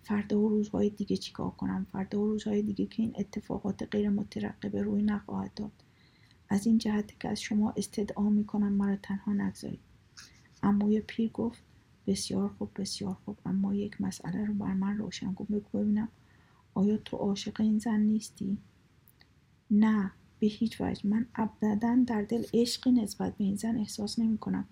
فردا 0.03 0.41
و 0.41 0.49
روزهای 0.49 0.91
دیگه 0.91 1.16
چیکار 1.16 1.51
کنم؟ 1.51 1.87
فردا 1.93 2.20
و 2.20 2.27
روزهای 2.27 2.62
دیگه 2.62 2.87
که 2.87 3.03
این 3.03 3.12
اتفاقات 3.18 3.83
غیر 3.91 4.09
مترقبه 4.09 4.83
روی 4.83 5.03
نخواهد 5.03 5.55
داد. 5.55 5.72
از 6.49 6.66
این 6.66 6.79
جهت 6.79 7.20
که 7.20 7.29
از 7.29 7.41
شما 7.41 7.72
استدعا 7.77 8.31
می‌کنم 8.31 8.72
مرا 8.72 8.97
تنها 8.97 9.33
نگذارید. 9.33 9.81
یه 10.89 11.01
پیر 11.01 11.31
گفت 11.31 11.62
بسیار 12.07 12.49
خوب 12.49 12.70
بسیار 12.77 13.16
خوب 13.24 13.39
اما 13.47 13.74
یک 13.74 14.01
مسئله 14.01 14.45
رو 14.45 14.55
بر 14.55 14.74
من 14.74 14.99
روشن 14.99 15.35
کن 15.35 15.45
بگو 15.45 15.79
ببینم 15.79 16.09
آیا 16.74 16.97
تو 16.97 17.16
عاشق 17.16 17.61
این 17.61 17.79
زن 17.79 18.01
نیستی؟ 18.01 18.59
نه 19.70 20.12
به 20.39 20.47
هیچ 20.47 20.81
وجه. 20.81 21.09
من 21.09 21.27
ابدا 21.35 22.05
در 22.07 22.22
دل 22.22 22.45
عشقی 22.55 22.93
نسبت 22.93 23.37
به 23.37 23.45
این 23.45 23.57
زن 23.57 23.77
احساس 23.77 24.18
نمی 24.18 24.39
کنم 24.39 24.64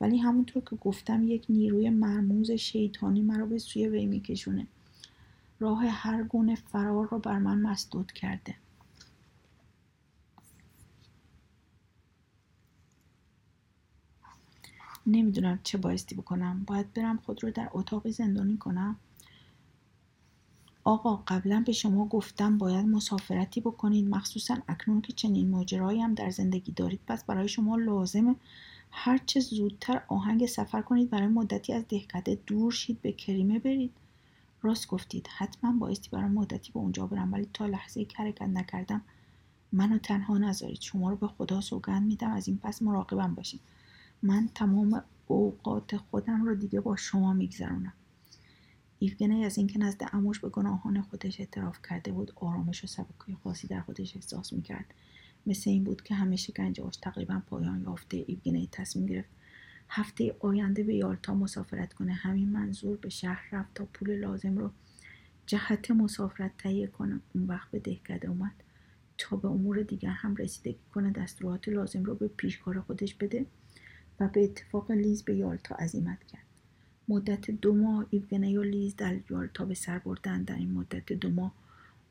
ولی 0.00 0.18
همونطور 0.18 0.62
که 0.70 0.76
گفتم 0.76 1.28
یک 1.28 1.46
نیروی 1.48 1.90
مرموز 1.90 2.50
شیطانی 2.50 3.22
مرا 3.22 3.46
به 3.46 3.58
سوی 3.58 3.88
وی 3.88 4.06
میکشونه. 4.06 4.66
راه 5.60 5.86
هر 5.86 6.22
گونه 6.22 6.54
فرار 6.54 7.08
رو 7.08 7.18
بر 7.18 7.38
من 7.38 7.60
مسدود 7.62 8.12
کرده. 8.12 8.54
نمی‌دونم 15.06 15.60
چه 15.62 15.78
بایستی 15.78 16.14
بکنم. 16.14 16.64
باید 16.66 16.92
برم 16.92 17.16
خود 17.16 17.44
رو 17.44 17.50
در 17.50 17.68
اتاقی 17.72 18.12
زندانی 18.12 18.56
کنم. 18.56 18.96
آقا 20.84 21.16
قبلا 21.16 21.62
به 21.66 21.72
شما 21.72 22.06
گفتم 22.08 22.58
باید 22.58 22.86
مسافرتی 22.86 23.60
بکنید. 23.60 24.08
مخصوصا 24.08 24.56
اکنون 24.68 25.00
که 25.00 25.12
چنین 25.12 25.50
ماجرایی 25.50 26.00
هم 26.00 26.14
در 26.14 26.30
زندگی 26.30 26.72
دارید. 26.72 27.00
پس 27.06 27.24
برای 27.24 27.48
شما 27.48 27.76
لازمه 27.76 28.36
هرچه 28.98 29.40
زودتر 29.40 30.02
آهنگ 30.08 30.46
سفر 30.46 30.82
کنید 30.82 31.10
برای 31.10 31.26
مدتی 31.26 31.72
از 31.72 31.84
دهکده 31.88 32.38
دور 32.46 32.72
شید 32.72 33.02
به 33.02 33.12
کریمه 33.12 33.58
برید. 33.58 33.92
راست 34.62 34.88
گفتید 34.88 35.28
حتما 35.36 35.72
بایستی 35.72 36.10
برای 36.10 36.30
مدتی 36.30 36.72
به 36.72 36.78
اونجا 36.78 37.06
برم 37.06 37.32
ولی 37.32 37.48
تا 37.52 37.66
لحظه 37.66 38.04
که 38.04 38.18
حرکت 38.18 38.42
نکردم 38.42 39.02
منو 39.72 39.98
تنها 39.98 40.38
نذارید. 40.38 40.80
شما 40.80 41.10
رو 41.10 41.16
به 41.16 41.28
خدا 41.28 41.60
سوگند 41.60 42.06
میدم 42.06 42.30
از 42.30 42.48
این 42.48 42.58
پس 42.58 42.82
مراقبم 42.82 43.34
باشید 43.34 43.60
من 44.22 44.48
تمام 44.54 45.02
اوقات 45.26 45.96
خودم 45.96 46.44
رو 46.44 46.54
دیگه 46.54 46.80
با 46.80 46.96
شما 46.96 47.32
میگذرونم. 47.32 47.92
ایفگنی 48.98 49.44
از 49.44 49.58
اینکه 49.58 49.78
نزد 49.78 50.08
اموش 50.12 50.40
به 50.40 50.48
گناهان 50.48 51.02
خودش 51.02 51.40
اعتراف 51.40 51.78
کرده 51.88 52.12
بود 52.12 52.32
آرامش 52.36 52.84
و 52.84 52.86
سبکی 52.86 53.36
خاصی 53.44 53.66
در 53.66 53.80
خودش 53.80 54.16
احساس 54.16 54.52
می‌کرد. 54.52 54.94
مثل 55.46 55.70
این 55.70 55.84
بود 55.84 56.02
که 56.02 56.14
همه 56.14 56.36
شکنجهاش 56.36 56.96
تقریبا 56.96 57.42
پایان 57.46 57.82
یافته 57.82 58.24
ایوگنی 58.26 58.68
تصمیم 58.72 59.06
گرفت 59.06 59.28
هفته 59.88 60.36
آینده 60.40 60.82
به 60.82 60.94
یالتا 60.94 61.34
مسافرت 61.34 61.92
کنه. 61.92 62.12
همین 62.12 62.48
منظور 62.48 62.96
به 62.96 63.08
شهر 63.08 63.48
رفت 63.52 63.74
تا 63.74 63.84
پول 63.84 64.16
لازم 64.16 64.58
رو 64.58 64.70
جهت 65.46 65.90
مسافرت 65.90 66.52
تهیه 66.58 66.86
کنه. 66.86 67.20
اون 67.34 67.46
وقت 67.46 67.70
به 67.70 67.78
دهکده 67.78 68.28
اومد 68.28 68.52
تا 69.18 69.36
به 69.36 69.48
امور 69.48 69.82
دیگر 69.82 70.10
هم 70.10 70.36
رسیدگی 70.36 70.78
کنه. 70.94 71.10
دستورات 71.10 71.68
لازم 71.68 72.04
رو 72.04 72.14
به 72.14 72.28
پیشکار 72.28 72.80
خودش 72.80 73.14
بده 73.14 73.46
و 74.20 74.28
به 74.28 74.44
اتفاق 74.44 74.90
لیز 74.90 75.22
به 75.22 75.34
یالتا 75.34 75.74
عزیمت 75.74 76.24
کرد. 76.24 76.42
مدت 77.08 77.50
دو 77.50 77.74
ماه 77.74 78.06
ایوگنی 78.10 78.56
و 78.56 78.62
لیز 78.62 78.96
در 78.96 79.20
یالتا 79.30 79.64
به 79.64 79.74
سر 79.74 79.98
بردن. 79.98 80.42
در 80.42 80.56
این 80.56 80.72
مدت 80.72 81.12
دو 81.12 81.30
ماه 81.30 81.54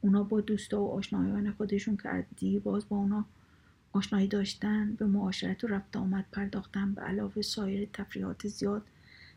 اونا 0.05 0.23
با 0.23 0.41
دوستا 0.41 0.81
و 0.81 0.91
آشنایان 0.91 1.51
خودشون 1.51 1.97
که 1.97 2.09
از 2.09 2.23
باز 2.63 2.89
با 2.89 2.97
اونا 2.97 3.25
آشنایی 3.93 4.27
داشتن 4.27 4.95
به 4.95 5.05
معاشرت 5.05 5.63
و 5.63 5.67
رفت 5.67 5.97
آمد 5.97 6.25
پرداختن. 6.31 6.93
به 6.93 7.01
علاوه 7.01 7.41
سایر 7.41 7.89
تفریحات 7.93 8.47
زیاد 8.47 8.83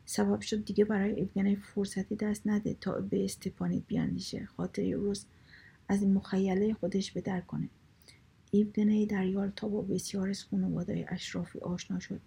سبب 0.06 0.40
شد 0.40 0.64
دیگه 0.64 0.84
برای 0.84 1.14
ایوگنی 1.14 1.56
فرصتی 1.56 2.16
دست 2.16 2.46
نده 2.46 2.76
تا 2.80 3.00
به 3.00 3.24
استپانیت 3.24 3.82
بیاندیشه 3.86 4.46
خاطر 4.56 4.92
روز 4.92 5.24
از 5.88 6.02
این 6.02 6.12
مخیله 6.12 6.74
خودش 6.74 7.12
به 7.12 7.42
کنه. 7.46 7.68
ایوگنی 8.50 9.06
در 9.06 9.26
یالتا 9.26 9.68
با 9.68 9.82
بسیار 9.82 10.28
از 10.28 10.44
خانواده 10.44 11.06
اشرافی 11.08 11.58
آشنا 11.58 11.98
شد. 11.98 12.20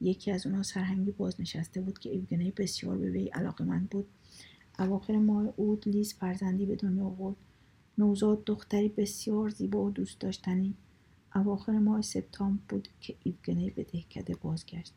یکی 0.00 0.30
از 0.30 0.46
اونها 0.46 0.62
سرهنگی 0.62 1.10
بازنشسته 1.10 1.80
بود 1.80 1.98
که 1.98 2.10
ایوگنی 2.10 2.50
بسیار 2.50 2.98
به 2.98 3.10
وی 3.10 3.28
علاقمند 3.28 3.90
بود. 3.90 4.06
اواخر 4.78 5.16
ماه 5.16 5.52
اود 5.56 5.88
لیز 5.88 6.14
فرزندی 6.14 6.66
به 6.66 6.76
دنیا 6.76 7.04
آورد. 7.04 7.36
نوزاد 7.98 8.44
دختری 8.44 8.88
بسیار 8.88 9.48
زیبا 9.48 9.84
و 9.84 9.90
دوست 9.90 10.20
داشتنی. 10.20 10.74
اواخر 11.34 11.78
ماه 11.78 12.02
سپتامبر 12.02 12.62
بود 12.68 12.88
که 13.00 13.16
ایوگنی 13.22 13.70
به 13.70 13.82
دهکده 13.82 14.34
بازگشت. 14.34 14.94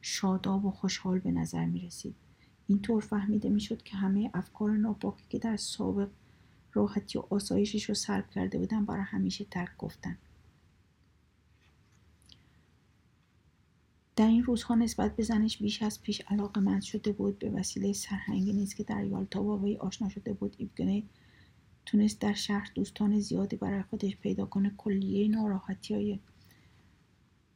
شاداب 0.00 0.64
و 0.64 0.70
خوشحال 0.70 1.18
به 1.18 1.30
نظر 1.30 1.64
می 1.64 1.80
رسید. 1.80 2.14
اینطور 2.66 3.02
فهمیده 3.02 3.48
می 3.48 3.60
شد 3.60 3.82
که 3.82 3.96
همه 3.96 4.30
افکار 4.34 4.70
ناپاکی 4.70 5.24
که 5.28 5.38
در 5.38 5.56
سابق 5.56 6.08
راحتی 6.72 7.18
و 7.18 7.22
آسایشش 7.30 7.84
رو 7.84 7.94
سلب 7.94 8.30
کرده 8.30 8.58
بودن 8.58 8.84
برای 8.84 9.02
همیشه 9.02 9.44
ترک 9.44 9.76
گفتن. 9.78 10.18
در 14.16 14.26
این 14.26 14.44
روزها 14.44 14.74
نسبت 14.74 15.16
به 15.16 15.22
زنش 15.22 15.58
بیش 15.58 15.82
از 15.82 16.02
پیش 16.02 16.20
علاقه 16.20 16.60
مند 16.60 16.82
شده 16.82 17.12
بود. 17.12 17.38
به 17.38 17.50
وسیله 17.50 17.92
سرهنگی 17.92 18.52
نیست 18.52 18.76
که 18.76 18.84
در 18.84 19.04
یالتا 19.04 19.42
با 19.42 19.58
وی 19.58 19.76
آشنا 19.76 20.08
شده 20.08 20.32
بود 20.32 20.54
ایوگنی 20.58 21.08
تونست 21.86 22.20
در 22.20 22.32
شهر 22.32 22.70
دوستان 22.74 23.20
زیادی 23.20 23.56
برای 23.56 23.82
خودش 23.82 24.16
پیدا 24.16 24.46
کنه 24.46 24.72
کلیه 24.76 25.28
ناراحتی 25.28 25.94
های 25.94 26.20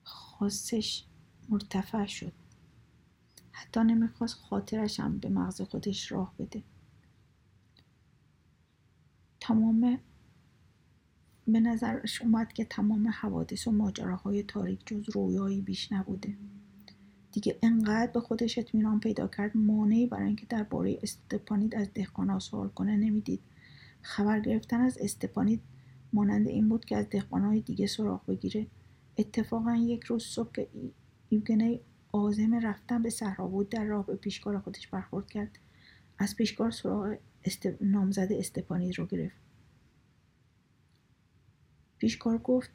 خاصش 0.02 1.04
مرتفع 1.48 2.06
شد. 2.06 2.32
حتی 3.52 3.80
نمی‌خواست 3.80 4.34
خاطرش 4.34 5.00
هم 5.00 5.18
به 5.18 5.28
مغز 5.28 5.60
خودش 5.60 6.12
راه 6.12 6.34
بده. 6.38 6.62
تمام 9.40 9.98
به 11.46 11.60
نظرش 11.60 12.22
اومد 12.22 12.52
که 12.52 12.64
تمام 12.64 13.08
حوادث 13.08 13.68
و 13.68 13.72
ماجراهای 13.72 14.42
تاریک 14.42 14.86
جز 14.86 15.08
رویایی 15.08 15.60
بیش 15.60 15.92
نبوده. 15.92 16.36
دیگه 17.32 17.58
انقدر 17.62 18.12
به 18.12 18.20
خودش 18.20 18.58
اطمینان 18.58 19.00
پیدا 19.00 19.28
کرد 19.28 19.56
مانعی 19.56 20.06
برای 20.06 20.26
اینکه 20.26 20.46
درباره 20.46 20.98
استپانید 21.02 21.74
از 21.74 21.88
دهقانا 21.94 22.38
سوال 22.38 22.68
کنه 22.68 22.96
نمی‌دید. 22.96 23.40
خبر 24.08 24.40
گرفتن 24.40 24.80
از 24.80 24.98
استپانید 25.00 25.60
مانند 26.12 26.48
این 26.48 26.68
بود 26.68 26.84
که 26.84 26.96
از 26.96 27.08
دهقانهای 27.10 27.60
دیگه 27.60 27.86
سراغ 27.86 28.26
بگیره. 28.26 28.66
اتفاقا 29.18 29.74
یک 29.76 30.04
روز 30.04 30.24
صبح 30.24 30.52
که 30.52 30.68
ایوگنی 31.28 31.80
آزم 32.12 32.54
رفتن 32.54 33.02
به 33.02 33.10
صحرا 33.10 33.46
بود 33.46 33.68
در 33.68 33.84
راه 33.84 34.06
به 34.06 34.16
پیشکار 34.16 34.58
خودش 34.58 34.86
برخورد 34.86 35.30
کرد. 35.30 35.58
از 36.18 36.36
پیشکار 36.36 36.70
سراغ 36.70 37.16
است... 37.44 37.68
نامزد 37.80 38.32
استپانید 38.32 38.98
رو 38.98 39.06
گرفت. 39.06 39.36
پیشکار 41.98 42.38
گفت 42.38 42.70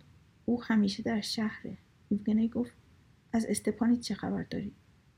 او 0.45 0.63
همیشه 0.63 1.03
در 1.03 1.21
شهره. 1.21 1.77
ایوگنی 2.09 2.47
گفت 2.47 2.71
از 3.31 3.45
استپانید 3.45 4.01
چه 4.01 4.15
خبر 4.15 4.43
داری؟ 4.43 4.71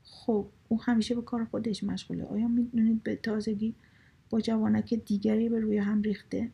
خب 0.04 0.46
او 0.68 0.82
همیشه 0.82 1.14
به 1.14 1.22
کار 1.22 1.44
خودش 1.44 1.84
مشغوله. 1.84 2.24
آیا 2.24 2.48
می‌دونید 2.48 3.02
به 3.02 3.16
تازگی 3.16 3.74
با 4.30 4.40
جوانک 4.40 4.94
دیگری 4.94 5.48
به 5.48 5.60
روی 5.60 5.78
هم 5.78 6.02
ریخته. 6.02 6.50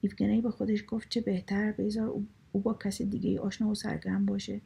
ایفگنی 0.00 0.40
به 0.40 0.50
خودش 0.50 0.84
گفت 0.88 1.08
چه 1.08 1.20
بهتر 1.20 1.72
بذار 1.72 2.08
او 2.52 2.60
با 2.60 2.74
کسی 2.74 3.06
دیگه 3.06 3.40
آشنا 3.40 3.68
و 3.68 3.74
سرگرم 3.74 4.26
باشه. 4.26 4.60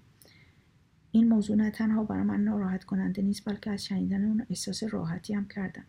این 1.12 1.28
موضوع 1.28 1.56
نه 1.56 1.70
تنها 1.70 2.04
برای 2.04 2.22
من 2.22 2.44
ناراحت 2.44 2.84
کننده 2.84 3.22
نیست 3.22 3.44
بلکه 3.44 3.70
از 3.70 3.84
شنیدن 3.84 4.24
اون 4.24 4.46
احساس 4.50 4.82
راحتی 4.82 5.34
هم 5.34 5.48
کردم. 5.48 5.84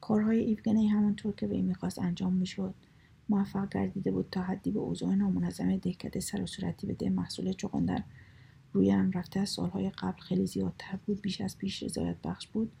کارهای 0.00 0.38
ایفگنی 0.38 0.88
همونطور 0.88 1.34
که 1.34 1.46
وی 1.46 1.62
می‌خواست 1.62 1.98
انجام 1.98 2.32
می‌شد 2.32 2.74
موفق 3.28 3.68
گردیده 3.68 4.10
بود 4.10 4.28
تا 4.30 4.42
حدی 4.42 4.70
به 4.70 4.78
اوضاع 4.78 5.14
نامنظم 5.14 5.76
دهکده 5.76 6.20
سر 6.20 6.42
و 6.42 6.46
صورتی 6.46 6.86
بده 6.86 7.10
محصول 7.10 7.52
چغندر 7.52 8.02
روی 8.72 8.90
هم 8.90 9.10
رفته. 9.10 9.40
از 9.40 9.48
سالهای 9.48 9.90
قبل 9.90 10.20
خیلی 10.20 10.46
زیادتر 10.46 10.98
بود 11.06 11.20
بیش 11.20 11.40
از 11.40 11.58
پیش 11.58 11.82
رضایت 11.82 12.16
بخش 12.24 12.46
بود. 12.46 12.72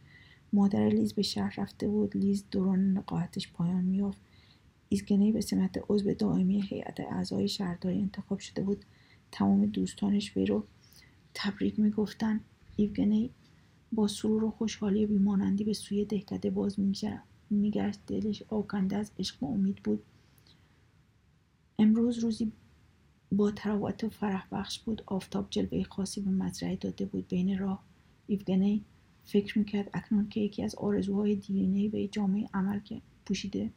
مادر 0.56 0.88
لیز 0.88 1.12
به 1.12 1.22
شهر 1.22 1.54
رفته 1.56 1.88
بود. 1.88 2.16
لیز 2.16 2.44
دوران 2.50 2.92
نقاهتش 2.92 3.52
پایان 3.52 3.84
میافت 3.84 4.20
ایزگنی 4.88 5.32
به 5.32 5.40
سمت 5.40 5.84
عضو 5.88 6.14
دائمی 6.14 6.62
هیئت 6.62 7.00
اعضای 7.00 7.48
شهرداری 7.48 7.98
انتخاب 7.98 8.38
شده 8.38 8.62
بود. 8.62 8.84
تمام 9.32 9.66
دوستانش 9.66 10.36
وی 10.36 10.46
رو 10.46 10.64
تبریک 11.34 11.78
می‌گفتن. 11.80 12.40
ایوگنی 12.76 13.30
با 13.92 14.08
سرور 14.08 14.44
و 14.44 14.50
خوشحالی 14.50 15.06
بیمانندی 15.06 15.64
به 15.64 15.72
سوی 15.72 16.04
دهکده 16.04 16.50
باز 16.50 16.80
میگشت. 17.50 17.98
دلش 18.06 18.42
آکنده 18.48 18.96
از 18.96 19.10
عشق 19.18 19.42
و 19.42 19.46
امید 19.46 19.76
بود. 19.76 20.02
امروز 21.78 22.18
روزی 22.18 22.52
با 23.32 23.50
تراوت 23.50 24.04
و 24.04 24.08
فرح 24.08 24.46
بخش 24.52 24.78
بود. 24.78 25.02
آفتاب 25.06 25.46
جلوه 25.50 25.82
خاصی 25.82 26.20
به 26.20 26.30
مزرعه 26.30 26.76
داده 26.76 27.04
بود. 27.04 27.28
بین 27.28 27.58
راه. 27.58 27.82
ایوگنی 28.26 28.84
فکر 29.26 29.58
می‌کرد 29.58 29.90
اکنون 29.94 30.28
که 30.28 30.40
یکی 30.40 30.62
از 30.62 30.74
آرزوهای 30.74 31.36
دیرینه 31.36 31.88
به 31.88 32.08
جامعه 32.08 32.48
عمل 32.54 32.80
که 32.80 33.00
پوشیده 33.26 33.70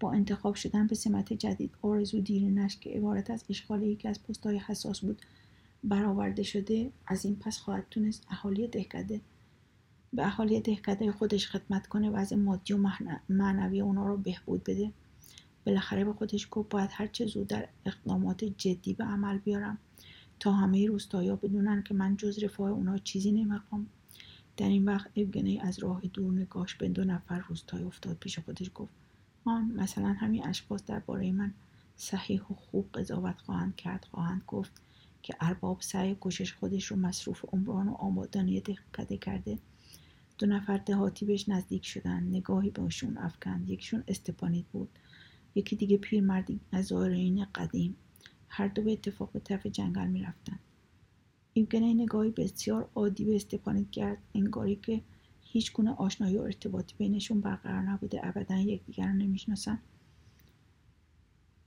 با 0.00 0.12
انتخاب 0.12 0.54
شدن 0.54 0.86
به 0.86 0.94
سمت 0.94 1.32
جدید 1.32 1.70
آرزو 1.82 2.20
دیرینش 2.20 2.78
که 2.78 2.90
عبارت 2.90 3.30
از 3.30 3.44
اشغال 3.50 3.82
یکی 3.82 4.08
از 4.08 4.22
پستهای 4.22 4.58
حساس 4.58 5.00
بود 5.00 5.22
برآورده 5.84 6.42
شده 6.42 6.92
از 7.06 7.24
این 7.24 7.36
پس 7.36 7.58
خواهد 7.58 7.86
تونست 7.90 8.26
اهالی 8.30 8.68
دهکده 8.68 9.20
به 10.12 10.26
اهالی 10.26 10.60
دهکده 10.60 11.12
خودش 11.12 11.48
خدمت 11.48 11.86
کنه 11.86 12.10
و 12.10 12.16
از 12.16 12.32
مادی 12.32 12.74
و 12.74 12.90
معنوی 13.28 13.80
اونا 13.80 14.06
رو 14.06 14.16
بهبود 14.16 14.64
بده. 14.64 14.92
بالاخره 15.66 16.04
به 16.04 16.12
خودش 16.12 16.48
گفت 16.50 16.68
باید 16.68 16.90
زود 17.26 17.46
در 17.46 17.68
اقدامات 17.86 18.44
جدی 18.44 18.94
به 18.94 19.04
عمل 19.04 19.38
بیارم 19.38 19.78
تا 20.40 20.52
همه 20.52 20.86
روستایا 20.86 21.36
بدونن 21.36 21.82
که 21.82 21.94
من 21.94 22.16
جز 22.16 22.42
رفاه 22.42 22.70
اونا 22.70 22.98
چیزی 22.98 23.32
نمی‌خوام. 23.32 23.86
در 24.60 24.68
این 24.68 24.84
وقت 24.84 25.10
اوگنی 25.14 25.60
از 25.60 25.78
راه 25.78 26.00
دور 26.00 26.32
نگاش 26.32 26.74
به 26.74 26.88
دو 26.88 27.04
نفر 27.04 27.38
روستای 27.38 27.82
افتاد 27.82 28.16
پیش 28.16 28.38
خودش 28.38 28.70
گفت 28.74 28.92
آن 29.44 29.64
مثلا 29.64 30.12
همین 30.12 30.46
اشخاص 30.46 30.84
درباره 30.86 31.32
من 31.32 31.54
صحیح 31.96 32.42
و 32.42 32.54
خوب 32.54 32.92
قضاوت 32.94 33.40
خواهند 33.40 33.76
کرد. 33.76 34.06
خواهند 34.10 34.42
گفت 34.46 34.72
که 35.22 35.34
ارباب 35.40 35.80
سعی 35.80 36.16
کشش 36.20 36.52
خودش 36.52 36.84
رو 36.86 36.96
مصروف 36.96 37.44
عمران 37.52 37.88
و 37.88 37.94
آمادانی 37.94 38.60
دقیقه 38.60 39.16
کرده. 39.16 39.58
دو 40.38 40.46
نفر 40.46 40.76
دهاتی 40.76 41.24
بهش 41.24 41.48
نزدیک 41.48 41.86
شدن 41.86 42.22
نگاهی 42.22 42.70
بهشون 42.70 43.18
افکند. 43.18 43.70
یکیشون 43.70 44.04
استپانید 44.08 44.66
بود. 44.72 44.88
یکی 45.54 45.76
دیگه 45.76 45.96
پیرمردی 45.96 46.60
از 46.72 46.92
قدیم. 47.54 47.96
هر 48.48 48.68
دو 48.68 48.82
به 48.82 48.92
اتفاق 48.92 49.32
به 49.32 49.40
طرف 49.40 49.66
جنگل 49.66 50.06
می‌رفتند. 50.06 50.60
ایوگنی 51.52 51.94
نگاهی 51.94 52.30
بسیار 52.30 52.88
عادی 52.94 53.24
به 53.24 53.36
استپانید 53.36 53.90
کرد 53.90 54.18
انگاری 54.34 54.76
که 54.76 55.00
هیچ 55.42 55.72
گونه 55.72 55.90
آشنایی 55.90 56.38
و 56.38 56.42
ارتباطی 56.42 56.94
بینشون 56.98 57.40
برقرار 57.40 57.82
نبوده 57.82 58.20
ابدا 58.26 58.56
یکدیگر 58.56 59.06
رو 59.06 59.12
نمی‌شناسن. 59.12 59.78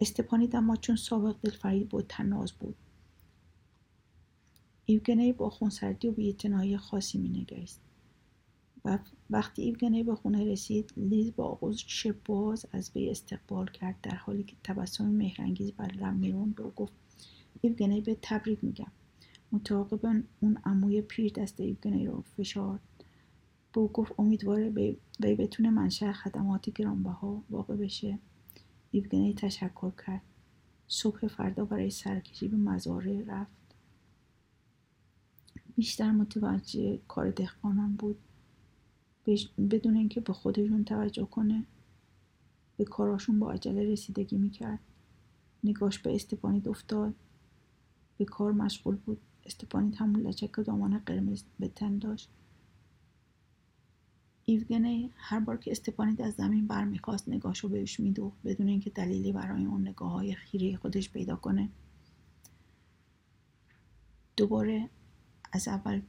استپانید 0.02 0.56
اما 0.56 0.76
چون 0.76 0.96
سابق 0.96 1.36
دلفریب 1.42 1.90
بود 1.90 2.06
طناز 2.10 2.52
بود. 2.52 2.76
ایوگنی 4.86 5.34
با 5.34 5.50
خونسردی 5.50 6.08
و 6.08 6.12
بیاعتنایی 6.12 6.78
خاصی 6.78 7.18
مینگریست. 7.18 7.82
و 8.86 9.00
وقتی 9.30 9.62
ایوگنی 9.62 10.04
به 10.04 10.16
خونه 10.16 10.52
رسید 10.52 10.94
لیز 10.98 11.36
با 11.36 11.46
آغوش 11.46 12.08
باز 12.26 12.66
از 12.72 12.92
وی 12.96 13.10
استقبال 13.10 13.68
کرد 13.68 13.96
در 14.02 14.16
حالی 14.16 14.44
که 14.44 14.56
تبسم 14.64 15.06
مهرانگیز 15.06 15.72
بر 15.72 15.92
لب 15.92 16.14
می‌روند 16.14 16.64
گفت 16.64 16.94
ایوگنی 17.62 18.02
بهت 18.02 18.18
تبریک 18.22 18.64
میگم. 18.64 18.92
متعاقب 19.54 20.24
اون 20.40 20.58
عموی 20.66 21.02
پیر 21.02 21.32
دست 21.34 21.60
ایوگنی 21.60 22.08
رو 22.08 22.22
فشار. 22.22 22.80
به 23.74 23.80
او 23.80 23.88
گفت 23.88 24.14
امیدواره 24.20 24.70
وی 24.70 24.98
بتونه 25.36 25.90
خدماتی 26.12 26.72
گرانبها 26.72 27.44
واقع 27.50 27.76
بشه. 27.76 28.20
ایوگنی 28.92 29.34
تشکر 29.34 29.92
کرد. 30.08 30.22
صبح 30.88 31.28
فردا 31.28 31.66
برای 31.66 31.90
سرکشی 31.90 32.48
به 32.48 32.58
مزاره 32.58 33.26
رفت. 33.26 33.54
بیشتر 35.76 36.12
متوجه 36.12 37.00
کار 37.08 37.32
دهقانان 37.32 37.96
بود. 37.96 38.18
بدون 39.70 39.96
اینکه 39.96 40.22
به 40.22 40.34
خودشون 40.34 40.84
توجه 40.84 41.26
کنه 41.26 41.64
به 42.78 42.86
کاراشون 42.86 43.40
با 43.40 43.52
عجله 43.52 43.92
رسیدگی 43.92 44.38
می‌کرد. 44.38 44.80
نگاش 45.64 46.00
به 46.00 46.16
استپانید 46.16 46.68
افتاد. 46.68 47.14
به 48.18 48.26
کار 48.26 48.52
مشغول 48.52 48.96
بود. 48.96 49.22
استپانید 49.46 49.96
همون 49.96 50.22
لچک 50.22 50.66
دامان 50.66 50.98
قرمز 50.98 51.44
به 51.60 51.68
تن 51.68 51.98
داشت. 51.98 52.30
ایوگنی 54.46 55.12
هر 55.16 55.40
بار 55.40 55.58
که 55.58 55.72
از 56.20 56.34
زمین 56.34 56.68
برمیخواست 56.68 57.30
رو 57.62 57.70
بهش 57.70 58.00
میدوخت 58.00 58.38
بدون 58.46 58.68
اینکه 58.68 58.90
دلیلی 58.90 59.32
برای 59.32 59.66
اون 59.66 59.88
نگاه 59.88 60.12
های 60.12 60.36
خیره 60.36 60.78
خودش 60.78 61.10
پیدا 61.10 61.36
کنه. 61.36 61.70
دوباره 64.38 64.90
از 65.52 65.68
اول 65.68 66.02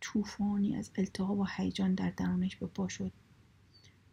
طوفانی 0.00 0.76
از 0.76 0.90
التهاب 0.96 1.38
و 1.38 1.46
هیجان 1.56 1.94
در 1.94 2.10
درونش 2.10 2.56
به 2.56 2.66
پا 2.66 2.88
شد. 2.88 3.12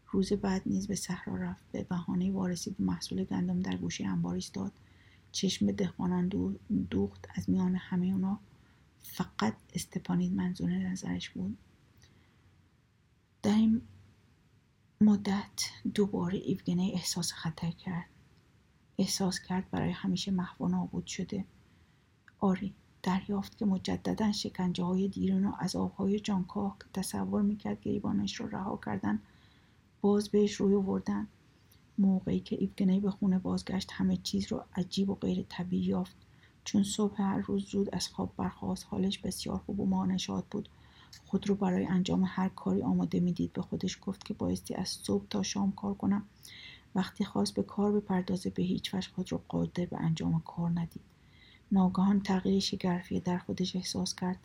روز 0.08 0.34
بعد 0.34 0.62
نیز 0.66 0.88
به 0.88 0.96
صحرا 0.96 1.36
رفت 1.36 1.72
به 1.72 1.84
بهانه 1.84 2.32
وارسی 2.32 2.70
به 2.70 2.84
محصول 2.84 3.24
گندم 3.24 3.62
در 3.62 3.76
گوشه 3.76 4.06
انبار 4.06 4.36
ایستاد. 4.36 4.72
چشم 5.36 5.72
دهقانان 5.72 6.30
دوخت 6.90 7.28
از 7.36 7.50
میان 7.50 7.76
همه 7.76 8.06
اونا. 8.08 8.40
فقط 9.00 9.56
استپانید 9.74 10.34
منظور 10.34 10.70
نظرش 10.70 11.30
بود. 11.30 11.58
در 13.44 13.56
این 13.56 13.82
مدت 15.02 15.70
دوباره 15.94 16.38
ایوگنی 16.38 16.92
احساس 16.92 17.32
خطر 17.32 17.72
کرد. 17.72 18.06
احساس 18.98 19.40
کرد 19.40 19.70
برای 19.72 19.92
همیشه 19.92 20.32
محو 20.32 20.68
نابود 20.68 21.06
شده. 21.06 21.46
آری 22.40 22.74
دریافت 23.04 23.58
که 23.58 23.66
مجددا 23.66 24.32
شکنجه 24.32 24.84
های 24.84 25.08
دیرین 25.08 25.46
و 25.46 25.52
عذابهای 25.52 26.20
جانکاه 26.20 26.78
که 26.80 27.02
تصور 27.02 27.42
می‌کرد 27.42 27.82
گریبانش 27.82 28.36
رو 28.36 28.48
رها 28.48 28.80
کردن 28.86 29.22
باز 30.02 30.30
بهش 30.30 30.54
روی 30.54 30.76
آوردن. 30.76 31.28
موقعی 31.98 32.40
که 32.40 32.56
ایوگنی 32.60 33.00
به 33.00 33.12
خونه 33.12 33.40
بازگشت 33.40 33.90
همه 33.92 34.18
چیز 34.18 34.52
رو 34.52 34.64
عجیب 34.76 35.10
و 35.10 35.16
غیر 35.16 35.46
طبیعی 35.50 35.84
یافت. 35.84 36.16
چون 36.64 36.84
صبح 36.84 37.22
هر 37.22 37.38
روز 37.38 37.66
زود 37.66 37.96
از 37.96 38.08
خواب 38.08 38.34
برخواست 38.38 38.86
حالش 38.90 39.20
بسیار 39.20 39.58
خوب 39.58 39.80
و 39.80 39.86
مانشاد 39.86 40.46
بود. 40.52 40.70
خود 41.26 41.50
رو 41.50 41.56
برای 41.56 41.86
انجام 41.86 42.24
هر 42.28 42.50
کاری 42.50 42.82
آماده 42.82 43.20
می‌دید. 43.20 43.54
به 43.54 43.62
خودش 43.62 44.00
گفت 44.02 44.26
که 44.26 44.34
بایستی 44.34 44.76
از 44.76 44.90
صبح 44.90 45.26
تا 45.30 45.44
شام 45.44 45.72
کار 45.72 45.94
کنم. 45.94 46.26
وقتی 46.96 47.26
خواست 47.26 47.54
به 47.54 47.64
کار 47.64 47.92
بپردازه 47.92 48.50
به 48.50 48.64
هیچ 48.64 48.94
وجه 48.94 49.10
خود 49.16 49.32
رو 49.32 49.42
قادر 49.48 49.86
به 49.86 49.98
انجام 49.98 50.42
کار 50.46 50.70
ندید. 50.70 51.02
ناگهان 51.72 52.22
تغییر 52.22 52.60
شگرفی 52.60 53.20
در 53.20 53.38
خودش 53.38 53.76
احساس 53.76 54.16
کرد. 54.16 54.40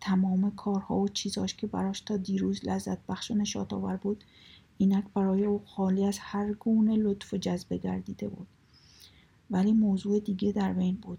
تمام 0.00 0.50
کارها 0.50 0.96
و 0.96 1.08
چیزاش 1.08 1.54
که 1.54 1.66
براش 1.66 2.00
تا 2.00 2.16
دیروز 2.16 2.64
لذت 2.64 3.06
بخش 3.06 3.30
و 3.30 3.34
نشاط 3.34 3.72
آور 3.72 3.96
بود 3.96 4.24
اینک 4.78 5.04
برای 5.14 5.44
او 5.44 5.62
خالی 5.66 6.04
از 6.04 6.18
هر 6.20 6.52
گونه 6.52 6.96
لطف 6.96 7.34
و 7.34 7.36
جذبه 7.36 7.76
گردیده 7.76 8.28
بود. 8.28 8.46
ولی 9.50 9.72
موضوع 9.72 10.20
دیگه 10.20 10.52
در 10.52 10.72
بین 10.72 10.94
بود 10.94 11.18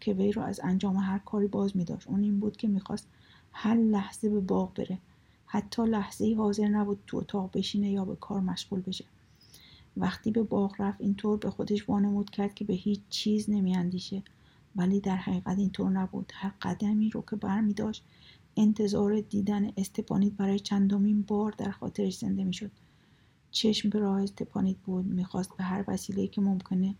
که 0.00 0.12
وی 0.12 0.32
را 0.32 0.44
از 0.44 0.60
انجام 0.64 0.96
هر 0.96 1.18
کاری 1.18 1.46
باز 1.46 1.76
می 1.76 1.84
داشت 1.84 2.08
اون 2.08 2.22
این 2.22 2.40
بود 2.40 2.56
که 2.56 2.68
می‌خواست 2.68 3.08
هر 3.52 3.74
لحظه 3.74 4.28
به 4.28 4.40
باغ 4.40 4.74
بره. 4.74 4.98
حتی 5.46 5.82
لحظه 5.82 6.24
ای 6.24 6.34
حاضر 6.34 6.68
نبود 6.68 6.98
تو 7.06 7.16
اتاق 7.16 7.50
بشینه 7.54 7.90
یا 7.90 8.04
به 8.04 8.16
کار 8.16 8.40
مشغول 8.40 8.80
بشه. 8.80 9.04
وقتی 9.96 10.30
به 10.30 10.42
باغ 10.42 10.74
رفت 10.78 11.00
اینطور 11.00 11.38
به 11.38 11.50
خودش 11.50 11.88
وانمود 11.88 12.30
کرد 12.30 12.54
که 12.54 12.64
به 12.64 12.74
هیچ 12.74 13.00
چیز 13.10 13.50
نمیاندیشه. 13.50 14.22
ولی 14.76 15.00
در 15.00 15.16
حقیقت 15.16 15.58
اینطور 15.58 15.90
نبود. 15.90 16.32
هر 16.34 16.52
قدمی 16.62 17.10
رو 17.10 17.24
که 17.30 17.36
بر 17.36 17.60
می 17.60 17.74
داشت 17.74 18.04
انتظار 18.60 19.20
دیدن 19.20 19.70
استپانید 19.76 20.36
برای 20.36 20.58
چندمین 20.58 21.22
بار 21.22 21.54
در 21.58 21.70
خاطرش 21.70 22.18
زنده 22.18 22.44
می‌شد. 22.44 22.70
چشم 23.50 23.88
به 23.88 23.98
راه 23.98 24.22
استپانید 24.22 24.78
بود. 24.78 25.06
می‌خواست 25.06 25.56
به 25.56 25.64
هر 25.64 25.84
وسیله 25.88 26.26
که 26.26 26.40
ممکنه 26.40 26.94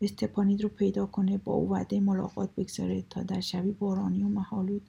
استپانید 0.00 0.62
رو 0.62 0.68
پیدا 0.68 1.06
کنه 1.06 1.38
با 1.38 1.52
او 1.52 1.70
وعده 1.70 2.00
ملاقات 2.00 2.54
بگذاره 2.54 3.04
تا 3.10 3.22
در 3.22 3.40
شبی 3.40 3.70
بارانی 3.70 4.22
و 4.22 4.28
محالود 4.28 4.82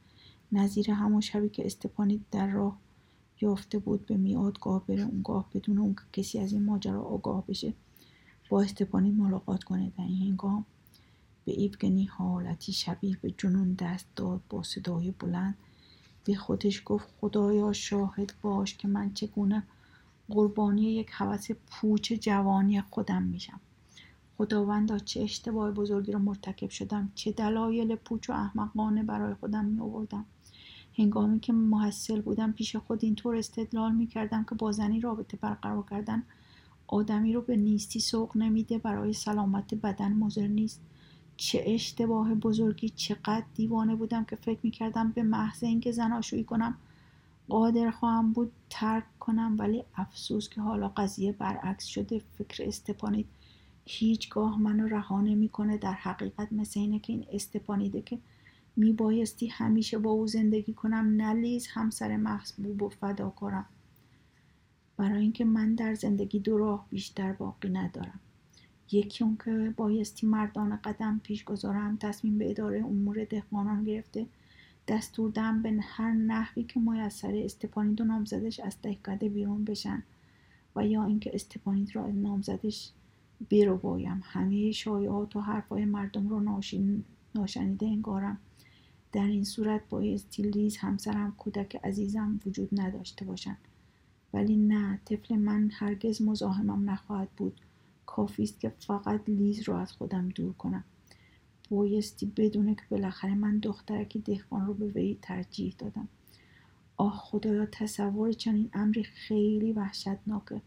نظیر 0.51 0.91
همون 0.91 1.21
شبی 1.21 1.49
که 1.49 1.65
استپانید 1.65 2.25
در 2.31 2.47
راه 2.47 2.79
یافته 3.41 3.79
بود 3.79 4.05
به 4.05 4.17
میادگاه 4.17 4.87
بره 4.87 5.03
اونگاه 5.03 5.49
بدون 5.53 5.77
اون 5.77 5.95
که 5.95 6.21
کسی 6.21 6.39
از 6.39 6.53
این 6.53 6.63
ماجرا 6.63 7.03
آگاه 7.03 7.45
بشه 7.47 7.73
با 8.49 8.61
استپانید 8.61 9.17
ملاقات 9.17 9.63
کنه. 9.63 9.91
در 9.97 10.03
این 10.03 10.27
هنگام 10.27 10.65
به 11.45 11.51
ایوگنی 11.51 12.05
حالتی 12.05 12.71
شبیه 12.71 13.17
به 13.21 13.33
جنون 13.37 13.73
دست 13.73 14.07
داد 14.15 14.41
با 14.49 14.63
صدای 14.63 15.11
بلند 15.11 15.57
به 16.25 16.35
خودش 16.35 16.81
گفت 16.85 17.07
خدایا 17.21 17.73
شاهد 17.73 18.33
باش 18.41 18.77
که 18.77 18.87
من 18.87 19.13
چگونه 19.13 19.63
قربانی 20.29 20.93
یک 20.93 21.09
حوث 21.09 21.51
پوچ 21.51 22.13
جوانی 22.13 22.81
خودم 22.81 23.23
میشم. 23.23 23.59
خداوندا 24.37 24.99
چه 24.99 25.21
اشتباه 25.21 25.71
بزرگی 25.71 26.11
رو 26.11 26.19
مرتکب 26.19 26.69
شدم 26.69 27.11
چه 27.15 27.31
دلایل 27.31 27.95
پوچ 27.95 28.29
و 28.29 28.33
احمقانه 28.33 29.03
برای 29.03 29.33
خودم 29.33 29.65
می 29.65 29.81
آوردم 29.81 30.25
هنگامی 30.97 31.39
که 31.39 31.53
محصل 31.53 32.21
بودم 32.21 32.51
پیش 32.51 32.75
خود 32.75 33.03
اینطور 33.03 33.35
استدلال 33.35 33.91
می 33.91 34.07
کردم 34.07 34.43
که 34.43 34.55
با 34.55 34.71
زنی 34.71 34.99
رابطه 34.99 35.37
برقرار 35.37 35.85
کردن 35.89 36.23
آدمی 36.87 37.33
رو 37.33 37.41
به 37.41 37.55
نیستی 37.55 37.99
سوق 37.99 38.37
نمیده 38.37 38.77
برای 38.77 39.13
سلامت 39.13 39.73
بدن 39.73 40.13
مضر 40.13 40.47
نیست. 40.47 40.81
چه 41.37 41.63
اشتباه 41.67 42.35
بزرگی 42.35 42.89
چقدر 42.89 43.43
دیوانه 43.55 43.95
بودم 43.95 44.23
که 44.23 44.35
فکر 44.35 44.59
می‌کردم 44.63 45.11
به 45.11 45.23
محض 45.23 45.63
اینکه 45.63 45.91
زناشویی 45.91 46.43
کنم 46.43 46.77
قادر 47.49 47.91
خواهم 47.91 48.31
بود 48.31 48.51
ترک 48.69 49.19
کنم. 49.19 49.55
ولی 49.59 49.83
افسوس 49.95 50.49
که 50.49 50.61
حالا 50.61 50.87
قضیه 50.87 51.31
برعکس 51.31 51.85
شده. 51.85 52.21
فکر 52.37 52.63
استپانید 52.67 53.27
هیچگاه 53.85 54.61
منو 54.61 54.87
رها 54.87 55.21
نمی‌کنه. 55.21 55.77
در 55.77 55.93
حقیقت 55.93 56.53
مثل 56.53 56.79
اینه 56.79 56.99
که 56.99 57.13
این 57.13 57.25
استپانیده 57.31 58.01
که 58.01 58.19
میبایستی 58.75 59.47
همیشه 59.47 59.97
با 59.97 60.11
او 60.11 60.27
زندگی 60.27 60.73
کنم. 60.73 61.21
نلیز 61.21 61.67
همسر 61.67 62.17
محبوب 62.17 62.81
و 62.81 62.89
فداکارم. 62.89 63.65
برای 64.97 65.21
اینکه 65.21 65.45
من 65.45 65.75
در 65.75 65.95
زندگی 65.95 66.39
دو 66.39 66.57
راه 66.57 66.85
بیشتر 66.89 67.33
باقی 67.33 67.69
ندارم. 67.69 68.19
یکی 68.91 69.23
اون 69.23 69.37
که 69.45 69.73
بایستی 69.77 70.27
مردان 70.27 70.75
قدم 70.75 71.21
پیش 71.23 71.43
گذارم 71.43 71.97
تصمیم 71.97 72.37
به 72.37 72.49
اداره 72.49 72.79
امور 72.79 73.25
دهقانان 73.25 73.83
گرفته. 73.83 74.25
دستور 74.87 75.31
دم 75.31 75.61
به 75.61 75.79
هر 75.81 76.11
نحوی 76.11 76.63
که 76.63 76.79
میسر 76.79 77.31
استپانید 77.35 78.01
و 78.01 78.03
نامزدش 78.03 78.59
از 78.59 78.75
دهکده 78.81 79.29
بیرون 79.29 79.63
بشن 79.65 80.03
و 80.75 80.87
یا 80.87 81.03
اینکه 81.03 81.31
استپانید 81.33 81.95
را 81.95 82.05
از 82.05 82.15
نامزدش 82.15 82.91
بیرو 83.49 83.77
بایم 83.77 84.21
همه 84.23 84.71
شایعات 84.71 85.35
و 85.35 85.41
حرفهای 85.41 85.85
مردم 85.85 86.27
رو 86.27 86.63
ناشنیده 87.35 87.85
انگارم. 87.85 88.37
در 89.11 89.27
این 89.27 89.43
صورت 89.43 89.81
بایستی 89.89 90.43
لیز 90.43 90.77
همسرم 90.77 91.31
کودک 91.37 91.75
عزیزم 91.83 92.39
وجود 92.45 92.69
نداشته 92.81 93.25
باشند 93.25 93.57
ولی 94.33 94.55
نه 94.55 94.99
طفل 95.05 95.35
من 95.35 95.69
هرگز 95.73 96.21
مزاحمم 96.21 96.89
نخواهد 96.89 97.29
بود. 97.37 97.61
کافی 98.05 98.43
است 98.43 98.59
که 98.59 98.69
فقط 98.69 99.21
لیز 99.27 99.69
رو 99.69 99.75
از 99.75 99.91
خودم 99.91 100.29
دور 100.29 100.53
کنم. 100.53 100.83
بایستی 101.69 102.25
بدونه 102.25 102.75
که 102.75 102.81
بالاخره 102.89 103.35
من 103.35 103.59
دخترکی 103.59 104.19
دهقان 104.19 104.65
رو 104.65 104.73
به 104.73 104.87
وی 104.87 105.17
ترجیح 105.21 105.75
دادم. 105.77 106.07
آه 106.97 107.17
خدایا 107.17 107.65
تصور 107.65 108.31
چنین 108.31 108.69
امری 108.73 109.03
خیلی 109.03 109.71
وحشتناکه. 109.71 110.61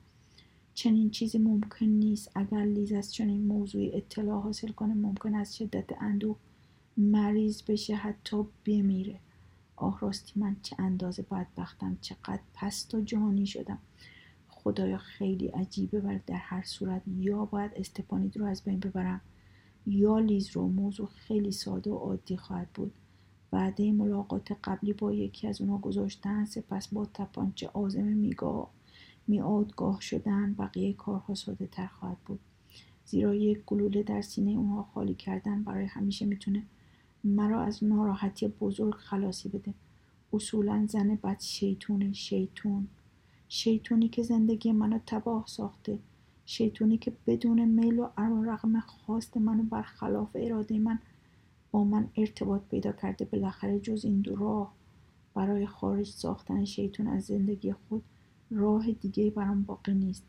چنین 0.74 1.10
چیزی 1.10 1.38
ممکن 1.38 1.86
نیست. 1.86 2.30
اگر 2.34 2.64
لیز 2.64 2.92
از 2.92 3.14
چنین 3.14 3.46
موضوعی 3.46 3.92
اطلاع 3.92 4.40
حاصل 4.40 4.68
کنه 4.68 4.94
ممکن 4.94 5.34
از 5.34 5.56
شدت 5.56 6.02
اندوه 6.02 6.36
مریض 6.96 7.62
بشه 7.62 7.94
حتی 7.94 8.46
بمیره. 8.66 9.20
آه 9.76 10.00
راستی 10.00 10.40
من 10.40 10.56
چه 10.62 10.76
اندازه 10.78 11.22
بدبختم 11.22 11.98
چقدر 12.00 12.42
پست 12.54 12.94
و 12.94 13.00
جانی 13.00 13.46
شدم. 13.46 13.78
خدایا 14.64 14.98
خیلی 14.98 15.46
عجیبه 15.46 16.00
ولی 16.00 16.20
در 16.26 16.34
هر 16.34 16.62
صورت 16.62 17.02
یا 17.18 17.44
باید 17.44 17.70
استپانید 17.76 18.36
رو 18.36 18.44
از 18.46 18.62
بین 18.62 18.80
ببرم 18.80 19.20
یا 19.86 20.18
لیز 20.18 20.50
رو 20.50 20.68
موضوع 20.68 21.06
خیلی 21.06 21.52
ساده 21.52 21.90
و 21.90 21.94
عادی 21.94 22.36
خواهد 22.36 22.68
بود. 22.74 22.92
بعد 23.50 23.82
ملاقات 23.82 24.52
قبلی 24.64 24.92
با 24.92 25.12
یکی 25.12 25.48
از 25.48 25.60
اونا 25.60 25.78
گذاشتن 25.78 26.44
سپس 26.44 26.88
با 26.88 27.06
تپانچه 27.14 27.70
آزم 27.74 28.02
میگاه 28.02 28.70
میادگاه 29.26 30.00
شدن 30.00 30.54
بقیه 30.54 30.92
کارها 30.92 31.34
ساده 31.34 31.66
تر 31.66 31.86
خواهد 31.86 32.18
بود. 32.26 32.40
زیرا 33.04 33.34
یک 33.34 33.62
گلوله 33.66 34.02
در 34.02 34.22
سینه 34.22 34.50
اونها 34.50 34.82
خالی 34.82 35.14
کردن 35.14 35.62
برای 35.62 35.86
همیشه 35.86 36.26
می‌تونه 36.26 36.62
مرا 37.24 37.62
از 37.62 37.84
ناراحتی 37.84 38.48
بزرگ 38.48 38.94
خلاصی 38.94 39.48
بده. 39.48 39.74
اصولا 40.32 40.86
زن 40.88 41.14
بد 41.14 41.40
شیطون 41.40 42.12
شیطون. 42.12 42.88
شیطونی 43.48 44.08
که 44.08 44.22
زندگی 44.22 44.72
منو 44.72 44.98
تباه 45.06 45.44
ساخته. 45.46 45.98
شیطونی 46.46 46.98
که 46.98 47.12
بدون 47.26 47.64
میل 47.64 47.98
و 47.98 48.08
رقم 48.44 48.80
خواست 48.80 49.36
منو 49.36 49.62
برخلاف 49.62 50.30
اراده 50.34 50.78
من 50.78 50.98
با 51.70 51.84
من 51.84 52.08
ارتباط 52.16 52.62
پیدا 52.62 52.92
کرده 52.92 53.24
بالاخره 53.24 53.80
جز 53.80 54.04
این 54.04 54.20
دو 54.20 54.36
راه. 54.36 54.74
برای 55.34 55.66
خارج 55.66 56.06
ساختن 56.06 56.64
شیطان 56.64 57.06
از 57.06 57.24
زندگی 57.24 57.72
خود 57.72 58.02
راه 58.50 58.92
دیگه 58.92 59.30
برام 59.30 59.62
باقی 59.62 59.94
نیست. 59.94 60.24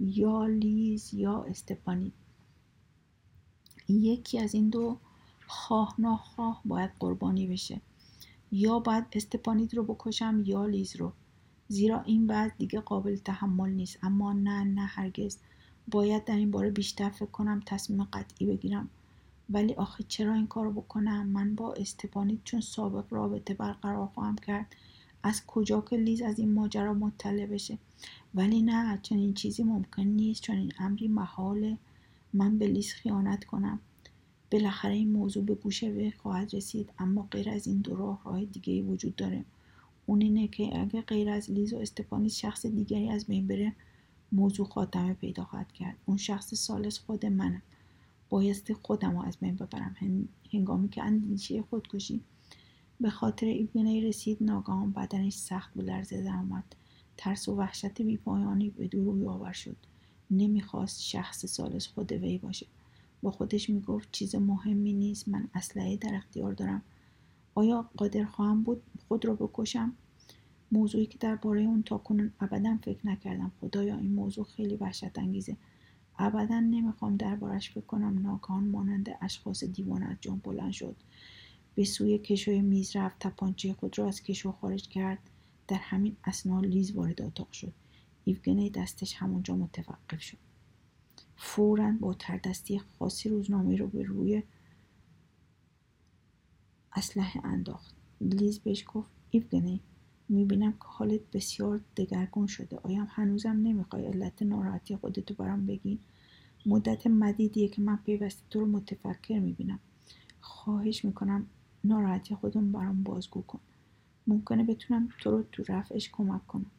یا 0.00 0.46
لیز 0.46 1.14
یا 1.14 1.42
استپانی. 1.42 2.12
یکی 3.88 4.38
از 4.38 4.54
این 4.54 4.68
دو 4.68 4.98
خواه 5.46 5.94
ناخواه 5.98 6.62
باید 6.64 6.90
قربانی 7.00 7.46
بشه. 7.46 7.80
یا 8.52 8.78
باید 8.78 9.04
استپانید 9.12 9.74
رو 9.74 9.82
بکشم 9.82 10.42
یا 10.46 10.66
لیز 10.66 10.96
رو. 10.96 11.12
زیرا 11.68 12.02
این 12.02 12.26
وضع 12.30 12.54
دیگه 12.58 12.80
قابل 12.80 13.16
تحمل 13.16 13.70
نیست. 13.70 13.98
اما 14.02 14.32
نه 14.32 14.64
نه 14.64 14.86
هرگز. 14.86 15.38
باید 15.90 16.24
در 16.24 16.36
این 16.36 16.50
باره 16.50 16.70
بیشتر 16.70 17.10
فکر 17.10 17.26
کنم 17.26 17.62
تصمیم 17.66 18.04
قطعی 18.04 18.46
بگیرم. 18.46 18.88
ولی 19.50 19.74
آخه 19.74 20.04
چرا 20.08 20.34
این 20.34 20.46
کارو 20.46 20.72
بکنم؟ 20.72 21.26
من 21.26 21.54
با 21.54 21.74
استپانید 21.74 22.40
چون 22.44 22.60
سابق 22.60 23.04
رابطه 23.10 23.54
برقرار 23.54 24.06
خواهم 24.06 24.36
کرد. 24.36 24.76
از 25.22 25.46
کجا 25.46 25.80
که 25.80 25.96
لیز 25.96 26.22
از 26.22 26.38
این 26.38 26.54
ماجرا 26.54 26.94
مطلع 26.94 27.46
بشه؟ 27.46 27.78
ولی 28.34 28.62
نه 28.62 28.98
چنین 29.02 29.34
چیزی 29.34 29.62
ممکن 29.62 30.02
نیست. 30.02 30.42
چون 30.42 30.56
این 30.56 30.72
امری 30.78 31.08
محاله. 31.08 31.78
من 32.32 32.58
به 32.58 32.66
لیز 32.66 32.92
خیانت 32.92 33.44
کنم. 33.44 33.80
بالاخره 34.50 34.94
این 34.94 35.12
موضوع 35.12 35.44
به 35.44 35.54
گوش 35.54 35.82
وی 35.82 36.10
خواهد 36.10 36.54
رسید. 36.54 36.90
اما 36.98 37.28
غیر 37.30 37.50
از 37.50 37.66
این 37.66 37.78
دو 37.78 37.96
راه 37.96 38.20
راه 38.24 38.44
دیگه 38.44 38.82
وجود 38.82 39.16
داره. 39.16 39.44
اون 40.06 40.20
اینه 40.20 40.48
که 40.48 40.80
اگه 40.80 41.00
غیر 41.02 41.30
از 41.30 41.50
لیز 41.50 41.72
و 41.72 41.76
استپانیس 41.76 42.36
شخص 42.36 42.66
دیگری 42.66 43.08
از 43.08 43.26
بین 43.26 43.46
بره 43.46 43.72
موضوع 44.32 44.66
خاتمه 44.66 45.14
پیدا 45.14 45.44
خواهد 45.44 45.72
کرد. 45.72 45.96
اون 46.06 46.16
شخص 46.16 46.54
سالس 46.54 46.98
خود 46.98 47.26
منم. 47.26 47.62
بایستی 48.28 48.74
خودم 48.74 49.16
رو 49.16 49.22
از 49.22 49.36
بین 49.40 49.56
ببرم. 49.56 49.96
هنگامی 50.52 50.88
که 50.88 51.02
اندیشه 51.02 51.62
خودکشی 51.62 52.20
به 53.00 53.10
خاطر 53.10 53.46
ایبگنی 53.46 54.00
رسید 54.00 54.38
ناگهان 54.40 54.92
بدنش 54.92 55.34
سخت 55.34 55.74
به 55.74 55.82
لرزه 55.82 56.22
درآمد 56.22 56.64
ترس 57.16 57.48
و 57.48 57.56
وحشت 57.56 58.02
بیپایانی 58.02 58.70
به 58.70 58.88
دور 58.88 59.04
روی 59.04 59.26
آور 59.26 59.52
شد. 59.52 59.76
نمی‌خواست 60.30 61.02
شخص 61.02 61.46
سالس 61.46 61.86
خود 61.86 62.12
وی 62.12 62.38
باشه. 62.38 62.66
با 63.22 63.30
خودش 63.30 63.70
می‌گفت 63.70 64.08
چیز 64.12 64.34
مهمی 64.34 64.92
نیست. 64.92 65.28
من 65.28 65.48
اسلحه 65.54 65.96
در 65.96 66.14
اختیار 66.14 66.52
دارم. 66.52 66.82
آیا 67.56 67.90
قادر 67.96 68.24
خواهم 68.24 68.62
بود 68.62 68.82
خود 69.08 69.24
را 69.24 69.34
بکشم؟ 69.34 69.92
موضوعی 70.72 71.06
که 71.06 71.18
درباره 71.18 71.62
اون 71.62 71.82
تاکنون 71.82 72.32
ابدا 72.40 72.78
فکر 72.82 73.06
نکردم. 73.06 73.52
خدایا 73.60 73.96
این 73.96 74.12
موضوع 74.12 74.44
خیلی 74.44 74.76
وحشت 74.76 75.18
انگیزه 75.18 75.56
ابدا 76.18 76.60
نمی‌خوام 76.60 77.16
دربارش 77.16 77.70
فکر 77.70 77.80
کنم. 77.80 78.18
ناگهان 78.18 78.68
مانند 78.68 79.10
اشخاص 79.20 79.64
دیوان 79.64 80.02
از 80.02 80.16
جان 80.20 80.38
بلند 80.44 80.72
شد. 80.72 80.96
به 81.74 81.84
سوی 81.84 82.18
کشوی 82.18 82.60
میز 82.60 82.96
رفت. 82.96 83.16
تپانچه 83.20 83.72
خود 83.72 83.98
را 83.98 84.08
از 84.08 84.22
کشو 84.22 84.52
خارج 84.52 84.88
کرد. 84.88 85.18
در 85.68 85.76
همین 85.76 86.16
اسنا 86.24 86.60
لیز 86.60 86.96
وارد 86.96 87.22
اتاق 87.22 87.52
شد. 87.52 87.72
ایوگنی 88.24 88.70
دستش 88.70 89.14
همونجا 89.14 89.56
متوقف 89.56 90.20
شد. 90.20 90.38
فورا 91.36 91.92
با 92.00 92.14
تردستی 92.14 92.78
خاصی 92.78 93.28
روزنامه 93.28 93.76
رو 93.76 93.86
به 93.86 94.02
روی 94.02 94.42
اسلحه 96.96 97.46
انداخت. 97.46 97.94
لیز 98.20 98.58
بهش 98.58 98.84
گفت 98.94 99.10
ایوگنی 99.30 99.80
می‌بینم 100.28 100.72
که 100.72 100.84
حالت 100.84 101.20
بسیار 101.32 101.80
دگرگون 101.96 102.46
شده. 102.46 102.78
آیا 102.82 103.04
هنوزم 103.04 103.60
نمی‌خوای 103.62 104.06
علت 104.06 104.42
ناراحتی 104.42 104.96
خودتو 104.96 105.34
برام 105.34 105.66
بگی 105.66 105.98
مدت 106.66 107.06
مدیدیه 107.06 107.68
که 107.68 107.82
من 107.82 107.96
پیوسته 107.96 108.42
تو 108.50 108.60
رو 108.60 108.66
متفکر 108.66 109.38
می‌بینم. 109.38 109.78
خواهش 110.40 111.04
می‌کنم 111.04 111.46
ناراحتی 111.84 112.34
خودم 112.34 112.72
برام 112.72 113.02
بازگو 113.02 113.42
کن. 113.42 113.60
ممکنه 114.26 114.64
بتونم 114.64 115.08
تو 115.20 115.30
رو 115.30 115.44
تو 115.52 115.64
رفعش 115.68 116.10
کمک 116.12 116.46
کنم. 116.46 116.70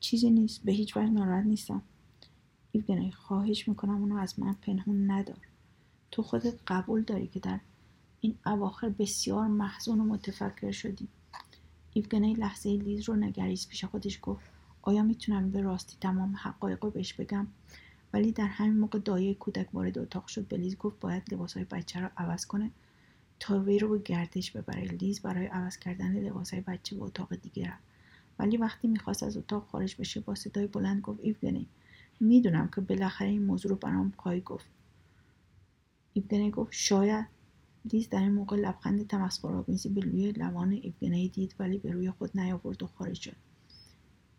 چیزی 0.00 0.30
نیست 0.30 0.64
به 0.64 0.72
هیچ 0.72 0.96
وجه 0.96 1.10
ناراحت 1.10 1.46
نیستم. 1.46 1.82
ایوگنی 2.72 3.12
خواهش 3.12 3.68
می‌کنم 3.68 4.00
اونو 4.00 4.16
از 4.16 4.40
من 4.40 4.52
پنهون 4.52 5.10
ندار. 5.10 5.38
تو 6.10 6.22
خودت 6.22 6.54
قبول 6.66 7.02
داری 7.02 7.26
که 7.26 7.40
در 7.40 7.60
این 8.20 8.38
اواخر 8.46 8.88
بسیار 8.88 9.46
محزون 9.46 10.00
و 10.00 10.04
متفکر 10.04 10.70
شدی 10.70 11.08
ایوگنی 11.92 12.34
لحظه 12.34 12.68
لیز 12.68 13.08
رو 13.08 13.16
نگریست 13.16 13.68
پیش 13.68 13.84
خودش 13.84 14.18
گفت 14.22 14.50
آیا 14.82 15.02
می‌تونم 15.02 15.50
به 15.50 15.60
راستی 15.60 15.96
تمام 16.00 16.36
حقایق 16.36 16.84
رو 16.84 16.90
بهش 16.90 17.12
بگم؟ 17.12 17.46
ولی 18.12 18.32
در 18.32 18.46
همین 18.46 18.78
موقع 18.78 18.98
دایه 18.98 19.34
کودک 19.34 19.74
وارد 19.74 19.98
اتاق 19.98 20.26
شد 20.26 20.48
به 20.48 20.56
لیز 20.56 20.76
گفت 20.76 21.00
باید 21.00 21.34
لباسهای 21.34 21.64
بچه 21.64 22.00
رو 22.00 22.08
عوض 22.16 22.46
کنه 22.46 22.70
تا 23.40 23.60
وی 23.60 23.78
رو 23.78 23.88
به 23.88 23.98
گردش 23.98 24.50
ببره. 24.50 24.84
لیز 24.84 25.20
برای 25.20 25.46
عوض 25.46 25.76
کردن 25.76 26.12
لباسهای 26.12 26.62
بچه 26.62 26.96
به 26.96 27.02
اتاق 27.02 27.34
دیگه 27.34 27.68
رفت. 27.68 27.82
ولی 28.38 28.56
وقتی 28.56 28.88
می‌خواست 28.88 29.22
از 29.22 29.36
اتاق 29.36 29.66
خارج 29.66 29.96
بشه 29.98 30.20
با 30.20 30.34
صدای 30.34 30.66
بلند 30.66 31.00
گفت 31.00 31.20
ایوگنی 31.22 31.66
می‌دونم 32.20 32.68
که 32.74 32.80
بالاخره 32.80 33.28
این 33.28 33.42
موضوع 33.42 33.70
رو 33.70 33.76
برام 33.76 34.12
خواهی 34.16 34.40
گفت. 34.40 34.66
ایوگنی 36.12 36.50
گفت 36.50 36.72
شاید 36.72 37.35
لیز 37.92 38.08
در 38.08 38.20
این 38.20 38.32
موقع 38.32 38.56
لبخند 38.56 39.06
تمسخرآمیزی 39.06 39.88
به 39.88 40.00
روی 40.00 40.32
لبان 40.32 40.72
ایوگنی 40.72 41.28
دید 41.28 41.54
ولی 41.58 41.78
به 41.78 41.90
روی 41.90 42.10
خود 42.10 42.40
نیاورد 42.40 42.82
و 42.82 42.86
خارج 42.86 43.20
شد. 43.20 43.36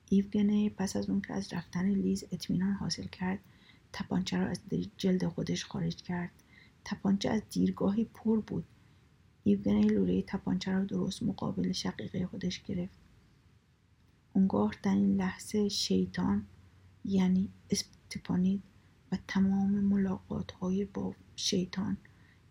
ایوگنی 0.09 0.69
پس 0.69 0.95
از 0.95 1.09
اون 1.09 1.21
که 1.21 1.33
از 1.33 1.53
رفتن 1.53 1.89
لیز 1.89 2.23
اطمینان 2.31 2.73
حاصل 2.73 3.07
کرد 3.07 3.39
تپانچه 3.93 4.37
را 4.37 4.47
از 4.47 4.59
جلد 4.97 5.27
خودش 5.27 5.65
خارج 5.65 5.95
کرد. 5.95 6.31
تپانچه 6.85 7.29
از 7.29 7.41
دیرگاهی 7.49 8.05
پر 8.05 8.41
بود. 8.41 8.65
ایوگنی 9.43 9.81
لوله 9.81 10.21
تپانچه 10.21 10.71
را 10.71 10.83
درست 10.83 11.23
مقابل 11.23 11.71
شقیقه 11.71 12.25
خودش 12.25 12.63
گرفت. 12.63 12.97
اونگاه 14.33 14.73
در 14.83 14.95
این 14.95 15.15
لحظه 15.15 15.69
شیطان 15.69 16.45
یعنی 17.05 17.49
استپانید 17.69 18.63
و 19.11 19.17
تمام 19.27 19.71
ملاقات 19.71 20.51
های 20.51 20.85
با 20.85 21.13
شیطان 21.35 21.97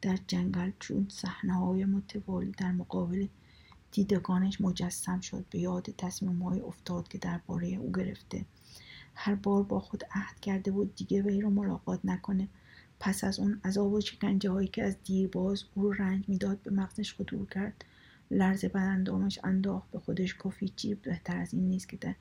در 0.07 0.19
جنگل 0.27 0.71
چون 0.81 1.07
صحنه 1.11 1.55
های 1.55 1.85
متوالی 1.85 2.51
در 2.51 2.73
مقابل 2.73 3.27
دیدگانش 3.93 4.61
مجسم 4.61 5.21
شد. 5.21 5.45
به 5.51 5.59
یاد 5.59 5.95
تصمیم 5.99 6.43
های 6.43 6.61
افتاد 6.61 7.09
که 7.09 7.19
درباره 7.19 7.69
او 7.69 7.93
گرفته. 7.93 8.45
هر 9.15 9.35
بار 9.35 9.63
با 9.63 9.81
خود 9.81 10.05
عهد 10.11 10.41
کرده 10.41 10.71
بود 10.71 10.95
دیگه 10.95 11.23
وی 11.23 11.41
رو 11.41 11.51
ملاقات 11.51 12.01
نکنه. 12.05 12.49
پس 13.01 13.25
از 13.25 13.39
اون 13.39 13.61
عذاب 13.65 13.93
و 13.93 14.01
شکنجه 14.01 14.51
هایی 14.51 14.69
که 14.69 14.85
از 14.85 14.97
دیرباز 15.05 15.65
او 15.75 15.83
رو 15.83 15.93
رنج 15.93 16.25
می‌داد 16.29 16.59
به 16.63 16.71
مغزش 16.71 17.15
خطور 17.15 17.47
کرد. 17.47 17.85
لرز 18.31 18.65
بدندامش 18.65 19.39
انداخت. 19.45 19.91
به 19.91 19.99
خودش 19.99 20.37
گفت 20.39 20.59
هیچی 20.61 20.95
بهتر 20.95 21.37
از 21.37 21.55
این 21.55 21.69
نیست 21.69 21.89
که 21.89 22.17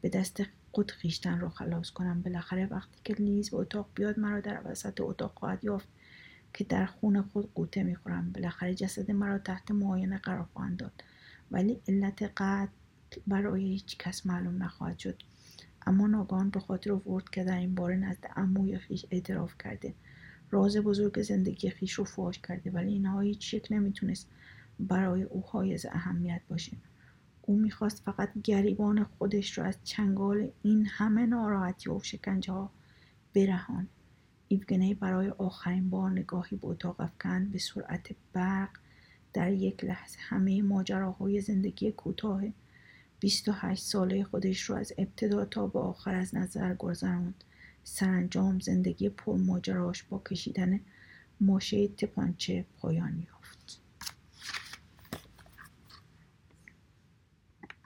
به 0.00 0.08
دست 0.08 0.42
خود 0.72 0.90
خیشتن 0.90 1.40
رو 1.40 1.48
خلاص 1.48 1.90
کنم. 1.90 2.22
بالاخره 2.22 2.66
وقتی 2.66 3.00
که 3.04 3.14
لیز 3.14 3.50
به 3.50 3.56
اتاق 3.56 3.88
بیاد 3.94 4.18
مرا 4.18 4.40
در 4.40 4.60
وسط 4.64 5.00
اتاق 5.00 5.32
خواهد 5.34 5.64
یافت. 5.64 5.88
که 6.54 6.64
در 6.64 6.86
خون 6.86 7.22
خود 7.22 7.54
قوطه 7.54 7.82
می‌خورم. 7.82 8.32
بالاخره 8.32 8.74
جسد 8.74 9.10
مرا 9.10 9.38
تحت 9.38 9.70
معاینه 9.70 10.18
قرار 10.18 10.48
خواهند 10.52 10.76
داد. 10.76 11.04
ولی 11.50 11.80
علت 11.88 12.22
قتل 12.22 12.70
برای 13.26 13.64
هیچ 13.64 13.96
کس 13.98 14.26
معلوم 14.26 14.62
نخواهد 14.62 14.98
شد. 14.98 15.22
اما 15.86 16.06
ناگهان 16.06 16.50
به 16.50 16.60
خاطر 16.60 16.92
آورد 16.92 17.30
که 17.30 17.44
در 17.44 17.58
این 17.58 17.74
باره 17.74 17.96
نزد 17.96 18.26
عموی 18.36 18.78
خیش 18.78 19.06
اعتراف 19.10 19.54
کرده. 19.58 19.94
راز 20.50 20.76
بزرگ 20.76 21.22
زندگی 21.22 21.70
خیش 21.70 21.92
رو 21.92 22.04
فاش 22.04 22.38
کرده. 22.38 22.70
ولی 22.70 22.92
اینها 22.92 23.20
هیچ 23.20 23.54
یک 23.54 23.68
نمی‌تونست 23.70 24.28
برای 24.80 25.22
او 25.22 25.44
حایز 25.46 25.86
اهمیت 25.86 26.40
باشه. 26.48 26.76
او 27.42 27.56
می‌خواست 27.56 28.02
فقط 28.02 28.30
گریبان 28.44 29.04
خودش 29.04 29.58
را 29.58 29.64
از 29.64 29.78
چنگال 29.84 30.50
این 30.62 30.86
همه 30.86 31.26
ناراحتی 31.26 31.90
و 31.90 32.00
شکنجه 32.02 32.52
ها 32.52 32.70
برهان. 33.34 33.88
ایوگنی 34.52 34.94
برای 34.94 35.28
آخرین 35.28 35.90
بار 35.90 36.10
نگاهی 36.10 36.56
به 36.56 36.66
اتاق 36.66 37.00
افکند 37.00 37.52
به 37.52 37.58
سرعت 37.58 38.10
برق 38.32 38.70
در 39.32 39.52
یک 39.52 39.84
لحظه 39.84 40.16
همه 40.20 40.62
ماجراهای 40.62 41.40
زندگی 41.40 41.92
کوتاه 41.92 42.42
28 43.20 43.82
ساله 43.82 44.24
خودش 44.24 44.70
را 44.70 44.76
از 44.76 44.92
ابتدا 44.98 45.44
تا 45.44 45.66
به 45.66 45.78
آخر 45.78 46.14
از 46.14 46.34
نظر 46.34 46.74
گذراند. 46.74 47.44
سرانجام 47.84 48.60
زندگی 48.60 49.08
پر 49.08 49.36
ماجراش 49.36 50.02
با 50.02 50.22
کشیدن 50.30 50.80
ماشه 51.40 51.88
تپانچه 51.88 52.64
پایان 52.78 53.18
یافت. 53.18 53.39